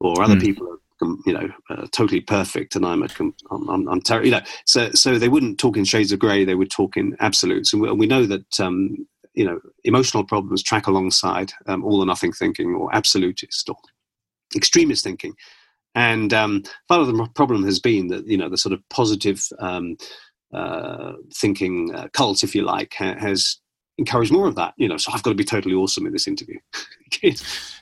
or 0.00 0.22
other 0.22 0.36
mm. 0.36 0.40
people 0.40 0.68
are 0.68 0.78
you 1.26 1.32
know 1.32 1.48
uh, 1.70 1.86
totally 1.90 2.20
perfect 2.20 2.76
and 2.76 2.86
I'm 2.86 3.02
a 3.02 3.08
I'm, 3.50 3.68
I'm, 3.68 3.88
I'm 3.88 4.00
terrible. 4.00 4.26
You 4.26 4.32
know, 4.32 4.42
so 4.66 4.90
so 4.92 5.18
they 5.18 5.28
wouldn't 5.28 5.58
talk 5.58 5.76
in 5.76 5.84
shades 5.84 6.12
of 6.12 6.20
grey. 6.20 6.44
They 6.44 6.54
would 6.54 6.70
talk 6.70 6.96
in 6.96 7.16
absolutes, 7.20 7.72
and 7.72 7.82
we, 7.82 7.90
we 7.92 8.06
know 8.06 8.26
that. 8.26 8.60
Um, 8.60 9.06
you 9.34 9.44
know, 9.44 9.58
emotional 9.84 10.24
problems 10.24 10.62
track 10.62 10.86
alongside 10.86 11.52
um, 11.66 11.84
all 11.84 12.02
or 12.02 12.06
nothing 12.06 12.32
thinking 12.32 12.74
or 12.74 12.94
absolutist 12.94 13.68
or 13.68 13.76
extremist 14.54 15.04
thinking. 15.04 15.34
And 15.94 16.32
um, 16.32 16.62
part 16.88 17.00
of 17.00 17.06
the 17.06 17.28
problem 17.34 17.64
has 17.64 17.78
been 17.78 18.08
that 18.08 18.26
you 18.26 18.36
know 18.36 18.48
the 18.48 18.56
sort 18.56 18.72
of 18.72 18.80
positive 18.88 19.42
um, 19.58 19.96
uh, 20.52 21.12
thinking 21.34 21.94
uh, 21.94 22.08
cult, 22.12 22.42
if 22.42 22.54
you 22.54 22.62
like, 22.62 22.94
ha- 22.94 23.18
has 23.18 23.58
encouraged 23.98 24.32
more 24.32 24.46
of 24.46 24.54
that. 24.54 24.74
You 24.76 24.88
know, 24.88 24.96
so 24.96 25.12
I've 25.12 25.22
got 25.22 25.30
to 25.30 25.36
be 25.36 25.44
totally 25.44 25.74
awesome 25.74 26.06
in 26.06 26.12
this 26.12 26.26
interview. 26.26 26.58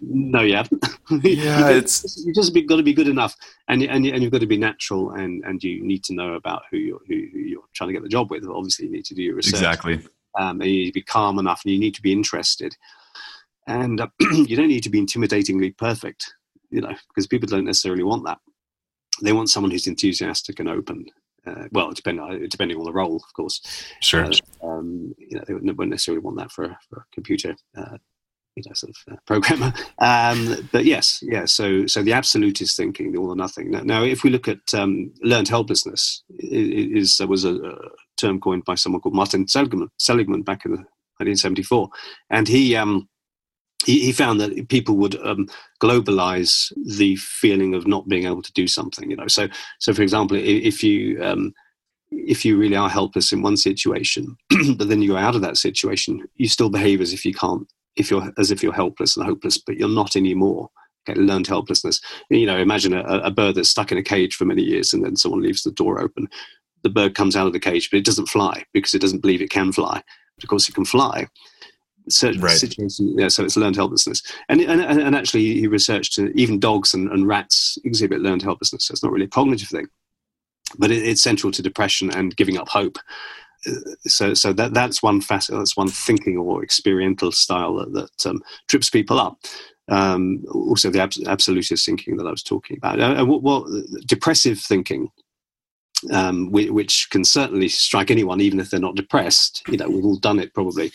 no, 0.01 0.43
you 0.43 0.57
haven't. 0.57 0.85
Yeah, 1.23 1.71
it's 1.71 2.25
you 2.25 2.33
just 2.33 2.55
got 2.69 2.77
to 2.77 2.85
be 2.85 2.93
good 2.93 3.09
enough, 3.09 3.35
and 3.67 3.83
and 3.83 4.07
and 4.07 4.23
you've 4.23 4.31
got 4.31 4.41
to 4.41 4.47
be 4.47 4.57
natural, 4.57 5.11
and 5.11 5.43
and 5.45 5.61
you 5.61 5.85
need 5.85 6.05
to 6.05 6.15
know 6.15 6.35
about 6.35 6.63
who 6.71 6.77
you're 6.79 7.01
who, 7.09 7.15
who 7.33 7.39
you're 7.41 7.63
trying 7.75 7.89
to 7.89 7.93
get 7.93 8.03
the 8.03 8.09
job 8.09 8.31
with. 8.31 8.47
Obviously, 8.47 8.87
you 8.87 8.93
need 8.93 9.05
to 9.07 9.15
do 9.15 9.23
your 9.23 9.35
research. 9.35 9.55
Exactly. 9.55 10.01
Um, 10.39 10.61
and 10.61 10.71
you 10.71 10.79
need 10.79 10.87
to 10.87 10.93
be 10.93 11.03
calm 11.03 11.39
enough, 11.39 11.63
and 11.65 11.73
you 11.73 11.81
need 11.81 11.95
to 11.95 12.03
be 12.03 12.13
interested. 12.13 12.77
And 13.67 14.01
uh, 14.01 14.09
you 14.21 14.57
don't 14.57 14.69
need 14.69 14.83
to 14.85 14.91
be 14.91 15.01
intimidatingly 15.01 15.77
perfect. 15.77 16.35
you 16.71 16.81
know, 16.81 16.95
because 17.09 17.27
people 17.27 17.49
don't 17.49 17.65
necessarily 17.65 18.05
want 18.05 18.25
that. 18.25 18.39
They 19.23 19.33
want 19.33 19.51
someone 19.51 19.71
who's 19.71 19.87
enthusiastic 19.87 20.61
and 20.61 20.69
open. 20.69 21.05
Uh, 21.47 21.65
well, 21.73 21.91
depending 21.91 22.49
depending 22.49 22.79
on 22.79 22.85
the 22.85 22.93
role, 22.93 23.17
of 23.17 23.35
course. 23.35 23.61
Sure. 24.01 24.25
Uh, 24.25 24.67
um, 24.67 25.15
you 25.19 25.37
know, 25.37 25.45
they 25.47 25.55
wouldn't 25.55 25.91
necessarily 25.91 26.21
want 26.21 26.37
that 26.39 26.53
for 26.53 26.65
a, 26.65 26.79
for 26.89 26.99
a 27.01 27.05
computer 27.13 27.57
uh, 27.77 27.97
you 28.65 28.71
know, 28.71 28.75
sort 28.75 28.91
of 28.91 29.15
uh, 29.15 29.17
programmer. 29.27 29.73
Um, 29.99 30.69
but 30.73 30.85
yes, 30.85 31.21
yeah. 31.23 31.45
So, 31.45 31.87
so 31.87 32.03
the 32.03 32.13
absolute 32.13 32.61
is 32.61 32.75
thinking, 32.75 33.13
the 33.13 33.19
all 33.19 33.31
or 33.31 33.37
nothing. 33.37 33.71
Now, 33.71 33.81
now 33.81 34.03
if 34.03 34.25
we 34.25 34.31
look 34.31 34.49
at 34.49 34.75
um, 34.75 35.13
learned 35.23 35.49
helplessness, 35.49 36.23
it, 36.39 36.97
is 36.97 37.17
there 37.17 37.27
was 37.27 37.45
a, 37.45 37.55
a, 37.55 37.75
term 38.17 38.41
coined 38.41 38.65
by 38.65 38.75
someone 38.75 39.01
called 39.01 39.15
Martin 39.15 39.49
Seligman, 39.49 39.89
Seligman 39.99 40.43
back 40.43 40.65
in 40.65 40.73
1974, 40.73 41.89
and 42.31 42.49
he. 42.49 42.77
Um, 42.77 43.09
he, 43.87 44.01
he 44.01 44.13
found 44.13 44.43
that 44.43 44.69
people 44.69 44.95
would 44.99 45.19
um, 45.25 45.49
globalize 45.83 46.71
the 46.99 47.17
feeling 47.17 47.75
of 47.75 47.87
not 47.87 48.07
being 48.09 48.27
able 48.27 48.43
to 48.43 48.53
do 48.53 48.69
something. 48.69 49.11
You 49.11 49.17
know, 49.17 49.27
so 49.27 49.49
so 49.79 49.95
for 49.95 50.03
example, 50.03 50.37
if 50.37 50.83
you 50.83 51.19
um, 51.25 51.55
if 52.11 52.45
you 52.45 52.57
really 52.57 52.77
are 52.77 52.89
helpless 52.89 53.33
in 53.33 53.43
one 53.43 53.57
situation, 53.57 54.37
but 54.77 54.89
then 54.89 55.03
you 55.03 55.09
go 55.09 55.17
out 55.17 55.35
of 55.35 55.43
that 55.43 55.57
situation, 55.57 56.27
you 56.37 56.49
still 56.49 56.71
behave 56.71 57.01
as 57.01 57.13
if 57.13 57.25
you 57.25 57.33
can't 57.33 57.67
if 57.97 58.11
you're 58.11 58.33
as 58.39 58.51
if 58.51 58.63
you're 58.63 58.73
helpless 58.73 59.17
and 59.17 59.27
hopeless, 59.27 59.59
but 59.59 59.77
you're 59.77 59.89
not 59.89 60.17
anymore. 60.17 60.71
Okay, 61.09 61.19
learned 61.19 61.47
helplessness. 61.47 62.01
You 62.29 62.47
know, 62.47 62.59
imagine 62.59 62.93
a, 62.93 63.03
a 63.03 63.31
bird 63.31 63.55
that's 63.55 63.71
stuck 63.71 63.91
in 63.91 63.99
a 63.99 64.03
cage 64.03 64.35
for 64.35 64.45
many 64.45 64.63
years, 64.63 64.93
and 64.93 65.05
then 65.05 65.17
someone 65.17 65.43
leaves 65.43 65.63
the 65.63 65.71
door 65.71 66.01
open. 66.01 66.29
The 66.83 66.91
bird 66.91 67.15
comes 67.15 67.37
out 67.37 67.47
of 67.47 67.53
the 67.53 67.61
cage, 67.61 67.91
but 67.91 67.99
it 67.99 68.05
doesn't 68.05 68.29
fly 68.29 68.65
because 68.73 68.95
it 68.95 69.01
doesn't 69.01 69.21
believe 69.21 69.43
it 69.43 69.51
can 69.51 69.73
fly. 69.73 70.03
But 70.37 70.45
of 70.45 70.49
course, 70.49 70.69
it 70.69 70.75
can 70.75 70.85
fly. 70.85 71.27
So, 72.09 72.33
right. 72.33 72.57
situation, 72.57 73.19
yeah, 73.19 73.29
so 73.29 73.45
it's 73.45 73.57
learned 73.57 73.77
helplessness. 73.77 74.23
And, 74.49 74.61
and, 74.61 74.81
and 74.81 75.15
actually, 75.15 75.61
he 75.61 75.67
researched 75.67 76.19
uh, 76.19 76.29
even 76.35 76.59
dogs 76.59 76.95
and, 76.95 77.11
and 77.11 77.27
rats 77.27 77.79
exhibit 77.85 78.21
learned 78.21 78.43
helplessness. 78.43 78.87
So 78.87 78.93
it's 78.93 79.03
not 79.03 79.13
really 79.13 79.27
a 79.27 79.29
cognitive 79.29 79.69
thing, 79.69 79.87
but 80.79 80.91
it, 80.91 81.07
it's 81.07 81.23
central 81.23 81.53
to 81.53 81.63
depression 81.63 82.11
and 82.11 82.37
giving 82.37 82.59
up 82.59 82.69
hope 82.69 82.99
so 84.07 84.35
so 84.35 84.53
that 84.53 84.73
that's 84.73 85.03
one 85.03 85.21
facet 85.21 85.57
that's 85.57 85.77
one 85.77 85.89
thinking 85.89 86.39
or 86.39 86.63
experiential 86.63 87.33
style 87.33 87.75
that, 87.75 87.93
that 87.93 88.27
um, 88.27 88.43
trips 88.69 88.89
people 88.91 89.19
up 89.19 89.39
um, 89.89 90.45
also 90.53 90.89
the 90.89 91.01
abs- 91.01 91.23
absolutist 91.27 91.85
thinking 91.85 92.17
that 92.17 92.27
I 92.27 92.31
was 92.31 92.43
talking 92.43 92.77
about 92.77 93.01
uh, 93.01 93.25
what, 93.25 93.67
depressive 94.07 94.59
thinking 94.59 95.11
um, 96.13 96.51
which, 96.51 96.71
which, 96.71 97.09
can 97.11 97.25
certainly 97.25 97.69
strike 97.69 98.11
anyone 98.11 98.41
even 98.41 98.59
if 98.59 98.71
they're 98.71 98.81
not 98.81 98.97
depressed 98.97 99.63
you 99.69 99.77
know 99.77 99.89
we've 99.89 100.05
all 100.05 100.17
done 100.17 100.39
it 100.39 100.55
probably 100.55 100.91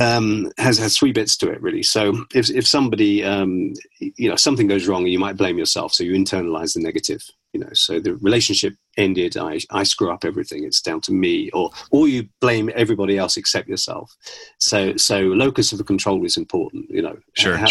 um, 0.00 0.50
has 0.58 0.78
has 0.78 0.96
three 0.96 1.12
bits 1.12 1.36
to 1.38 1.50
it 1.50 1.60
really. 1.60 1.82
So 1.82 2.24
if 2.34 2.50
if 2.50 2.66
somebody 2.66 3.22
um, 3.22 3.74
you 3.98 4.28
know 4.28 4.36
something 4.36 4.66
goes 4.66 4.88
wrong, 4.88 5.06
you 5.06 5.18
might 5.18 5.36
blame 5.36 5.58
yourself. 5.58 5.92
So 5.92 6.04
you 6.04 6.12
internalize 6.12 6.74
the 6.74 6.80
negative. 6.80 7.22
You 7.54 7.60
know, 7.60 7.70
so 7.72 8.00
the 8.00 8.16
relationship 8.16 8.74
ended. 8.96 9.36
I 9.36 9.60
I 9.70 9.84
screw 9.84 10.12
up 10.12 10.24
everything. 10.24 10.64
It's 10.64 10.82
down 10.82 11.00
to 11.02 11.12
me, 11.12 11.50
or 11.50 11.70
or 11.90 12.08
you 12.08 12.28
blame 12.40 12.70
everybody 12.74 13.16
else 13.16 13.36
except 13.36 13.68
yourself. 13.68 14.14
So 14.58 14.96
so 14.96 15.20
locus 15.20 15.72
of 15.72 15.84
control 15.86 16.24
is 16.24 16.36
important. 16.36 16.90
You 16.90 17.02
know, 17.02 17.16
sure. 17.34 17.56
How, 17.56 17.68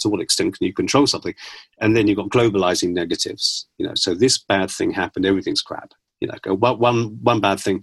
to 0.00 0.08
what 0.08 0.20
extent 0.20 0.58
can 0.58 0.66
you 0.66 0.72
control 0.72 1.06
something? 1.06 1.34
And 1.80 1.96
then 1.96 2.08
you've 2.08 2.16
got 2.16 2.30
globalizing 2.30 2.92
negatives. 2.92 3.68
You 3.78 3.86
know, 3.86 3.94
so 3.94 4.14
this 4.14 4.38
bad 4.38 4.70
thing 4.70 4.90
happened. 4.90 5.26
Everything's 5.26 5.62
crap 5.62 5.92
you 6.20 6.28
know 6.28 6.34
go 6.42 6.54
one 6.54 7.18
one 7.24 7.40
bad 7.40 7.58
thing 7.58 7.82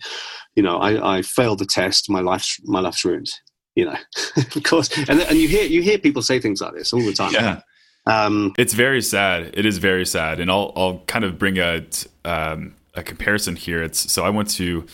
you 0.56 0.64
know 0.64 0.78
I, 0.78 1.18
I 1.18 1.22
failed 1.22 1.60
the 1.60 1.66
test 1.66 2.10
my 2.10 2.22
life's 2.22 2.62
my 2.64 2.80
life's 2.80 3.04
ruined 3.04 3.30
you 3.76 3.86
know, 3.86 3.96
of 4.38 4.64
course. 4.64 4.90
And, 5.10 5.22
and 5.22 5.38
you 5.38 5.48
hear 5.48 5.64
you 5.64 5.82
hear 5.82 5.98
people 5.98 6.22
say 6.22 6.40
things 6.40 6.62
like 6.62 6.74
this 6.74 6.94
all 6.94 7.02
the 7.02 7.14
time. 7.14 7.34
Yeah. 7.34 7.62
Um, 8.06 8.54
it's 8.58 8.74
very 8.74 9.02
sad. 9.02 9.52
It 9.54 9.66
is 9.66 9.78
very 9.78 10.06
sad, 10.06 10.40
and 10.40 10.50
I'll 10.50 10.74
I'll 10.76 11.00
kind 11.08 11.24
of 11.24 11.38
bring 11.38 11.58
a 11.58 11.86
um, 12.26 12.76
a 12.96 13.04
comparison 13.04 13.56
here. 13.56 13.84
It's 13.84 14.12
so 14.12 14.24
I 14.24 14.30
went 14.30 14.50
to 14.52 14.86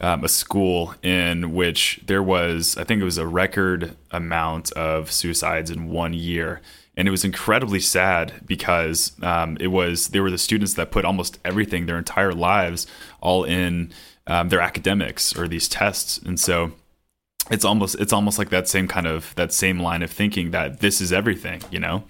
um, 0.00 0.24
a 0.24 0.28
school 0.28 0.94
in 1.02 1.54
which 1.54 2.00
there 2.06 2.22
was 2.22 2.76
I 2.76 2.84
think 2.84 3.00
it 3.00 3.04
was 3.04 3.18
a 3.18 3.26
record 3.26 3.96
amount 4.10 4.72
of 4.72 5.10
suicides 5.10 5.70
in 5.70 5.90
one 5.90 6.12
year, 6.12 6.60
and 6.96 7.08
it 7.08 7.10
was 7.10 7.24
incredibly 7.24 7.80
sad 7.80 8.34
because 8.46 9.12
um, 9.22 9.56
it 9.60 9.68
was 9.68 10.08
they 10.08 10.20
were 10.20 10.30
the 10.30 10.38
students 10.38 10.74
that 10.74 10.92
put 10.92 11.04
almost 11.04 11.38
everything 11.44 11.86
their 11.86 11.98
entire 11.98 12.32
lives 12.32 12.86
all 13.20 13.42
in 13.44 13.92
um, 14.28 14.50
their 14.50 14.60
academics 14.60 15.36
or 15.36 15.48
these 15.48 15.68
tests, 15.68 16.18
and 16.18 16.38
so 16.38 16.72
it's 17.50 17.64
almost 17.64 17.96
it's 18.00 18.12
almost 18.12 18.38
like 18.38 18.50
that 18.50 18.68
same 18.68 18.86
kind 18.86 19.06
of 19.06 19.34
that 19.34 19.52
same 19.52 19.80
line 19.80 20.02
of 20.02 20.10
thinking 20.10 20.52
that 20.52 20.78
this 20.78 21.00
is 21.00 21.12
everything, 21.12 21.60
you 21.72 21.80
know. 21.80 22.04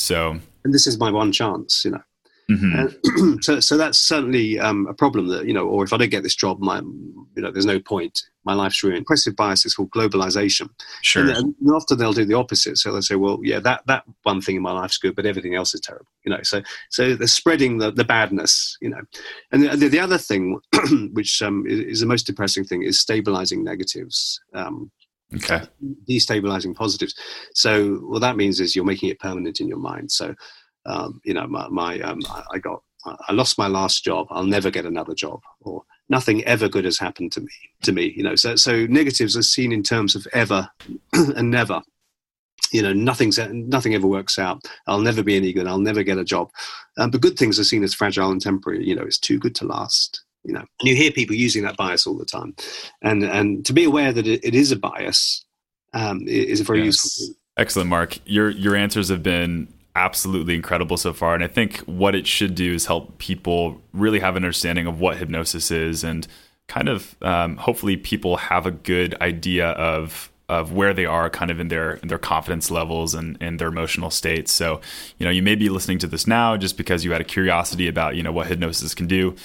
So 0.00 0.40
and 0.64 0.74
this 0.74 0.86
is 0.86 0.98
my 0.98 1.10
one 1.10 1.32
chance, 1.32 1.84
you 1.84 1.92
know. 1.92 2.02
Mm-hmm. 2.50 3.36
so, 3.42 3.60
so 3.60 3.76
that's 3.76 3.98
certainly 3.98 4.58
um, 4.58 4.86
a 4.88 4.94
problem 4.94 5.28
that 5.28 5.46
you 5.46 5.54
know, 5.54 5.66
or 5.66 5.84
if 5.84 5.92
I 5.92 5.96
don't 5.96 6.10
get 6.10 6.24
this 6.24 6.34
job, 6.34 6.60
my 6.60 6.78
you 6.80 7.42
know, 7.42 7.50
there's 7.50 7.66
no 7.66 7.78
point. 7.78 8.22
My 8.44 8.54
life's 8.54 8.82
ruined. 8.82 8.98
Impressive 8.98 9.36
bias 9.36 9.64
is 9.66 9.74
called 9.74 9.90
globalization. 9.90 10.70
Sure. 11.02 11.28
And, 11.28 11.54
and 11.60 11.70
often 11.72 11.98
they'll 11.98 12.12
do 12.12 12.24
the 12.24 12.34
opposite. 12.34 12.78
So 12.78 12.90
they'll 12.90 13.02
say, 13.02 13.14
well, 13.14 13.38
yeah, 13.42 13.60
that 13.60 13.86
that 13.86 14.04
one 14.24 14.40
thing 14.40 14.56
in 14.56 14.62
my 14.62 14.72
life's 14.72 14.98
good, 14.98 15.14
but 15.14 15.26
everything 15.26 15.54
else 15.54 15.74
is 15.74 15.80
terrible. 15.80 16.06
You 16.24 16.32
know, 16.32 16.42
so 16.42 16.62
so 16.88 17.14
they're 17.14 17.28
spreading 17.28 17.78
the, 17.78 17.92
the 17.92 18.04
badness. 18.04 18.76
You 18.80 18.90
know, 18.90 19.02
and 19.52 19.62
the, 19.80 19.88
the 19.88 20.00
other 20.00 20.18
thing, 20.18 20.58
which 21.12 21.40
um, 21.42 21.64
is, 21.68 21.80
is, 21.80 22.00
the 22.00 22.06
most 22.06 22.26
depressing 22.26 22.64
thing, 22.64 22.82
is 22.82 22.98
stabilizing 22.98 23.62
negatives. 23.62 24.40
Um, 24.54 24.90
okay. 25.36 25.62
Destabilizing 26.08 26.74
positives. 26.74 27.14
So 27.54 27.96
what 27.96 28.20
that 28.20 28.36
means 28.36 28.60
is 28.60 28.74
you're 28.74 28.84
making 28.84 29.10
it 29.10 29.20
permanent 29.20 29.60
in 29.60 29.68
your 29.68 29.78
mind. 29.78 30.10
So 30.10 30.34
um, 30.86 31.20
you 31.24 31.34
know, 31.34 31.46
my, 31.46 31.68
my 31.68 32.00
um, 32.00 32.20
I 32.52 32.58
got, 32.58 32.82
I 33.04 33.32
lost 33.32 33.58
my 33.58 33.66
last 33.66 34.04
job. 34.04 34.26
I'll 34.30 34.44
never 34.44 34.70
get 34.70 34.86
another 34.86 35.14
job, 35.14 35.40
or 35.60 35.82
nothing 36.08 36.44
ever 36.44 36.68
good 36.68 36.84
has 36.84 36.98
happened 36.98 37.32
to 37.32 37.40
me. 37.40 37.52
To 37.82 37.92
me, 37.92 38.12
you 38.16 38.22
know, 38.22 38.34
so 38.34 38.56
so 38.56 38.86
negatives 38.86 39.36
are 39.36 39.42
seen 39.42 39.72
in 39.72 39.82
terms 39.82 40.14
of 40.14 40.26
ever 40.32 40.68
and 41.12 41.50
never. 41.50 41.82
You 42.72 42.82
know, 42.82 42.92
nothing's 42.92 43.38
nothing 43.38 43.94
ever 43.94 44.06
works 44.06 44.38
out. 44.38 44.62
I'll 44.86 45.00
never 45.00 45.24
be 45.24 45.36
any 45.36 45.52
good. 45.52 45.66
I'll 45.66 45.78
never 45.78 46.04
get 46.04 46.18
a 46.18 46.24
job. 46.24 46.50
Um, 46.98 47.10
but 47.10 47.20
good 47.20 47.36
things 47.36 47.58
are 47.58 47.64
seen 47.64 47.82
as 47.82 47.94
fragile 47.94 48.30
and 48.30 48.40
temporary. 48.40 48.86
You 48.86 48.94
know, 48.94 49.02
it's 49.02 49.18
too 49.18 49.40
good 49.40 49.56
to 49.56 49.66
last. 49.66 50.22
You 50.44 50.54
know, 50.54 50.60
and 50.60 50.88
you 50.88 50.96
hear 50.96 51.10
people 51.10 51.36
using 51.36 51.62
that 51.64 51.76
bias 51.76 52.06
all 52.06 52.16
the 52.16 52.24
time, 52.24 52.54
and 53.02 53.22
and 53.24 53.64
to 53.66 53.72
be 53.72 53.84
aware 53.84 54.12
that 54.12 54.26
it, 54.26 54.44
it 54.44 54.54
is 54.54 54.72
a 54.72 54.76
bias 54.76 55.44
um, 55.92 56.22
is 56.26 56.60
a 56.60 56.64
very 56.64 56.78
yes. 56.78 56.86
useful 56.86 57.26
thing. 57.26 57.34
Excellent, 57.56 57.90
Mark. 57.90 58.18
Your 58.24 58.50
your 58.50 58.74
answers 58.74 59.08
have 59.10 59.22
been 59.22 59.68
absolutely 59.96 60.54
incredible 60.54 60.96
so 60.96 61.12
far. 61.12 61.34
And 61.34 61.42
I 61.42 61.48
think 61.48 61.78
what 61.80 62.14
it 62.14 62.26
should 62.26 62.54
do 62.54 62.74
is 62.74 62.86
help 62.86 63.18
people 63.18 63.80
really 63.92 64.20
have 64.20 64.36
an 64.36 64.44
understanding 64.44 64.86
of 64.86 65.00
what 65.00 65.16
hypnosis 65.16 65.70
is 65.70 66.04
and 66.04 66.26
kind 66.68 66.88
of 66.88 67.16
um, 67.22 67.56
hopefully 67.56 67.96
people 67.96 68.36
have 68.36 68.66
a 68.66 68.70
good 68.70 69.14
idea 69.20 69.70
of 69.70 70.29
of 70.50 70.72
where 70.72 70.92
they 70.92 71.06
are 71.06 71.30
kind 71.30 71.48
of 71.52 71.60
in 71.60 71.68
their 71.68 71.92
in 72.02 72.08
their 72.08 72.18
confidence 72.18 72.72
levels 72.72 73.14
and, 73.14 73.38
and 73.40 73.60
their 73.60 73.68
emotional 73.68 74.10
states. 74.10 74.50
So, 74.50 74.80
you 75.16 75.24
know, 75.24 75.30
you 75.30 75.44
may 75.44 75.54
be 75.54 75.68
listening 75.68 76.00
to 76.00 76.08
this 76.08 76.26
now 76.26 76.56
just 76.56 76.76
because 76.76 77.04
you 77.04 77.12
had 77.12 77.20
a 77.20 77.24
curiosity 77.24 77.86
about, 77.86 78.16
you 78.16 78.24
know, 78.24 78.32
what 78.32 78.48
hypnosis 78.48 78.92
can 78.92 79.06
do, 79.06 79.36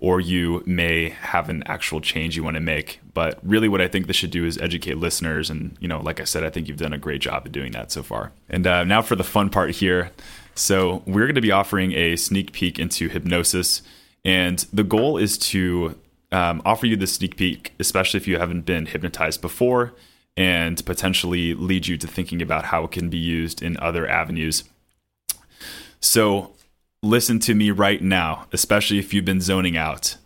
or 0.00 0.22
you 0.22 0.62
may 0.64 1.10
have 1.10 1.50
an 1.50 1.64
actual 1.66 2.00
change 2.00 2.34
you 2.34 2.42
want 2.42 2.54
to 2.54 2.62
make. 2.62 2.98
But 3.12 3.38
really 3.42 3.68
what 3.68 3.82
I 3.82 3.88
think 3.88 4.06
this 4.06 4.16
should 4.16 4.30
do 4.30 4.46
is 4.46 4.56
educate 4.56 4.96
listeners. 4.96 5.50
And, 5.50 5.76
you 5.80 5.86
know, 5.86 6.00
like 6.00 6.18
I 6.18 6.24
said, 6.24 6.44
I 6.44 6.48
think 6.50 6.66
you've 6.66 6.78
done 6.78 6.94
a 6.94 6.98
great 6.98 7.20
job 7.20 7.44
of 7.44 7.52
doing 7.52 7.72
that 7.72 7.92
so 7.92 8.02
far. 8.02 8.32
And 8.48 8.66
uh, 8.66 8.84
now 8.84 9.02
for 9.02 9.16
the 9.16 9.22
fun 9.22 9.50
part 9.50 9.72
here. 9.72 10.12
So 10.54 11.02
we're 11.04 11.26
going 11.26 11.34
to 11.34 11.42
be 11.42 11.52
offering 11.52 11.92
a 11.92 12.16
sneak 12.16 12.52
peek 12.52 12.78
into 12.78 13.10
hypnosis. 13.10 13.82
And 14.24 14.60
the 14.72 14.84
goal 14.84 15.18
is 15.18 15.36
to 15.52 15.98
um, 16.32 16.62
offer 16.64 16.86
you 16.86 16.96
the 16.96 17.06
sneak 17.06 17.36
peek, 17.36 17.74
especially 17.78 18.16
if 18.16 18.26
you 18.26 18.38
haven't 18.38 18.62
been 18.62 18.86
hypnotized 18.86 19.42
before 19.42 19.92
and 20.36 20.84
potentially 20.84 21.54
lead 21.54 21.86
you 21.86 21.96
to 21.96 22.06
thinking 22.06 22.42
about 22.42 22.66
how 22.66 22.84
it 22.84 22.90
can 22.90 23.08
be 23.08 23.18
used 23.18 23.62
in 23.62 23.76
other 23.78 24.08
avenues. 24.08 24.64
So, 26.00 26.52
listen 27.02 27.38
to 27.40 27.54
me 27.54 27.70
right 27.70 28.02
now, 28.02 28.46
especially 28.52 28.98
if 28.98 29.14
you've 29.14 29.24
been 29.24 29.40
zoning 29.40 29.76
out. 29.76 30.16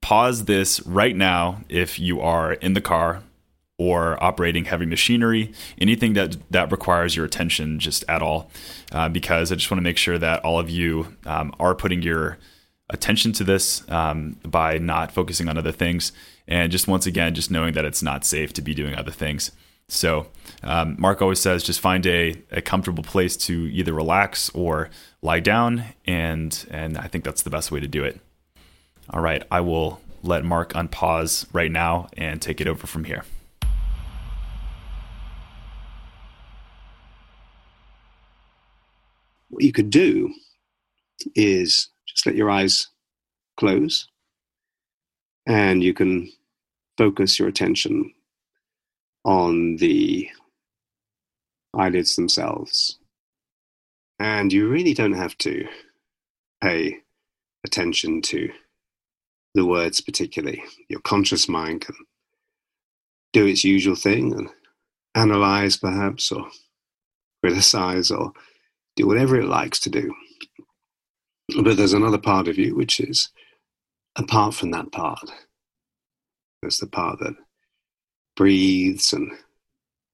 Pause 0.00 0.46
this 0.46 0.80
right 0.86 1.14
now 1.14 1.60
if 1.68 1.98
you 1.98 2.20
are 2.20 2.54
in 2.54 2.72
the 2.72 2.80
car 2.80 3.22
or 3.76 4.22
operating 4.22 4.64
heavy 4.64 4.86
machinery, 4.86 5.52
anything 5.78 6.14
that 6.14 6.36
that 6.50 6.70
requires 6.70 7.16
your 7.16 7.26
attention 7.26 7.78
just 7.78 8.04
at 8.08 8.22
all, 8.22 8.50
uh, 8.92 9.08
because 9.08 9.52
I 9.52 9.56
just 9.56 9.70
want 9.70 9.78
to 9.78 9.82
make 9.82 9.98
sure 9.98 10.18
that 10.18 10.44
all 10.44 10.58
of 10.58 10.70
you 10.70 11.16
um, 11.26 11.54
are 11.60 11.74
putting 11.74 12.02
your 12.02 12.38
attention 12.88 13.32
to 13.32 13.44
this 13.44 13.88
um, 13.90 14.36
by 14.44 14.78
not 14.78 15.12
focusing 15.12 15.48
on 15.48 15.56
other 15.56 15.72
things 15.72 16.12
and 16.50 16.72
just 16.72 16.88
once 16.88 17.06
again 17.06 17.34
just 17.34 17.50
knowing 17.50 17.72
that 17.74 17.84
it's 17.84 18.02
not 18.02 18.24
safe 18.24 18.52
to 18.54 18.60
be 18.60 18.74
doing 18.74 18.94
other 18.94 19.12
things. 19.12 19.52
So 19.88 20.26
um, 20.62 20.96
mark 20.98 21.22
always 21.22 21.40
says 21.40 21.62
just 21.62 21.80
find 21.80 22.04
a, 22.06 22.42
a 22.50 22.60
comfortable 22.60 23.04
place 23.04 23.36
to 23.38 23.70
either 23.72 23.92
relax 23.92 24.50
or 24.50 24.90
lie 25.22 25.40
down. 25.40 25.84
And 26.06 26.66
and 26.70 26.98
i 26.98 27.06
think 27.06 27.24
that's 27.24 27.42
the 27.42 27.50
best 27.50 27.70
way 27.70 27.80
to 27.80 27.88
do 27.88 28.04
it. 28.04 28.20
All 29.10 29.22
right 29.22 29.42
i 29.50 29.60
will 29.60 30.00
let 30.22 30.44
mark 30.44 30.74
unpause 30.74 31.46
right 31.52 31.70
now 31.70 32.08
and 32.16 32.42
take 32.42 32.60
it 32.60 32.66
over 32.66 32.86
from 32.86 33.04
here. 33.04 33.24
What 39.48 39.64
you 39.64 39.72
could 39.72 39.90
do 39.90 40.32
is 41.34 41.88
just 42.06 42.26
let 42.26 42.34
your 42.34 42.50
eyes 42.50 42.88
close 43.56 44.06
and 45.46 45.82
you 45.82 45.92
can 45.92 46.30
focus 47.00 47.38
your 47.38 47.48
attention 47.48 48.12
on 49.24 49.76
the 49.76 50.28
eyelids 51.72 52.14
themselves. 52.14 52.98
And 54.18 54.52
you 54.52 54.68
really 54.68 54.92
don't 54.92 55.14
have 55.14 55.34
to 55.38 55.66
pay 56.62 56.98
attention 57.64 58.20
to 58.20 58.50
the 59.54 59.64
words 59.64 60.02
particularly. 60.02 60.62
Your 60.90 61.00
conscious 61.00 61.48
mind 61.48 61.80
can 61.80 61.94
do 63.32 63.46
its 63.46 63.64
usual 63.64 63.96
thing 63.96 64.34
and 64.34 64.50
analyze 65.14 65.78
perhaps 65.78 66.30
or 66.30 66.48
criticize 67.42 68.10
or 68.10 68.30
do 68.96 69.06
whatever 69.06 69.40
it 69.40 69.46
likes 69.46 69.80
to 69.80 69.88
do. 69.88 70.14
But 71.62 71.78
there's 71.78 71.94
another 71.94 72.18
part 72.18 72.46
of 72.46 72.58
you 72.58 72.76
which 72.76 73.00
is 73.00 73.30
apart 74.16 74.52
from 74.52 74.70
that 74.72 74.92
part. 74.92 75.30
There's 76.62 76.78
the 76.78 76.86
part 76.86 77.20
that 77.20 77.34
breathes 78.36 79.12
and 79.12 79.32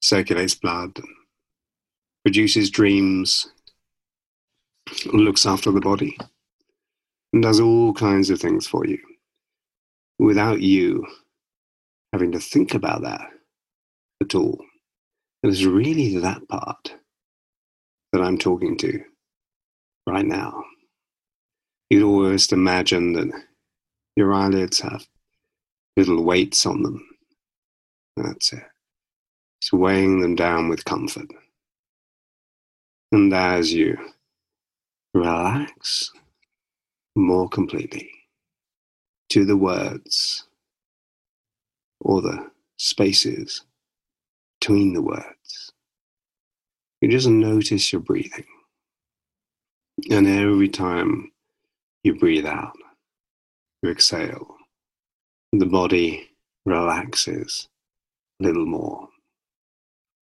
circulates 0.00 0.54
blood 0.54 0.92
and 0.96 1.08
produces 2.24 2.70
dreams, 2.70 3.48
looks 5.12 5.46
after 5.46 5.70
the 5.72 5.80
body, 5.80 6.16
and 7.32 7.42
does 7.42 7.60
all 7.60 7.92
kinds 7.92 8.30
of 8.30 8.40
things 8.40 8.66
for 8.66 8.86
you 8.86 8.98
without 10.18 10.60
you 10.60 11.06
having 12.12 12.32
to 12.32 12.40
think 12.40 12.74
about 12.74 13.02
that 13.02 13.28
at 14.22 14.34
all. 14.34 14.64
It's 15.42 15.64
really 15.64 16.16
that 16.18 16.48
part 16.48 16.94
that 18.12 18.22
I'm 18.22 18.38
talking 18.38 18.76
to 18.78 19.02
right 20.06 20.24
now. 20.24 20.64
You'd 21.90 22.02
always 22.02 22.50
imagine 22.52 23.12
that 23.12 23.30
your 24.16 24.32
eyelids 24.32 24.80
have 24.80 25.06
little 25.96 26.22
weights 26.22 26.66
on 26.66 26.82
them. 26.82 27.06
That's 28.16 28.52
it. 28.52 28.64
It's 29.60 29.72
weighing 29.72 30.20
them 30.20 30.34
down 30.34 30.68
with 30.68 30.84
comfort. 30.84 31.30
And 33.12 33.32
as 33.32 33.72
you 33.72 33.98
relax 35.14 36.12
more 37.14 37.48
completely 37.48 38.10
to 39.30 39.44
the 39.44 39.56
words 39.56 40.44
or 42.00 42.20
the 42.20 42.50
spaces 42.78 43.62
between 44.60 44.92
the 44.92 45.02
words, 45.02 45.72
you 47.00 47.08
just 47.08 47.28
notice 47.28 47.92
your 47.92 48.00
breathing. 48.00 48.44
And 50.10 50.26
every 50.26 50.68
time 50.68 51.32
you 52.04 52.14
breathe 52.14 52.46
out, 52.46 52.76
you 53.82 53.90
exhale, 53.90 54.55
the 55.52 55.66
body 55.66 56.28
relaxes 56.64 57.68
a 58.40 58.44
little 58.44 58.66
more, 58.66 59.08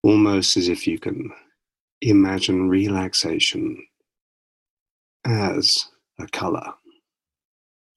almost 0.04 0.58
as 0.58 0.68
if 0.68 0.88
you 0.88 1.00
can 1.00 1.32
imagine 2.02 2.70
relaxation 2.70 3.86
as 5.26 5.88
a 6.20 6.28
color, 6.28 6.74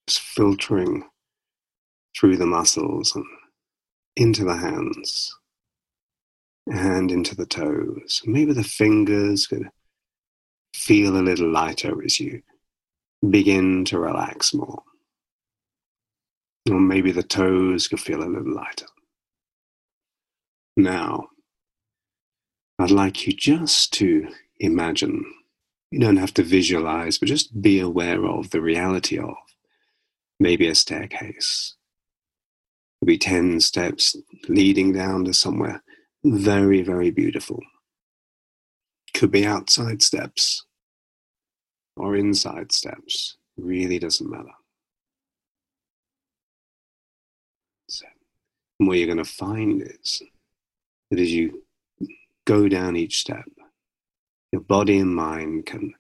just 0.07 0.20
filtering 0.20 1.05
through 2.16 2.37
the 2.37 2.47
muscles 2.47 3.14
and 3.16 3.25
into 4.16 4.45
the 4.45 4.57
hands 4.57 5.35
and 6.66 7.11
into 7.11 7.35
the 7.35 7.47
toes. 7.47 8.22
Maybe 8.25 8.53
the 8.53 8.64
fingers 8.64 9.47
could 9.47 9.68
feel 10.75 11.16
a 11.16 11.22
little 11.22 11.51
lighter 11.51 12.03
as 12.05 12.20
you 12.20 12.43
begin 13.29 13.85
to 13.87 13.99
relax 13.99 14.55
more. 14.55 14.83
Or 16.71 16.81
maybe 16.81 17.12
the 17.12 17.23
toes 17.23 17.89
could 17.89 18.01
feel 18.01 18.23
a 18.23 18.27
little 18.27 18.55
lighter. 18.55 18.87
Now, 20.77 21.29
I'd 22.79 22.91
like 22.91 23.27
you 23.27 23.33
just 23.33 23.93
to 23.95 24.29
imagine. 24.59 25.25
You 25.91 26.01
don't 26.01 26.17
have 26.17 26.35
to 26.35 26.43
visualize, 26.43 27.19
but 27.19 27.29
just 27.29 27.61
be 27.61 27.79
aware 27.79 28.25
of 28.25 28.51
the 28.51 28.61
reality 28.61 29.19
of 29.19 29.35
maybe 30.41 30.67
a 30.67 30.75
staircase. 30.75 31.77
It'll 33.01 33.07
be 33.07 33.19
10 33.19 33.61
steps 33.61 34.17
leading 34.49 34.93
down 34.93 35.25
to 35.27 35.35
somewhere 35.35 35.83
very, 36.25 36.83
very 36.83 37.11
beautiful. 37.11 37.61
Could 39.12 39.31
be 39.31 39.47
outside 39.47 40.03
steps 40.03 40.65
or 41.97 42.17
inside 42.17 42.73
steps. 42.73 43.37
Really 43.57 43.99
doesn't 43.99 44.29
matter. 44.29 44.51
What 48.79 48.99
you're 48.99 49.07
going 49.07 49.18
to 49.18 49.25
find 49.25 49.83
is 49.83 50.22
that 51.11 51.20
as 51.20 51.33
you 51.33 51.62
go 52.45 52.68
down 52.68 52.97
each 52.97 53.20
step, 53.20 53.45
your 54.53 54.62
body 54.62 54.99
and 54.99 55.14
mind 55.14 55.66
can 55.66 55.95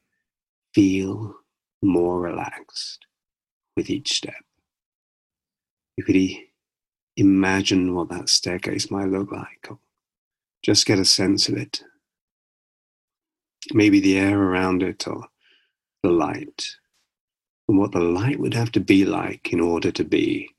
feel 0.74 1.34
more 1.82 2.20
relaxed 2.20 3.06
with 3.76 3.90
each 3.90 4.12
step. 4.12 4.44
You 5.96 6.04
could 6.04 6.16
imagine 7.16 7.94
what 7.94 8.08
that 8.08 8.28
staircase 8.28 8.90
might 8.90 9.08
look 9.08 9.30
like, 9.30 9.66
or 9.70 9.78
just 10.62 10.86
get 10.86 10.98
a 10.98 11.04
sense 11.04 11.48
of 11.48 11.56
it. 11.56 11.82
Maybe 13.72 14.00
the 14.00 14.18
air 14.18 14.38
around 14.38 14.82
it, 14.82 15.06
or 15.06 15.28
the 16.02 16.10
light, 16.10 16.76
and 17.68 17.78
what 17.78 17.92
the 17.92 18.00
light 18.00 18.38
would 18.38 18.54
have 18.54 18.72
to 18.72 18.80
be 18.80 19.04
like 19.04 19.52
in 19.52 19.60
order 19.60 19.90
to 19.92 20.04
be 20.04 20.50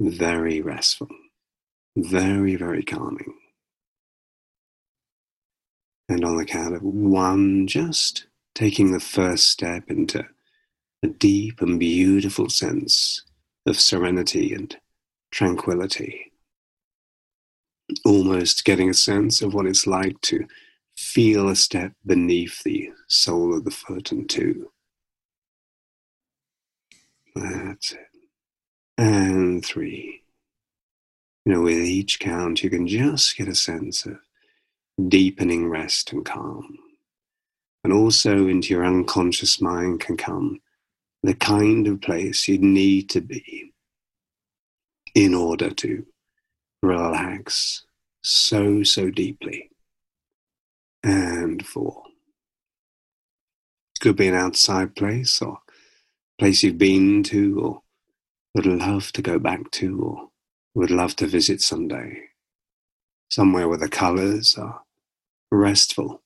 very 0.00 0.60
restful, 0.60 1.08
very, 1.96 2.56
very 2.56 2.82
calming. 2.82 3.34
And 6.08 6.24
on 6.24 6.36
the 6.36 6.44
count 6.44 6.74
of 6.74 6.82
one, 6.82 7.66
just 7.66 8.26
taking 8.54 8.92
the 8.92 9.00
first 9.00 9.48
step 9.48 9.84
into 9.88 10.24
a 11.02 11.08
deep 11.08 11.60
and 11.60 11.80
beautiful 11.80 12.48
sense 12.48 13.22
of 13.66 13.80
serenity 13.80 14.54
and 14.54 14.76
tranquility. 15.30 16.32
Almost 18.04 18.64
getting 18.64 18.90
a 18.90 18.94
sense 18.94 19.42
of 19.42 19.54
what 19.54 19.66
it's 19.66 19.86
like 19.86 20.20
to 20.22 20.46
feel 20.96 21.48
a 21.48 21.56
step 21.56 21.92
beneath 22.04 22.62
the 22.62 22.90
sole 23.08 23.56
of 23.56 23.64
the 23.64 23.70
foot, 23.70 24.12
and 24.12 24.28
two. 24.28 24.70
That's 27.34 27.92
it. 27.92 27.98
And 28.96 29.64
three. 29.64 30.22
You 31.46 31.52
know, 31.52 31.60
with 31.60 31.78
each 31.78 32.18
count, 32.18 32.64
you 32.64 32.70
can 32.70 32.88
just 32.88 33.36
get 33.36 33.46
a 33.46 33.54
sense 33.54 34.04
of 34.04 34.18
deepening 35.08 35.68
rest 35.68 36.12
and 36.12 36.24
calm. 36.24 36.76
And 37.84 37.92
also 37.92 38.48
into 38.48 38.74
your 38.74 38.84
unconscious 38.84 39.60
mind 39.60 40.00
can 40.00 40.16
come 40.16 40.58
the 41.22 41.34
kind 41.34 41.86
of 41.86 42.00
place 42.00 42.48
you 42.48 42.58
need 42.58 43.08
to 43.10 43.20
be 43.20 43.72
in 45.14 45.34
order 45.34 45.70
to 45.70 46.04
relax 46.82 47.84
so, 48.24 48.82
so 48.82 49.08
deeply 49.08 49.70
and 51.04 51.64
for. 51.64 52.02
It 53.94 54.00
could 54.00 54.16
be 54.16 54.26
an 54.26 54.34
outside 54.34 54.96
place 54.96 55.40
or 55.40 55.60
place 56.40 56.64
you've 56.64 56.76
been 56.76 57.22
to 57.22 57.60
or 57.60 57.82
would 58.56 58.66
love 58.66 59.12
to 59.12 59.22
go 59.22 59.38
back 59.38 59.70
to 59.70 60.00
or 60.00 60.28
would 60.76 60.90
love 60.90 61.16
to 61.16 61.26
visit 61.26 61.62
someday. 61.62 62.22
Somewhere 63.30 63.66
where 63.66 63.78
the 63.78 63.88
colors 63.88 64.56
are 64.58 64.82
restful, 65.50 66.22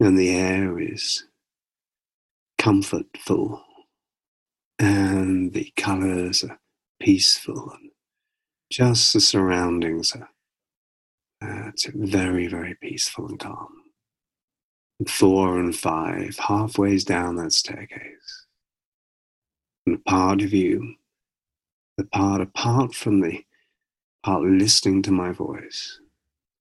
and 0.00 0.18
the 0.18 0.34
air 0.34 0.80
is 0.80 1.24
comfortful, 2.58 3.62
and 4.78 5.52
the 5.52 5.70
colors 5.76 6.42
are 6.42 6.58
peaceful, 7.00 7.70
and 7.78 7.90
just 8.70 9.12
the 9.12 9.20
surroundings 9.20 10.16
are 10.16 10.30
uh, 11.42 11.70
very, 11.94 12.46
very 12.46 12.74
peaceful 12.80 13.28
and 13.28 13.38
calm. 13.38 13.82
Four 15.06 15.58
and 15.60 15.76
five, 15.76 16.38
halfway 16.38 16.96
down 16.98 17.36
that 17.36 17.52
staircase. 17.52 18.46
And 19.86 20.02
part 20.04 20.40
of 20.40 20.54
you, 20.54 20.94
the 22.02 22.08
part 22.08 22.40
apart 22.40 22.94
from 22.94 23.20
the 23.20 23.44
part 24.24 24.42
listening 24.42 25.02
to 25.02 25.12
my 25.12 25.30
voice, 25.30 26.00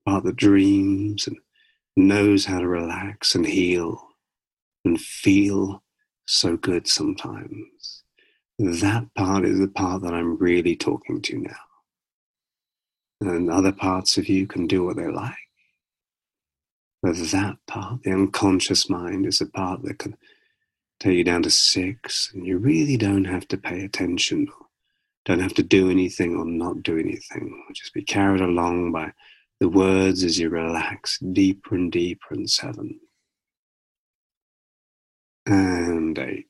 part 0.06 0.24
that 0.24 0.36
dreams 0.36 1.26
and 1.26 1.38
knows 1.98 2.46
how 2.46 2.60
to 2.60 2.68
relax 2.68 3.34
and 3.34 3.46
heal 3.46 4.08
and 4.86 5.02
feel 5.02 5.82
so 6.28 6.58
good 6.58 6.88
sometimes. 6.88 8.04
That 8.60 9.08
part 9.16 9.46
is 9.46 9.60
the 9.60 9.68
part 9.68 10.04
that 10.04 10.14
I'm 10.14 10.38
really 10.38 10.76
talking 10.76 11.22
to 11.24 11.40
now. 11.40 11.56
And 13.22 13.50
other 13.50 13.72
parts 13.72 14.18
of 14.18 14.30
you 14.30 14.46
can 14.46 14.68
do 14.68 14.86
what 14.86 14.98
they 14.98 15.08
like. 15.08 15.36
But 17.02 17.16
that 17.16 17.58
part, 17.66 18.04
the 18.04 18.12
unconscious 18.12 18.90
mind, 18.90 19.26
is 19.26 19.40
the 19.40 19.48
part 19.48 19.82
that 19.84 19.98
can 19.98 20.16
take 21.00 21.18
you 21.18 21.24
down 21.24 21.42
to 21.44 21.50
six, 21.50 22.32
and 22.32 22.46
you 22.46 22.60
really 22.60 22.96
don't 22.96 23.26
have 23.26 23.48
to 23.48 23.58
pay 23.58 23.84
attention, 23.84 24.48
or 24.48 24.68
don't 25.26 25.40
have 25.40 25.54
to 25.56 25.64
do 25.64 25.90
anything 25.90 26.36
or 26.36 26.46
not 26.46 26.84
do 26.84 26.98
anything. 26.98 27.64
Just 27.74 27.94
be 27.94 28.04
carried 28.04 28.42
along 28.42 28.92
by 28.92 29.12
the 29.60 29.70
words 29.70 30.24
as 30.24 30.40
you 30.40 30.50
relax 30.50 31.20
deeper 31.20 31.76
and 31.76 31.92
deeper 31.92 32.34
in 32.34 32.48
seven. 32.48 33.00
And 35.46 36.18
eight. 36.18 36.48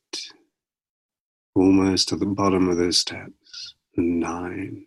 Almost 1.56 2.10
to 2.10 2.16
the 2.16 2.26
bottom 2.26 2.70
of 2.70 2.78
the 2.78 2.94
steps. 2.94 3.76
Nine. 3.98 4.86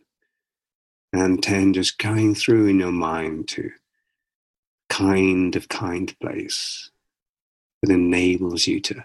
And 1.12 1.42
ten, 1.42 1.74
just 1.74 1.98
going 1.98 2.34
through 2.34 2.66
in 2.66 2.80
your 2.80 2.92
mind 2.92 3.48
to 3.48 3.70
kind 4.88 5.54
of 5.56 5.68
kind 5.68 6.14
place 6.20 6.90
that 7.82 7.92
enables 7.92 8.66
you 8.66 8.80
to 8.80 9.04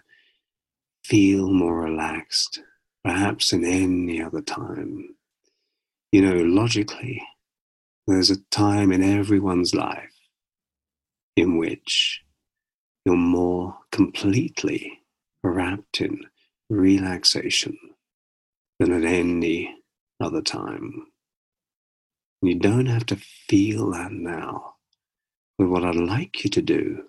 feel 1.04 1.52
more 1.52 1.82
relaxed, 1.82 2.62
perhaps 3.04 3.54
in 3.54 3.66
any 3.66 4.22
other 4.22 4.42
time. 4.42 5.16
You 6.12 6.22
know, 6.22 6.44
logically, 6.44 7.22
there's 8.08 8.32
a 8.32 8.42
time 8.52 8.92
in 8.92 9.04
everyone's 9.04 9.76
life 9.76 10.16
in 11.36 11.58
which 11.58 12.22
you're 13.06 13.16
more 13.16 13.78
completely 13.92 15.00
wrapped 15.44 16.02
in 16.02 16.20
relaxation 16.70 17.78
than 18.80 18.92
at 18.92 19.04
any 19.04 19.76
other 20.20 20.42
time. 20.42 21.08
You 22.42 22.56
don't 22.56 22.86
have 22.88 23.06
to 23.08 23.16
feel 23.16 23.92
that 23.92 24.12
now. 24.12 24.76
But 25.58 25.68
what 25.70 25.84
I'd 25.84 25.96
like 25.96 26.44
you 26.44 26.50
to 26.52 26.62
do 26.62 27.04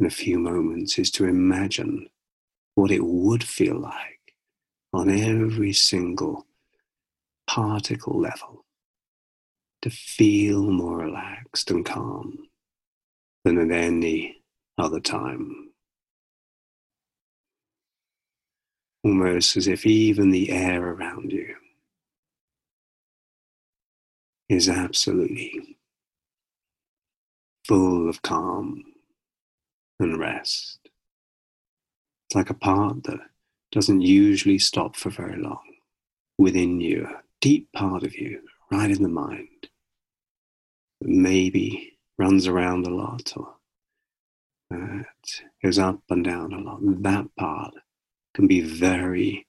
in 0.00 0.06
a 0.06 0.10
few 0.10 0.38
moments 0.38 0.98
is 0.98 1.10
to 1.12 1.24
imagine 1.26 2.08
what 2.74 2.90
it 2.90 3.04
would 3.04 3.44
feel 3.44 3.78
like 3.78 4.15
on 4.96 5.10
every 5.10 5.74
single 5.74 6.46
particle 7.46 8.18
level 8.18 8.64
to 9.82 9.90
feel 9.90 10.70
more 10.70 10.96
relaxed 10.96 11.70
and 11.70 11.84
calm 11.84 12.48
than 13.44 13.58
at 13.58 13.70
any 13.70 14.42
other 14.78 14.98
time. 14.98 15.68
Almost 19.04 19.58
as 19.58 19.68
if 19.68 19.84
even 19.84 20.30
the 20.30 20.50
air 20.50 20.82
around 20.82 21.30
you 21.30 21.54
is 24.48 24.66
absolutely 24.66 25.76
full 27.68 28.08
of 28.08 28.22
calm 28.22 28.82
and 30.00 30.18
rest. 30.18 30.78
It's 32.28 32.34
like 32.34 32.48
a 32.48 32.54
part 32.54 33.04
that 33.04 33.20
doesn't 33.76 34.00
usually 34.00 34.58
stop 34.58 34.96
for 34.96 35.10
very 35.10 35.40
long 35.40 35.62
within 36.38 36.80
you, 36.80 37.04
a 37.04 37.22
deep 37.40 37.70
part 37.72 38.02
of 38.02 38.16
you, 38.16 38.40
right 38.72 38.90
in 38.90 39.02
the 39.02 39.08
mind 39.08 39.68
maybe 41.00 41.98
runs 42.18 42.46
around 42.46 42.86
a 42.86 42.94
lot 42.94 43.32
or 43.36 43.54
uh, 44.74 45.02
goes 45.62 45.78
up 45.78 46.00
and 46.10 46.24
down 46.24 46.52
a 46.52 46.58
lot. 46.58 46.80
That 47.02 47.26
part 47.38 47.74
can 48.34 48.46
be 48.46 48.60
very, 48.60 49.46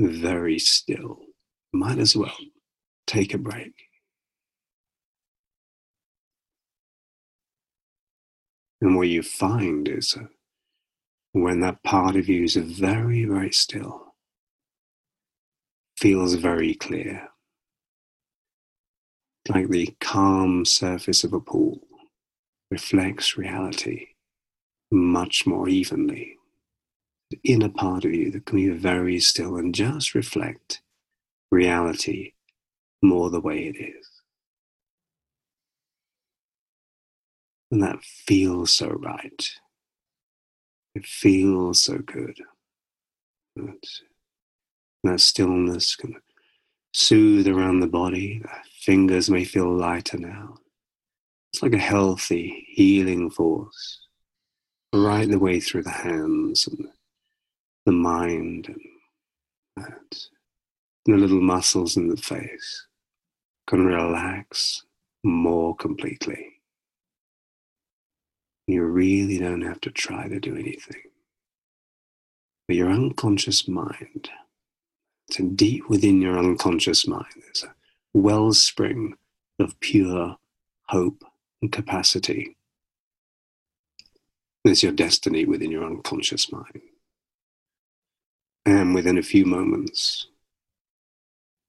very 0.00 0.58
still. 0.58 1.18
Might 1.72 1.98
as 1.98 2.16
well 2.16 2.36
take 3.06 3.34
a 3.34 3.38
break. 3.38 3.72
And 8.80 8.96
what 8.96 9.08
you 9.08 9.22
find 9.22 9.88
is 9.88 10.16
when 11.42 11.60
that 11.60 11.82
part 11.82 12.16
of 12.16 12.30
you 12.30 12.44
is 12.44 12.56
very, 12.56 13.26
very 13.26 13.52
still, 13.52 14.14
feels 15.98 16.32
very 16.34 16.74
clear, 16.74 17.28
like 19.50 19.68
the 19.68 19.94
calm 20.00 20.64
surface 20.64 21.24
of 21.24 21.34
a 21.34 21.40
pool, 21.40 21.80
reflects 22.70 23.36
reality 23.36 24.08
much 24.90 25.46
more 25.46 25.68
evenly. 25.68 26.38
The 27.30 27.40
inner 27.44 27.68
part 27.68 28.06
of 28.06 28.14
you 28.14 28.30
that 28.30 28.46
can 28.46 28.56
be 28.56 28.70
very 28.70 29.20
still 29.20 29.56
and 29.56 29.74
just 29.74 30.14
reflect 30.14 30.80
reality 31.50 32.32
more 33.02 33.28
the 33.28 33.40
way 33.40 33.66
it 33.66 33.76
is. 33.76 34.08
And 37.70 37.82
that 37.82 38.02
feels 38.02 38.72
so 38.72 38.88
right. 38.88 39.50
It 40.96 41.04
feels 41.04 41.82
so 41.82 41.98
good. 41.98 42.40
That, 43.54 43.86
that 45.04 45.20
stillness 45.20 45.94
can 45.94 46.16
soothe 46.94 47.46
around 47.46 47.80
the 47.80 47.86
body. 47.86 48.38
The 48.38 48.48
fingers 48.80 49.28
may 49.28 49.44
feel 49.44 49.70
lighter 49.70 50.16
now. 50.16 50.56
It's 51.52 51.62
like 51.62 51.74
a 51.74 51.78
healthy, 51.78 52.66
healing 52.70 53.28
force 53.28 54.06
right 54.94 55.28
the 55.28 55.38
way 55.38 55.60
through 55.60 55.82
the 55.82 55.90
hands 55.90 56.66
and 56.66 56.88
the 57.84 57.92
mind 57.92 58.68
and 58.68 58.80
that. 59.76 60.18
And 61.06 61.14
the 61.14 61.18
little 61.18 61.42
muscles 61.42 61.98
in 61.98 62.08
the 62.08 62.16
face 62.16 62.86
can 63.66 63.84
relax 63.84 64.82
more 65.22 65.76
completely. 65.76 66.55
You 68.66 68.82
really 68.84 69.38
don't 69.38 69.62
have 69.62 69.80
to 69.82 69.90
try 69.90 70.28
to 70.28 70.40
do 70.40 70.56
anything. 70.56 71.02
But 72.66 72.76
your 72.76 72.90
unconscious 72.90 73.68
mind 73.68 74.28
so 75.30 75.44
deep 75.44 75.88
within 75.88 76.20
your 76.22 76.38
unconscious 76.38 77.06
mind, 77.06 77.26
there's 77.36 77.64
a 77.64 77.74
wellspring 78.14 79.14
of 79.58 79.78
pure 79.80 80.36
hope 80.88 81.24
and 81.60 81.72
capacity. 81.72 82.56
There's 84.64 84.82
your 84.82 84.92
destiny 84.92 85.44
within 85.44 85.70
your 85.70 85.84
unconscious 85.84 86.52
mind. 86.52 86.80
And 88.64 88.94
within 88.94 89.18
a 89.18 89.22
few 89.22 89.44
moments, 89.44 90.26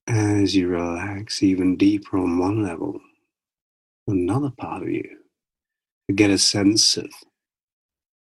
as 0.07 0.55
you 0.55 0.67
relax 0.67 1.43
even 1.43 1.77
deeper 1.77 2.17
on 2.17 2.37
one 2.37 2.63
level, 2.63 2.99
another 4.07 4.51
part 4.51 4.83
of 4.83 4.89
you 4.89 5.17
get 6.13 6.29
a 6.29 6.37
sense 6.37 6.97
of 6.97 7.09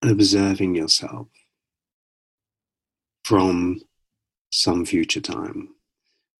observing 0.01 0.75
yourself 0.75 1.27
from 3.23 3.81
some 4.51 4.85
future 4.85 5.21
time, 5.21 5.69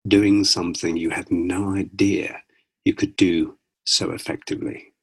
doing 0.08 0.44
something 0.44 0.98
you 0.98 1.10
had 1.10 1.32
no 1.32 1.76
idea 1.76 2.42
you 2.84 2.94
could 2.94 3.16
do 3.16 3.58
so 3.86 4.12
effectively. 4.12 4.94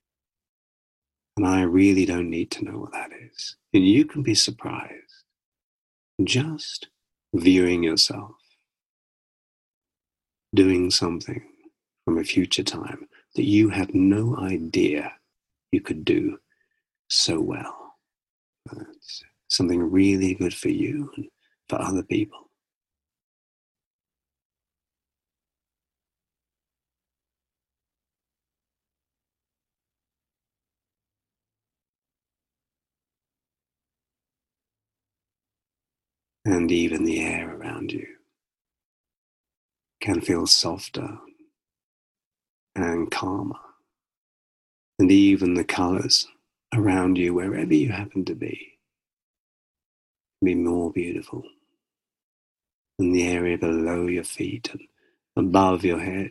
And 1.36 1.46
I 1.46 1.62
really 1.62 2.06
don't 2.06 2.30
need 2.30 2.50
to 2.52 2.64
know 2.64 2.78
what 2.78 2.92
that 2.92 3.10
is. 3.12 3.56
And 3.72 3.86
you 3.86 4.04
can 4.04 4.22
be 4.22 4.34
surprised 4.34 5.24
just 6.22 6.88
viewing 7.34 7.82
yourself 7.82 8.32
doing 10.54 10.90
something 10.90 11.42
from 12.04 12.18
a 12.18 12.24
future 12.24 12.62
time 12.62 13.08
that 13.34 13.44
you 13.44 13.70
had 13.70 13.94
no 13.94 14.36
idea 14.38 15.12
you 15.72 15.80
could 15.80 16.04
do 16.04 16.38
so 17.08 17.40
well. 17.40 17.94
Something 19.48 19.82
really 19.82 20.34
good 20.34 20.54
for 20.54 20.68
you 20.68 21.10
and 21.16 21.26
for 21.68 21.80
other 21.80 22.02
people. 22.02 22.48
and 36.44 36.72
even 36.72 37.04
the 37.04 37.20
air 37.20 37.54
around 37.54 37.92
you 37.92 38.06
can 40.00 40.20
feel 40.20 40.46
softer 40.46 41.18
and 42.74 43.10
calmer. 43.10 43.71
And 45.02 45.10
even 45.10 45.54
the 45.54 45.64
colors 45.64 46.28
around 46.72 47.18
you, 47.18 47.34
wherever 47.34 47.74
you 47.74 47.88
happen 47.88 48.24
to 48.24 48.36
be, 48.36 48.78
be 50.44 50.54
more 50.54 50.92
beautiful. 50.92 51.42
And 53.00 53.12
the 53.12 53.26
area 53.26 53.58
below 53.58 54.06
your 54.06 54.22
feet 54.22 54.70
and 54.72 55.48
above 55.48 55.84
your 55.84 55.98
head 55.98 56.30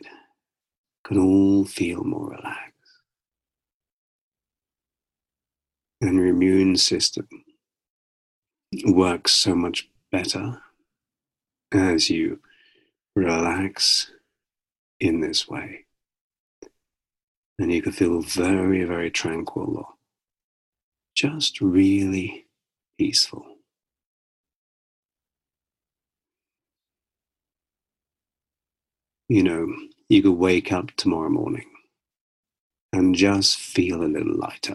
can 1.04 1.18
all 1.18 1.66
feel 1.66 2.02
more 2.02 2.30
relaxed. 2.30 2.72
And 6.00 6.14
your 6.14 6.28
immune 6.28 6.78
system 6.78 7.28
works 8.86 9.32
so 9.32 9.54
much 9.54 9.90
better 10.10 10.62
as 11.72 12.08
you 12.08 12.40
relax 13.14 14.10
in 14.98 15.20
this 15.20 15.46
way. 15.46 15.84
And 17.62 17.72
you 17.72 17.80
can 17.80 17.92
feel 17.92 18.20
very, 18.22 18.82
very 18.82 19.08
tranquil, 19.08 19.76
or 19.76 19.86
just 21.14 21.60
really 21.60 22.46
peaceful. 22.98 23.46
You 29.28 29.44
know, 29.44 29.72
you 30.08 30.22
could 30.22 30.32
wake 30.32 30.72
up 30.72 30.90
tomorrow 30.96 31.28
morning 31.28 31.70
and 32.92 33.14
just 33.14 33.58
feel 33.58 34.02
a 34.02 34.10
little 34.10 34.36
lighter. 34.36 34.74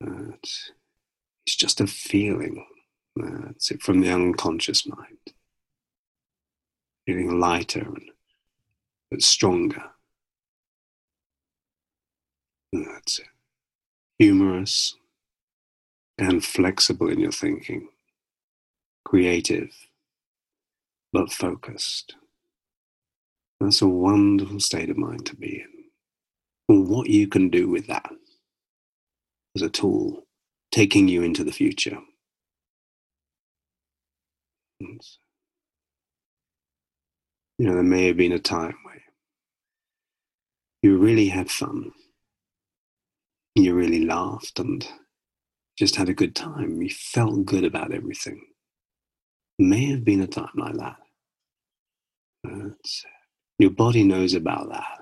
It's, 0.00 0.72
just 1.46 1.80
a 1.80 1.86
feeling. 1.86 2.66
That's 3.14 3.70
it 3.70 3.82
from 3.82 4.00
the 4.00 4.10
unconscious 4.10 4.84
mind. 4.84 5.32
Feeling 7.06 7.38
lighter 7.38 7.82
and 7.82 8.10
but 9.12 9.22
stronger. 9.22 9.92
That's. 12.72 13.20
Humorous 14.18 14.96
and 16.18 16.44
flexible 16.44 17.08
in 17.08 17.20
your 17.20 17.32
thinking. 17.32 17.88
Creative, 19.04 19.70
but 21.12 21.32
focused. 21.32 22.16
That's 23.60 23.82
a 23.82 23.88
wonderful 23.88 24.60
state 24.60 24.90
of 24.90 24.96
mind 24.96 25.26
to 25.26 25.36
be 25.36 25.60
in. 25.60 25.68
And 26.68 26.88
what 26.88 27.08
you 27.08 27.28
can 27.28 27.48
do 27.48 27.68
with 27.68 27.86
that 27.86 28.10
as 29.56 29.62
a 29.62 29.70
tool, 29.70 30.26
taking 30.70 31.08
you 31.08 31.22
into 31.22 31.44
the 31.44 31.52
future. 31.52 31.98
you 37.58 37.66
know, 37.66 37.74
there 37.74 37.82
may 37.82 38.06
have 38.06 38.16
been 38.16 38.32
a 38.32 38.38
time 38.38 38.76
where 38.84 39.02
you 40.82 40.96
really 40.98 41.28
had 41.28 41.50
fun. 41.50 41.92
You 43.58 43.74
really 43.74 44.04
laughed 44.04 44.60
and 44.60 44.86
just 45.76 45.96
had 45.96 46.08
a 46.08 46.14
good 46.14 46.36
time. 46.36 46.80
You 46.80 46.90
felt 46.90 47.44
good 47.44 47.64
about 47.64 47.92
everything. 47.92 48.40
May 49.58 49.86
have 49.86 50.04
been 50.04 50.20
a 50.20 50.28
time 50.28 50.52
like 50.54 50.76
that. 50.76 50.96
But 52.44 52.78
your 53.58 53.70
body 53.70 54.04
knows 54.04 54.34
about 54.34 54.70
that. 54.70 55.00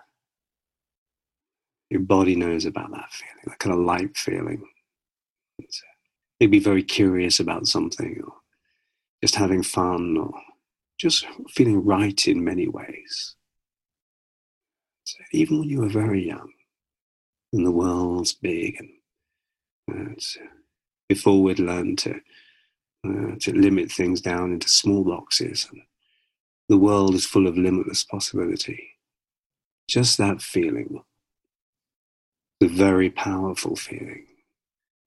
Your 1.91 2.01
body 2.01 2.35
knows 2.35 2.65
about 2.65 2.91
that 2.93 3.13
feeling, 3.13 3.45
that 3.45 3.59
kind 3.59 3.75
of 3.75 3.85
light 3.85 4.17
feeling. 4.17 4.67
Maybe 6.41 6.59
very 6.59 6.83
curious 6.83 7.39
about 7.39 7.67
something, 7.67 8.23
or 8.27 8.33
just 9.23 9.35
having 9.35 9.63
fun, 9.63 10.17
or 10.17 10.33
just 10.99 11.27
feeling 11.51 11.85
right 11.85 12.27
in 12.27 12.43
many 12.43 12.69
ways. 12.69 13.37
So 15.05 15.19
even 15.33 15.61
when 15.61 15.69
you 15.69 15.81
were 15.81 15.91
very 15.91 16.27
young, 16.27 16.51
and 17.53 17.67
the 17.67 17.71
world's 17.71 18.33
big, 18.33 18.77
and 19.89 20.19
uh, 20.19 20.45
before 21.09 21.43
we'd 21.43 21.59
learned 21.59 21.99
to 21.99 22.21
uh, 23.07 23.37
to 23.41 23.53
limit 23.53 23.91
things 23.91 24.21
down 24.21 24.53
into 24.53 24.69
small 24.69 25.05
boxes, 25.05 25.69
and 25.71 25.83
the 26.69 26.79
world 26.79 27.15
is 27.15 27.27
full 27.27 27.47
of 27.47 27.57
limitless 27.57 28.05
possibility. 28.05 28.91
Just 29.89 30.19
that 30.19 30.43
feeling 30.43 31.03
the 32.61 32.69
very 32.69 33.11
powerful 33.11 33.77
feeling. 33.77 34.27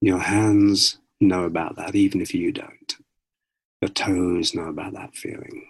Your 0.02 0.20
hands 0.20 1.00
know 1.20 1.46
about 1.46 1.76
that, 1.78 1.96
even 1.96 2.22
if 2.22 2.34
you 2.34 2.52
don't. 2.52 2.96
Your 3.82 3.90
toes 3.90 4.54
know 4.54 4.66
about 4.66 4.94
that 4.94 5.16
feeling. 5.16 5.66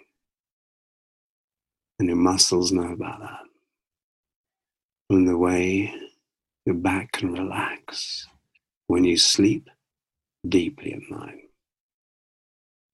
And 1.99 2.09
your 2.09 2.17
muscles 2.17 2.71
know 2.71 2.91
about 2.91 3.19
that. 3.21 3.41
And 5.09 5.27
the 5.27 5.37
way 5.37 5.93
your 6.69 6.77
back 6.77 7.13
can 7.13 7.33
relax 7.33 8.27
when 8.85 9.03
you 9.03 9.17
sleep 9.17 9.71
deeply 10.47 10.93
at 10.93 11.09
night. 11.09 11.49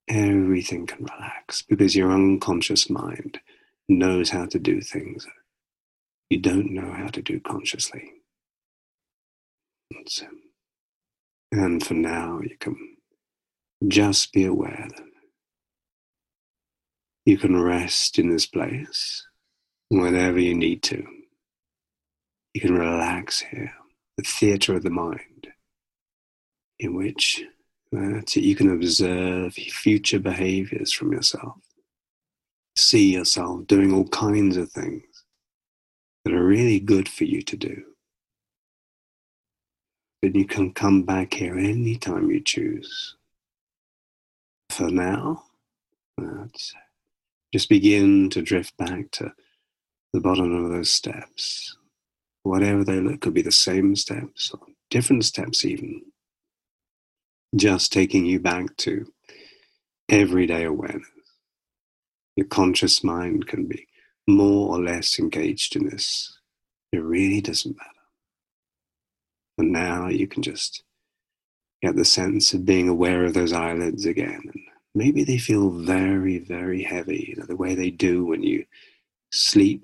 Everything 0.08 0.88
can 0.88 1.04
relax 1.04 1.62
because 1.62 1.94
your 1.94 2.10
unconscious 2.10 2.90
mind 2.90 3.42
knows 3.90 4.30
how 4.30 4.46
to 4.46 4.60
do 4.60 4.80
things 4.80 5.28
you 6.30 6.40
don't 6.40 6.72
know 6.72 6.90
how 6.90 7.08
to 7.08 7.22
do 7.22 7.42
consciously. 7.42 8.14
And 11.52 11.84
for 11.86 11.96
now, 11.96 12.40
you 12.42 12.56
can 12.58 12.78
just 13.90 14.32
be 14.32 14.46
aware 14.46 14.88
that 14.88 15.06
you 17.26 17.38
can 17.38 17.62
rest 17.62 18.18
in 18.20 18.30
this 18.30 18.46
place 18.46 19.28
whenever 19.90 20.40
you 20.40 20.56
need 20.56 20.82
to. 20.84 21.06
You 22.56 22.62
can 22.62 22.74
relax 22.76 23.41
here, 23.41 23.74
the 24.18 24.24
theatre 24.24 24.76
of 24.76 24.84
the 24.84 24.89
mind, 24.89 25.47
in 26.80 26.95
which 26.95 27.43
uh, 27.95 28.22
you 28.34 28.56
can 28.56 28.72
observe 28.72 29.53
future 29.53 30.20
behaviors 30.20 30.91
from 30.91 31.12
yourself. 31.12 31.58
See 32.76 33.14
yourself 33.14 33.68
doing 33.68 33.93
all 33.93 34.08
kinds 34.08 34.58
of 34.58 34.72
things 34.72 35.03
that 36.24 36.34
are 36.34 36.43
really 36.43 36.80
good 36.80 37.08
for 37.08 37.26
you 37.26 37.43
to 37.43 37.56
do 37.56 37.84
then 40.26 40.34
you 40.34 40.45
can 40.45 40.74
come 40.74 41.03
back 41.03 41.36
here 41.36 41.56
anytime 41.56 42.32
you 42.32 42.41
choose. 42.41 43.16
For 44.72 44.89
now, 44.89 45.43
let's 46.18 46.74
just 47.53 47.70
begin 47.70 48.32
to 48.32 48.41
drift 48.41 48.76
back 48.78 49.12
to 49.12 49.32
the 50.14 50.20
bottom 50.20 50.51
of 50.66 50.72
those 50.72 50.89
steps. 50.89 51.78
Whatever 52.46 52.84
they 52.84 53.00
look, 53.00 53.22
could 53.22 53.34
be 53.34 53.41
the 53.41 53.52
same 53.52 53.96
steps 53.96 54.52
or 54.54 54.60
different 54.91 55.26
steps, 55.26 55.66
even. 55.66 56.04
Just 57.56 57.91
taking 57.91 58.24
you 58.28 58.39
back 58.39 58.78
to 58.78 59.12
everyday 60.10 60.64
awareness. 60.66 61.10
Your 62.36 62.46
conscious 62.46 63.04
mind 63.04 63.48
can 63.48 63.66
be 63.66 63.88
more 64.28 64.76
or 64.76 64.80
less 64.80 65.18
engaged 65.18 65.76
in 65.76 65.89
this. 65.89 66.38
It 66.91 67.00
really 67.00 67.41
doesn't 67.41 67.76
matter. 67.76 67.89
And 69.58 69.72
now 69.72 70.10
you 70.10 70.28
can 70.28 70.43
just 70.43 70.84
get 71.82 71.96
the 71.96 72.06
sense 72.06 72.54
of 72.54 72.64
being 72.64 72.88
aware 72.88 73.26
of 73.26 73.34
those 73.34 73.54
eyelids 73.54 74.06
again. 74.06 74.41
And 74.54 74.64
maybe 74.93 75.24
they 75.24 75.39
feel 75.39 75.72
very, 75.72 76.38
very 76.38 76.84
heavy, 76.84 77.26
you 77.30 77.38
know, 77.38 77.48
the 77.48 77.56
way 77.56 77.74
they 77.74 77.89
do 77.89 78.24
when 78.24 78.43
you 78.43 78.66
sleep 79.32 79.84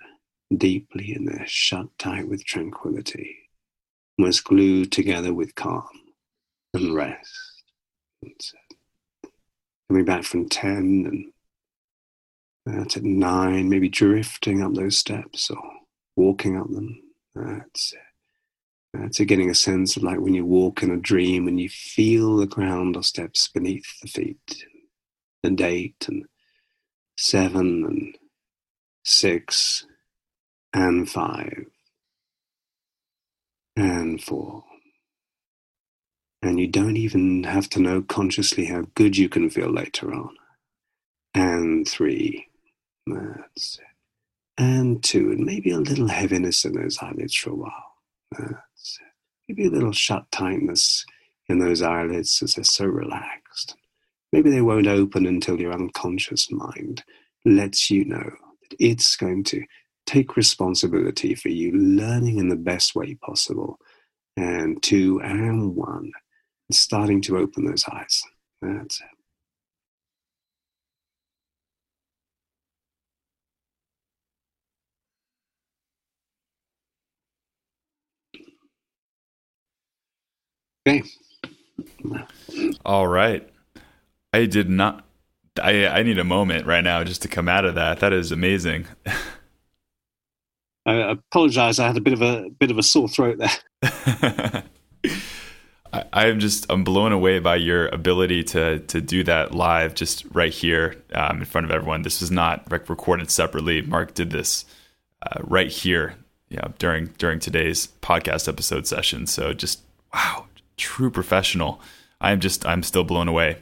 deeply 0.57 1.13
and 1.13 1.27
they're 1.27 1.47
shut 1.47 1.87
tight 1.97 2.27
with 2.27 2.45
tranquility, 2.45 3.49
almost 4.17 4.43
glued 4.43 4.91
together 4.91 5.33
with 5.33 5.55
calm 5.55 5.89
and 6.73 6.93
rest. 6.93 7.63
Coming 9.89 10.05
back 10.05 10.23
from 10.23 10.47
10 10.47 10.73
and 11.07 11.31
that's 12.65 12.97
at 12.97 13.03
nine, 13.03 13.69
maybe 13.69 13.89
drifting 13.89 14.61
up 14.61 14.73
those 14.73 14.97
steps 14.97 15.49
or 15.49 15.61
walking 16.15 16.57
up 16.57 16.69
them. 16.69 17.01
That's 17.33 17.93
it 17.93 17.99
uh, 18.97 19.07
to 19.13 19.25
getting 19.25 19.49
a 19.49 19.55
sense 19.55 19.95
of 19.95 20.03
like 20.03 20.19
when 20.19 20.33
you 20.33 20.45
walk 20.45 20.83
in 20.83 20.91
a 20.91 20.97
dream 20.97 21.47
and 21.47 21.59
you 21.59 21.69
feel 21.69 22.37
the 22.37 22.45
ground 22.45 22.97
or 22.97 23.03
steps 23.03 23.47
beneath 23.47 23.99
the 24.01 24.07
feet, 24.07 24.65
and 25.43 25.59
eight 25.61 26.05
and 26.07 26.25
seven 27.17 27.85
and 27.85 28.17
six 29.03 29.85
and 30.73 31.09
five 31.09 31.65
and 33.75 34.21
four. 34.21 34.63
And 36.41 36.59
you 36.59 36.67
don't 36.67 36.97
even 36.97 37.43
have 37.43 37.69
to 37.71 37.79
know 37.79 38.01
consciously 38.01 38.65
how 38.65 38.87
good 38.95 39.15
you 39.17 39.29
can 39.29 39.49
feel 39.49 39.71
later 39.71 40.13
on. 40.13 40.35
And 41.33 41.87
three, 41.87 42.47
that's 43.05 43.79
it. 43.79 43.85
And 44.57 45.03
two, 45.03 45.31
and 45.31 45.45
maybe 45.45 45.71
a 45.71 45.77
little 45.77 46.07
heaviness 46.07 46.65
in 46.65 46.73
those 46.73 46.97
eyelids 46.99 47.35
for 47.35 47.51
a 47.51 47.55
while. 47.55 47.93
Uh, 48.37 48.53
maybe 49.47 49.67
a 49.67 49.71
little 49.71 49.91
shut 49.91 50.29
tightness 50.31 51.05
in 51.47 51.59
those 51.59 51.81
eyelids 51.81 52.41
as 52.41 52.55
they're 52.55 52.63
so 52.63 52.85
relaxed. 52.85 53.75
Maybe 54.31 54.49
they 54.49 54.61
won't 54.61 54.87
open 54.87 55.25
until 55.25 55.59
your 55.59 55.73
unconscious 55.73 56.49
mind 56.51 57.03
lets 57.45 57.89
you 57.91 58.05
know 58.05 58.31
that 58.61 58.75
it's 58.79 59.15
going 59.15 59.43
to 59.45 59.63
take 60.05 60.37
responsibility 60.37 61.35
for 61.35 61.49
you 61.49 61.71
learning 61.73 62.39
in 62.39 62.49
the 62.49 62.55
best 62.55 62.95
way 62.95 63.15
possible. 63.15 63.79
And 64.37 64.81
two 64.83 65.21
and 65.21 65.75
one, 65.75 66.11
starting 66.71 67.21
to 67.23 67.37
open 67.37 67.65
those 67.65 67.85
eyes. 67.91 68.23
That's 68.61 69.01
it. 69.01 69.07
Okay. 80.89 81.03
All 82.85 83.07
right. 83.07 83.49
I 84.33 84.45
did 84.45 84.69
not. 84.69 85.05
I 85.61 85.87
I 85.87 86.03
need 86.03 86.19
a 86.19 86.23
moment 86.23 86.67
right 86.67 86.83
now 86.83 87.03
just 87.03 87.21
to 87.23 87.27
come 87.27 87.49
out 87.49 87.65
of 87.65 87.75
that. 87.75 87.99
That 88.01 88.13
is 88.13 88.31
amazing. 88.31 88.87
I 90.93 91.11
apologize. 91.11 91.79
I 91.79 91.87
had 91.87 91.97
a 91.97 92.01
bit 92.01 92.13
of 92.13 92.21
a 92.21 92.49
bit 92.49 92.71
of 92.71 92.77
a 92.77 92.83
sore 92.83 93.07
throat 93.07 93.39
there. 93.39 94.63
I, 95.93 96.27
am 96.27 96.39
just 96.39 96.65
I'm 96.69 96.83
blown 96.83 97.11
away 97.11 97.39
by 97.39 97.57
your 97.57 97.87
ability 97.87 98.43
to 98.45 98.79
to 98.79 99.01
do 99.01 99.23
that 99.23 99.53
live, 99.53 99.93
just 99.93 100.25
right 100.31 100.53
here 100.53 100.95
um, 101.13 101.39
in 101.39 101.45
front 101.45 101.65
of 101.65 101.71
everyone. 101.71 102.03
This 102.03 102.21
was 102.21 102.31
not 102.31 102.69
recorded 102.71 103.29
separately. 103.29 103.81
Mark 103.81 104.13
did 104.13 104.31
this 104.31 104.65
uh, 105.21 105.41
right 105.43 105.69
here, 105.69 106.15
know, 106.57 106.73
during 106.77 107.07
during 107.17 107.39
today's 107.39 107.87
podcast 108.01 108.47
episode 108.47 108.87
session. 108.87 109.27
So 109.27 109.53
just 109.53 109.81
wow, 110.13 110.45
true 110.77 111.11
professional. 111.11 111.81
I'm 112.21 112.39
just 112.39 112.65
I'm 112.65 112.83
still 112.83 113.03
blown 113.03 113.27
away. 113.27 113.57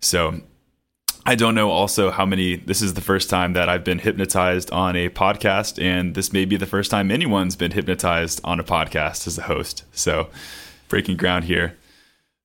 So 0.00 0.40
I 1.24 1.36
don't 1.36 1.54
know 1.54 1.70
also 1.70 2.10
how 2.10 2.26
many 2.26 2.56
this 2.56 2.82
is 2.82 2.94
the 2.94 3.00
first 3.00 3.30
time 3.30 3.52
that 3.52 3.68
I've 3.68 3.84
been 3.84 4.00
hypnotized 4.00 4.72
on 4.72 4.96
a 4.96 5.08
podcast 5.08 5.80
and 5.80 6.14
this 6.16 6.32
may 6.32 6.44
be 6.44 6.56
the 6.56 6.66
first 6.66 6.90
time 6.90 7.12
anyone's 7.12 7.54
been 7.54 7.70
hypnotized 7.70 8.40
on 8.42 8.58
a 8.58 8.64
podcast 8.64 9.28
as 9.28 9.38
a 9.38 9.42
host. 9.42 9.84
So 9.92 10.28
breaking 10.88 11.16
ground 11.16 11.44
here. 11.44 11.76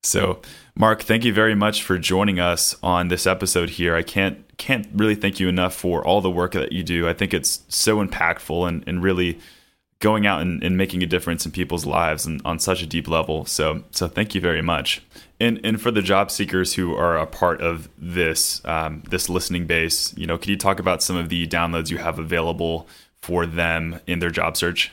So, 0.04 0.40
Mark, 0.76 1.02
thank 1.02 1.24
you 1.24 1.32
very 1.32 1.56
much 1.56 1.82
for 1.82 1.98
joining 1.98 2.38
us 2.38 2.76
on 2.82 3.08
this 3.08 3.26
episode 3.26 3.70
here. 3.70 3.96
I 3.96 4.02
can't 4.02 4.44
can't 4.58 4.86
really 4.94 5.16
thank 5.16 5.40
you 5.40 5.48
enough 5.48 5.74
for 5.74 6.04
all 6.04 6.20
the 6.20 6.30
work 6.30 6.52
that 6.52 6.72
you 6.72 6.84
do. 6.84 7.08
I 7.08 7.14
think 7.14 7.34
it's 7.34 7.62
so 7.68 8.04
impactful 8.04 8.66
and, 8.68 8.84
and 8.86 9.02
really 9.02 9.40
going 10.00 10.26
out 10.26 10.40
and, 10.40 10.62
and 10.62 10.76
making 10.76 11.02
a 11.02 11.06
difference 11.06 11.44
in 11.44 11.50
people's 11.50 11.84
lives 11.84 12.26
and 12.26 12.40
on 12.44 12.60
such 12.60 12.80
a 12.80 12.86
deep 12.86 13.08
level. 13.08 13.44
So 13.44 13.82
so 13.90 14.06
thank 14.06 14.36
you 14.36 14.40
very 14.40 14.62
much. 14.62 15.02
And 15.40 15.60
and 15.62 15.80
for 15.80 15.90
the 15.90 16.02
job 16.02 16.30
seekers 16.30 16.74
who 16.74 16.94
are 16.96 17.16
a 17.16 17.26
part 17.26 17.60
of 17.60 17.88
this 17.96 18.60
um, 18.64 19.02
this 19.08 19.28
listening 19.28 19.66
base, 19.66 20.16
you 20.16 20.26
know, 20.26 20.36
can 20.36 20.50
you 20.50 20.56
talk 20.56 20.80
about 20.80 21.02
some 21.02 21.16
of 21.16 21.28
the 21.28 21.46
downloads 21.46 21.90
you 21.90 21.98
have 21.98 22.18
available 22.18 22.88
for 23.22 23.46
them 23.46 24.00
in 24.06 24.18
their 24.18 24.30
job 24.30 24.56
search? 24.56 24.92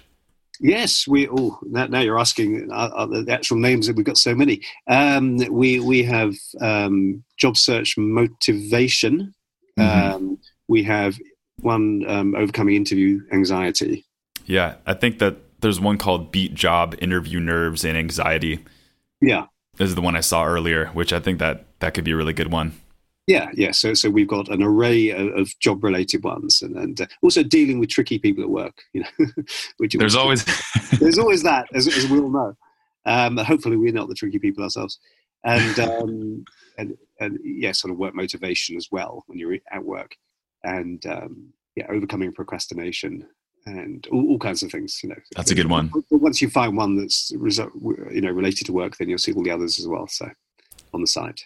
Yes, 0.59 1.07
we. 1.07 1.27
Oh, 1.27 1.59
now, 1.63 1.99
you're 1.99 2.19
asking 2.19 2.69
uh, 2.71 2.89
uh, 2.95 3.05
the 3.07 3.31
actual 3.31 3.57
names. 3.57 3.87
That 3.87 3.95
we've 3.95 4.05
got 4.05 4.17
so 4.17 4.35
many. 4.35 4.61
Um, 4.87 5.37
we 5.51 5.79
we 5.79 6.03
have 6.03 6.35
um, 6.61 7.23
job 7.37 7.57
search 7.57 7.97
motivation. 7.97 9.33
Mm-hmm. 9.77 10.15
Um, 10.15 10.37
we 10.67 10.83
have 10.83 11.17
one 11.59 12.03
um, 12.07 12.35
overcoming 12.35 12.75
interview 12.75 13.21
anxiety. 13.31 14.05
Yeah, 14.45 14.75
I 14.85 14.93
think 14.93 15.19
that 15.19 15.37
there's 15.61 15.79
one 15.79 15.97
called 15.97 16.31
Beat 16.31 16.53
Job 16.53 16.95
Interview 16.99 17.39
Nerves 17.39 17.83
and 17.83 17.97
Anxiety. 17.97 18.63
Yeah, 19.21 19.45
is 19.80 19.95
the 19.95 20.01
one 20.01 20.15
I 20.15 20.21
saw 20.21 20.45
earlier, 20.45 20.88
which 20.88 21.13
I 21.13 21.19
think 21.19 21.39
that 21.39 21.65
that 21.80 21.93
could 21.93 22.03
be 22.03 22.11
a 22.11 22.15
really 22.15 22.34
good 22.34 22.51
one. 22.51 22.73
Yeah, 23.28 23.49
yeah. 23.53 23.71
So, 23.71 23.95
so 23.95 24.09
we've 24.09 24.28
got 24.28 24.49
an 24.49 24.61
array 24.61 25.09
of, 25.09 25.28
of 25.36 25.59
job-related 25.59 26.23
ones, 26.23 26.61
and, 26.61 26.76
and 26.78 27.01
uh, 27.01 27.07
also 27.23 27.41
dealing 27.41 27.80
with 27.80 27.89
tricky 27.89 28.19
people 28.19 28.43
at 28.43 28.49
work. 28.49 28.84
You 28.93 29.03
know, 29.03 29.28
which 29.78 29.93
there's 29.93 30.15
always 30.15 30.45
there's 30.99 31.17
always 31.17 31.41
that, 31.43 31.67
as, 31.73 31.88
as 31.88 32.07
we 32.07 32.19
all 32.19 32.30
know. 32.30 32.55
Um, 33.07 33.38
hopefully, 33.38 33.78
we're 33.78 33.93
not 33.93 34.09
the 34.09 34.15
tricky 34.15 34.38
people 34.38 34.63
ourselves, 34.63 34.99
and 35.43 35.80
um, 35.80 36.45
and 36.78 36.97
and 37.19 37.39
yeah, 37.43 37.71
sort 37.71 37.91
of 37.91 37.97
work 37.97 38.13
motivation 38.13 38.76
as 38.78 38.89
well 38.91 39.23
when 39.26 39.39
you're 39.39 39.57
at 39.71 39.84
work, 39.84 40.15
and 40.63 41.03
um, 41.07 41.51
yeah, 41.76 41.88
overcoming 41.89 42.32
procrastination 42.32 43.28
and 43.66 44.07
all, 44.11 44.32
all, 44.32 44.39
kinds 44.39 44.63
of 44.63 44.72
things. 44.72 44.99
You 45.03 45.09
know, 45.09 45.16
that's 45.36 45.51
a 45.51 45.55
good 45.55 45.70
one. 45.70 45.91
But 46.09 46.22
once 46.22 46.41
you 46.41 46.49
find 46.49 46.78
one 46.78 46.97
that's 46.97 47.32
you 47.32 48.22
know 48.22 48.32
related 48.32 48.66
to 48.66 48.74
work, 48.74 48.97
then 48.97 49.09
you'll 49.09 49.18
see 49.18 49.34
all 49.34 49.43
the 49.43 49.51
others 49.51 49.80
as 49.80 49.88
well. 49.88 50.07
So 50.07 50.30
on 50.93 51.01
the 51.01 51.07
side. 51.07 51.41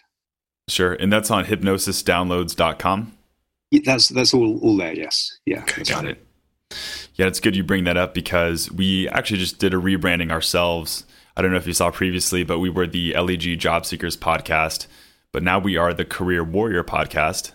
Sure. 0.68 0.94
And 0.94 1.12
that's 1.12 1.30
on 1.30 1.44
hypnosisdownloads.com? 1.44 3.16
Yeah, 3.70 3.80
that's 3.84 4.08
that's 4.08 4.34
all 4.34 4.58
all 4.60 4.76
there, 4.76 4.94
yes. 4.94 5.38
Yeah. 5.46 5.62
Okay, 5.62 5.82
got 5.84 6.04
right. 6.04 6.16
it. 6.16 6.76
Yeah, 7.14 7.26
it's 7.26 7.40
good 7.40 7.56
you 7.56 7.64
bring 7.64 7.84
that 7.84 7.96
up 7.96 8.14
because 8.14 8.70
we 8.70 9.08
actually 9.08 9.38
just 9.38 9.58
did 9.58 9.74
a 9.74 9.76
rebranding 9.76 10.30
ourselves. 10.30 11.04
I 11.36 11.42
don't 11.42 11.50
know 11.50 11.56
if 11.56 11.66
you 11.66 11.72
saw 11.72 11.90
previously, 11.90 12.44
but 12.44 12.58
we 12.58 12.70
were 12.70 12.86
the 12.86 13.14
LEG 13.14 13.58
Job 13.58 13.86
Seekers 13.86 14.16
podcast, 14.16 14.86
but 15.32 15.42
now 15.42 15.58
we 15.58 15.76
are 15.76 15.92
the 15.92 16.04
Career 16.04 16.42
Warrior 16.42 16.84
podcast. 16.84 17.52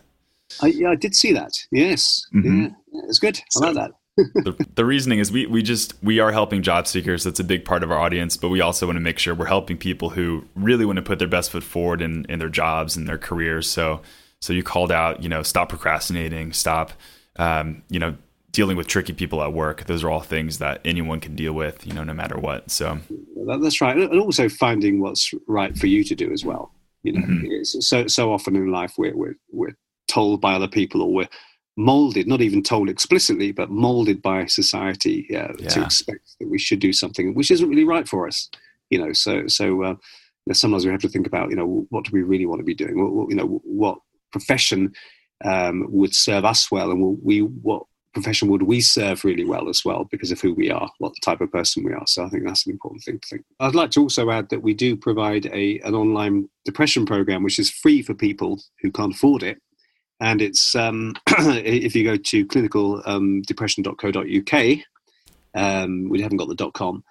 I, 0.61 0.67
yeah, 0.67 0.91
I 0.91 0.95
did 0.95 1.15
see 1.15 1.33
that. 1.33 1.51
Yes. 1.71 2.25
Mm-hmm. 2.33 2.67
Yeah, 2.91 3.01
it's 3.07 3.19
good. 3.19 3.37
I 3.37 3.43
so, 3.49 3.59
like 3.65 3.75
that 3.75 3.91
the, 4.17 4.67
the, 4.75 4.85
reasoning 4.85 5.19
is 5.19 5.31
we 5.31 5.45
we 5.45 5.61
just 5.61 5.93
we 6.01 6.19
are 6.19 6.31
helping 6.31 6.61
job 6.61 6.87
seekers. 6.87 7.23
That's 7.23 7.39
a 7.39 7.43
big 7.43 7.65
part 7.65 7.83
of 7.83 7.91
our 7.91 7.97
audience 7.97 8.37
but 8.37 8.49
we 8.49 8.61
also 8.61 8.85
want 8.85 8.95
to 8.95 9.01
make 9.01 9.19
sure 9.19 9.35
we're 9.35 9.45
helping 9.45 9.77
people 9.77 10.11
who 10.11 10.45
really 10.55 10.85
want 10.85 10.95
to 10.97 11.01
put 11.01 11.19
their 11.19 11.27
best 11.27 11.51
foot 11.51 11.63
forward 11.63 12.01
in, 12.01 12.25
in 12.29 12.39
their 12.39 12.49
jobs 12.49 12.95
and 12.95 13.07
their 13.07 13.17
careers. 13.17 13.69
So 13.69 14.01
so 14.39 14.53
you 14.53 14.63
called 14.63 14.91
out 14.91 15.21
you 15.21 15.27
know 15.27 15.43
stop 15.43 15.69
procrastinating 15.69 16.53
stop 16.53 16.93
um, 17.37 17.83
you 17.89 17.99
know 17.99 18.15
dealing 18.51 18.77
with 18.77 18.87
tricky 18.87 19.11
people 19.11 19.43
at 19.43 19.51
work. 19.51 19.85
Those 19.85 20.01
are 20.01 20.09
all 20.09 20.21
things 20.21 20.59
that 20.59 20.79
anyone 20.85 21.19
can 21.19 21.35
deal 21.35 21.53
with 21.53 21.85
you 21.85 21.93
know 21.93 22.05
no 22.05 22.13
matter 22.13 22.37
what. 22.37 22.71
So 22.71 22.99
that's 23.47 23.81
right. 23.81 23.97
And 23.97 24.19
also 24.21 24.47
finding 24.47 25.01
what's 25.01 25.33
right 25.47 25.75
for 25.77 25.87
you 25.87 26.05
to 26.05 26.15
do 26.15 26.31
as 26.31 26.45
well. 26.45 26.71
You 27.03 27.13
know 27.13 27.27
mm-hmm. 27.27 27.63
so 27.63 28.07
so 28.07 28.31
often 28.31 28.55
in 28.55 28.71
life 28.71 28.93
we're, 28.97 29.15
we're 29.15 29.35
we're 29.51 29.75
told 30.07 30.39
by 30.39 30.53
other 30.53 30.67
people 30.67 31.01
or 31.01 31.13
we're 31.13 31.27
molded, 31.77 32.27
not 32.27 32.41
even 32.41 32.63
told 32.63 32.89
explicitly, 32.89 33.51
but 33.51 33.69
molded 33.69 34.21
by 34.21 34.45
society 34.45 35.27
uh, 35.35 35.53
yeah. 35.59 35.69
to 35.69 35.83
expect 35.83 36.35
that 36.39 36.49
we 36.49 36.59
should 36.59 36.79
do 36.79 36.93
something 36.93 37.33
which 37.33 37.51
isn't 37.51 37.69
really 37.69 37.83
right 37.83 38.07
for 38.07 38.27
us. 38.27 38.49
You 38.89 38.99
know, 38.99 39.13
so 39.13 39.47
so 39.47 39.83
uh, 39.83 39.95
sometimes 40.53 40.85
we 40.85 40.91
have 40.91 41.01
to 41.01 41.09
think 41.09 41.27
about, 41.27 41.49
you 41.49 41.55
know, 41.55 41.85
what 41.89 42.05
do 42.05 42.11
we 42.13 42.21
really 42.21 42.45
want 42.45 42.59
to 42.59 42.65
be 42.65 42.75
doing? 42.75 42.93
What, 42.95 43.29
you 43.29 43.35
know, 43.35 43.61
what 43.63 43.97
profession 44.31 44.93
um, 45.43 45.85
would 45.89 46.13
serve 46.13 46.45
us 46.45 46.71
well, 46.71 46.91
and 46.91 47.19
we 47.23 47.39
what 47.39 47.83
profession 48.13 48.47
would 48.47 48.63
we 48.63 48.79
serve 48.79 49.25
really 49.25 49.43
well 49.43 49.67
as 49.67 49.83
well 49.83 50.05
because 50.05 50.31
of 50.31 50.39
who 50.39 50.53
we 50.53 50.71
are, 50.71 50.89
what 50.99 51.13
type 51.21 51.41
of 51.41 51.51
person 51.51 51.83
we 51.83 51.91
are. 51.91 52.07
So 52.07 52.23
I 52.23 52.29
think 52.29 52.45
that's 52.45 52.65
an 52.65 52.71
important 52.71 53.03
thing 53.03 53.19
to 53.19 53.27
think. 53.27 53.43
I'd 53.59 53.75
like 53.75 53.91
to 53.91 53.99
also 53.99 54.31
add 54.31 54.49
that 54.49 54.63
we 54.63 54.73
do 54.73 54.95
provide 54.95 55.47
a 55.47 55.79
an 55.79 55.93
online 55.93 56.49
depression 56.63 57.05
program 57.05 57.43
which 57.43 57.59
is 57.59 57.69
free 57.69 58.01
for 58.01 58.13
people 58.13 58.61
who 58.81 58.91
can't 58.91 59.13
afford 59.13 59.43
it 59.43 59.61
and 60.19 60.41
it's 60.41 60.75
um, 60.75 61.13
if 61.27 61.95
you 61.95 62.03
go 62.03 62.17
to 62.17 62.45
clinicaldepression.co.uk, 62.45 64.85
um, 65.55 66.09
we 66.09 66.21
haven't 66.21 66.37
got 66.37 66.47
the 66.47 66.71
.com, 66.71 67.03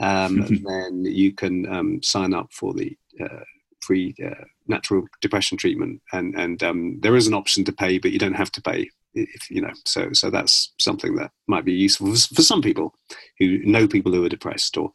um, 0.00 0.46
then 0.66 1.04
you 1.04 1.32
can 1.32 1.72
um, 1.72 2.02
sign 2.02 2.34
up 2.34 2.52
for 2.52 2.74
the 2.74 2.96
uh, 3.20 3.44
free 3.80 4.14
uh, 4.24 4.44
natural 4.66 5.06
depression 5.20 5.58
treatment, 5.58 6.00
and 6.12 6.38
and 6.38 6.62
um, 6.62 7.00
there 7.00 7.16
is 7.16 7.26
an 7.26 7.34
option 7.34 7.64
to 7.64 7.72
pay, 7.72 7.98
but 7.98 8.12
you 8.12 8.18
don't 8.18 8.34
have 8.34 8.52
to 8.52 8.62
pay. 8.62 8.90
If 9.14 9.50
you 9.50 9.60
know, 9.60 9.72
so 9.84 10.12
so 10.12 10.30
that's 10.30 10.72
something 10.78 11.16
that 11.16 11.32
might 11.46 11.64
be 11.64 11.72
useful 11.72 12.14
for, 12.14 12.34
for 12.34 12.42
some 12.42 12.62
people 12.62 12.94
who 13.38 13.58
know 13.58 13.86
people 13.86 14.12
who 14.12 14.24
are 14.24 14.30
depressed 14.30 14.76
or 14.76 14.92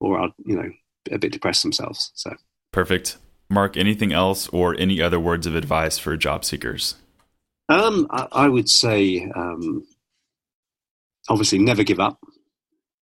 or 0.00 0.18
are 0.18 0.30
you 0.44 0.56
know 0.56 0.70
a 1.10 1.18
bit 1.18 1.32
depressed 1.32 1.62
themselves. 1.62 2.10
So 2.14 2.34
perfect. 2.72 3.16
Mark, 3.50 3.76
anything 3.76 4.12
else 4.12 4.48
or 4.48 4.74
any 4.78 5.00
other 5.00 5.20
words 5.20 5.46
of 5.46 5.54
advice 5.54 5.98
for 5.98 6.16
job 6.16 6.44
seekers? 6.44 6.96
Um, 7.68 8.06
I, 8.10 8.28
I, 8.32 8.48
would 8.48 8.68
say, 8.68 9.30
um, 9.34 9.86
obviously, 11.28 11.58
never 11.58 11.82
give 11.82 12.00
up 12.00 12.18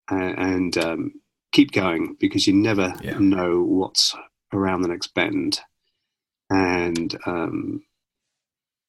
and, 0.09 0.39
and 0.39 0.79
um, 0.79 1.13
keep 1.53 1.73
going 1.73 2.17
because 2.21 2.47
you 2.47 2.53
never 2.53 2.95
yeah. 3.03 3.19
know 3.19 3.63
what's 3.63 4.15
around 4.53 4.83
the 4.83 4.89
next 4.89 5.15
bend. 5.15 5.61
And 6.51 7.17
um, 7.27 7.83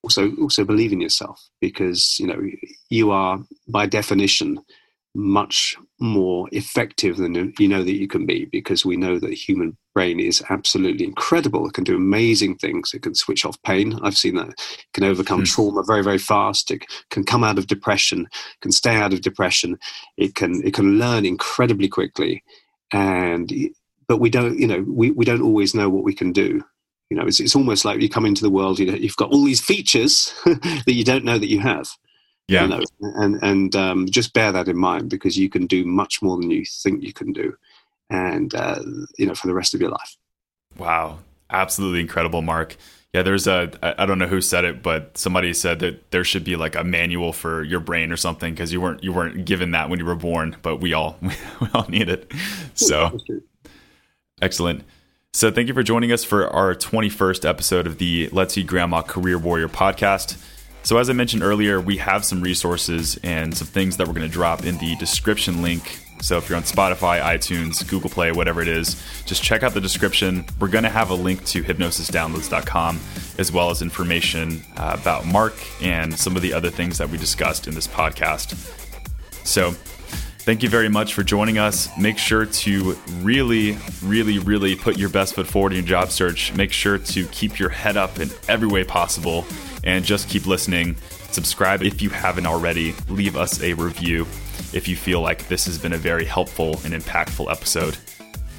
also, 0.04 0.32
also 0.38 0.66
believe 0.66 0.92
in 0.92 1.02
yourself 1.02 1.40
because 1.60 2.20
you 2.20 2.28
know 2.28 2.42
you 2.90 3.12
are, 3.12 3.40
by 3.68 3.86
definition, 3.86 4.60
much 5.14 5.76
more 6.00 6.48
effective 6.52 7.18
than 7.18 7.54
you 7.60 7.68
know 7.68 7.84
that 7.84 7.96
you 7.96 8.08
can 8.08 8.26
be 8.26 8.46
because 8.46 8.86
we 8.86 8.96
know 8.96 9.20
that 9.20 9.28
the 9.28 9.36
human 9.36 9.76
brain 9.94 10.20
is 10.20 10.42
absolutely 10.50 11.06
incredible. 11.06 11.68
It 11.68 11.74
can 11.74 11.84
do 11.84 11.98
amazing 11.98 12.58
things. 12.58 12.94
It 12.94 13.02
can 13.02 13.14
switch 13.14 13.44
off 13.44 13.62
pain. 13.64 14.00
I've 14.04 14.18
seen 14.18 14.36
that. 14.36 14.50
It 14.50 14.86
can 14.94 15.04
overcome 15.04 15.42
mm. 15.42 15.48
trauma 15.48 15.84
very 15.84 16.04
very 16.04 16.18
fast. 16.18 16.72
It 16.72 16.86
can 17.10 17.26
come 17.26 17.44
out 17.44 17.58
of 17.58 17.68
depression 17.68 18.28
can 18.62 18.72
stay 18.72 18.96
out 18.96 19.14
of 19.14 19.22
depression. 19.22 19.78
It 20.18 20.36
can 20.36 20.66
it 20.66 20.74
can 20.74 20.98
learn 20.98 21.26
incredibly 21.26 21.90
quickly. 21.90 22.44
And 22.94 23.52
but 24.08 24.18
we 24.18 24.30
don't 24.30 24.58
you 24.60 24.68
know 24.68 24.86
we, 24.88 25.12
we 25.12 25.26
don't 25.26 25.42
always 25.42 25.76
know 25.76 25.90
what 25.90 26.04
we 26.04 26.14
can 26.14 26.32
do. 26.32 26.64
You 27.10 27.18
know 27.18 27.26
it's, 27.26 27.42
it's 27.42 27.56
almost 27.56 27.84
like 27.84 28.00
you 28.00 28.08
come 28.08 28.26
into 28.26 28.44
the 28.44 28.50
world 28.50 28.80
you 28.80 28.86
know 28.86 28.94
you've 28.94 29.18
got 29.18 29.32
all 29.32 29.44
these 29.44 29.60
features 29.60 30.34
that 30.46 30.94
you 30.94 31.04
don't 31.04 31.26
know 31.26 31.38
that 31.38 31.50
you 31.50 31.60
have 31.60 31.90
yeah. 32.52 32.64
You 32.64 32.68
know, 32.68 32.82
and 33.00 33.40
and 33.42 33.76
um, 33.76 34.10
just 34.10 34.34
bear 34.34 34.52
that 34.52 34.68
in 34.68 34.78
mind 34.78 35.10
because 35.10 35.38
you 35.38 35.50
can 35.50 35.68
do 35.68 35.86
much 35.86 36.22
more 36.22 36.38
than 36.38 36.52
you 36.52 36.66
think 36.66 37.02
you 37.02 37.14
can 37.14 37.32
do, 37.32 37.56
and 38.10 38.54
uh, 38.54 38.82
you 39.18 39.26
know 39.26 39.36
for 39.36 39.48
the 39.48 39.54
rest 39.54 39.74
of 39.74 39.80
your 39.80 39.92
life. 39.92 40.18
Wow, 40.78 41.20
absolutely 41.50 42.02
incredible, 42.02 42.42
Mark. 42.42 42.76
Yeah, 43.14 43.24
there's 43.24 43.48
a 43.48 43.72
I 43.82 44.06
don't 44.06 44.20
know 44.20 44.28
who 44.28 44.42
said 44.42 44.66
it, 44.66 44.84
but 44.84 45.18
somebody 45.18 45.54
said 45.54 45.80
that 45.80 46.12
there 46.12 46.26
should 46.26 46.44
be 46.44 46.58
like 46.58 46.76
a 46.76 46.84
manual 46.84 47.32
for 47.32 47.64
your 47.64 47.80
brain 47.80 48.12
or 48.12 48.18
something 48.18 48.54
because 48.54 48.74
you 48.74 48.82
weren't 48.82 49.04
you 49.04 49.14
weren't 49.14 49.46
given 49.46 49.72
that 49.72 49.90
when 49.90 50.00
you 50.00 50.06
were 50.06 50.16
born, 50.16 50.58
but 50.62 50.78
we 50.78 50.94
all 50.94 51.18
we 51.22 51.68
all 51.74 51.86
need 51.88 52.10
it. 52.10 52.32
So 52.74 53.18
excellent. 54.42 54.84
So 55.34 55.50
thank 55.50 55.70
you 55.70 55.74
for 55.74 55.84
joining 55.84 56.12
us 56.12 56.26
for 56.26 56.50
our 56.50 56.76
21st 56.76 57.48
episode 57.48 57.88
of 57.88 57.98
the 57.98 58.28
Let's 58.34 58.58
Eat 58.58 58.68
Grandma 58.68 59.02
Career 59.02 59.38
Warrior 59.38 59.70
podcast. 59.70 60.38
So, 60.84 60.98
as 60.98 61.10
I 61.10 61.14
mentioned 61.14 61.44
earlier, 61.44 61.80
we 61.80 61.98
have 61.98 62.26
some 62.26 62.42
resources 62.42 63.20
and 63.24 63.56
some 63.56 63.68
things 63.68 63.98
that 63.98 64.08
we're 64.08 64.14
going 64.14 64.28
to 64.28 64.34
drop 64.34 64.66
in 64.66 64.78
the 64.80 64.96
description 64.96 65.62
link 65.62 66.00
So 66.22 66.38
if 66.38 66.50
you're 66.50 66.56
on 66.56 66.64
Spotify, 66.64 67.22
iTunes, 67.22 67.88
Google 67.88 68.10
Play, 68.10 68.32
whatever 68.32 68.62
it 68.62 68.68
is, 68.68 69.02
just 69.26 69.42
check 69.44 69.64
out 69.64 69.74
the 69.74 69.82
description. 69.82 70.46
We're 70.60 70.68
going 70.68 70.84
to 70.84 70.90
have 70.90 71.10
a 71.10 71.16
link 71.16 71.46
to 71.46 71.64
hypnosisdownloads.com 71.64 73.00
as 73.38 73.52
well 73.52 73.72
as 73.72 73.82
information 73.82 74.62
uh, 74.78 74.98
about 75.00 75.26
Mark 75.26 75.56
and 75.82 76.18
some 76.18 76.36
of 76.36 76.42
the 76.44 76.54
other 76.54 76.70
things 76.70 76.98
that 77.00 77.10
we 77.10 77.18
discussed 77.18 77.68
in 77.68 77.74
this 77.74 77.88
podcast. 77.88 78.56
So 79.46 79.74
Thank 80.44 80.64
you 80.64 80.70
very 80.70 80.90
much 80.90 81.14
for 81.14 81.22
joining 81.22 81.60
us. 81.60 81.88
Make 82.00 82.18
sure 82.18 82.48
to 82.48 82.98
really, 83.20 83.78
really, 84.02 84.40
really 84.40 84.76
put 84.76 84.98
your 84.98 85.10
best 85.10 85.36
foot 85.36 85.46
forward 85.46 85.72
in 85.72 85.78
your 85.78 85.88
job 85.88 86.10
search. 86.10 86.52
Make 86.56 86.72
sure 86.72 86.98
to 86.98 87.28
keep 87.28 87.60
your 87.60 87.70
head 87.70 87.96
up 87.96 88.20
in 88.20 88.32
every 88.48 88.68
way 88.68 88.84
possible 88.84 89.46
and 89.84 90.06
just 90.06 90.30
keep 90.30 90.46
listening. 90.46 90.96
Subscribe 91.32 91.84
if 91.84 92.02
you 92.02 92.10
haven't 92.10 92.46
already. 92.46 92.94
Leave 93.08 93.36
us 93.36 93.62
a 93.62 93.74
review 93.74 94.22
if 94.74 94.88
you 94.88 94.96
feel 94.96 95.22
like 95.22 95.48
this 95.48 95.66
has 95.66 95.78
been 95.78 95.94
a 95.94 95.98
very 95.98 96.26
helpful 96.26 96.80
and 96.84 96.94
impactful 96.94 97.52
episode. 97.52 97.98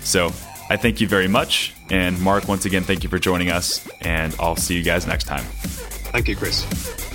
So, 0.03 0.33
I 0.71 0.77
thank 0.77 1.01
you 1.01 1.07
very 1.07 1.29
much. 1.29 1.75
And 1.91 2.19
Mark, 2.23 2.49
once 2.49 2.65
again, 2.65 2.83
thank 2.83 3.03
you 3.03 3.11
for 3.11 3.19
joining 3.19 3.51
us. 3.51 3.87
And 4.01 4.35
I'll 4.41 4.57
see 4.57 4.75
you 4.75 4.83
guys 4.83 5.07
next 5.07 5.25
time. 5.25 5.45
Thank 5.45 6.29
you, 6.29 6.37
Chris. 6.37 7.12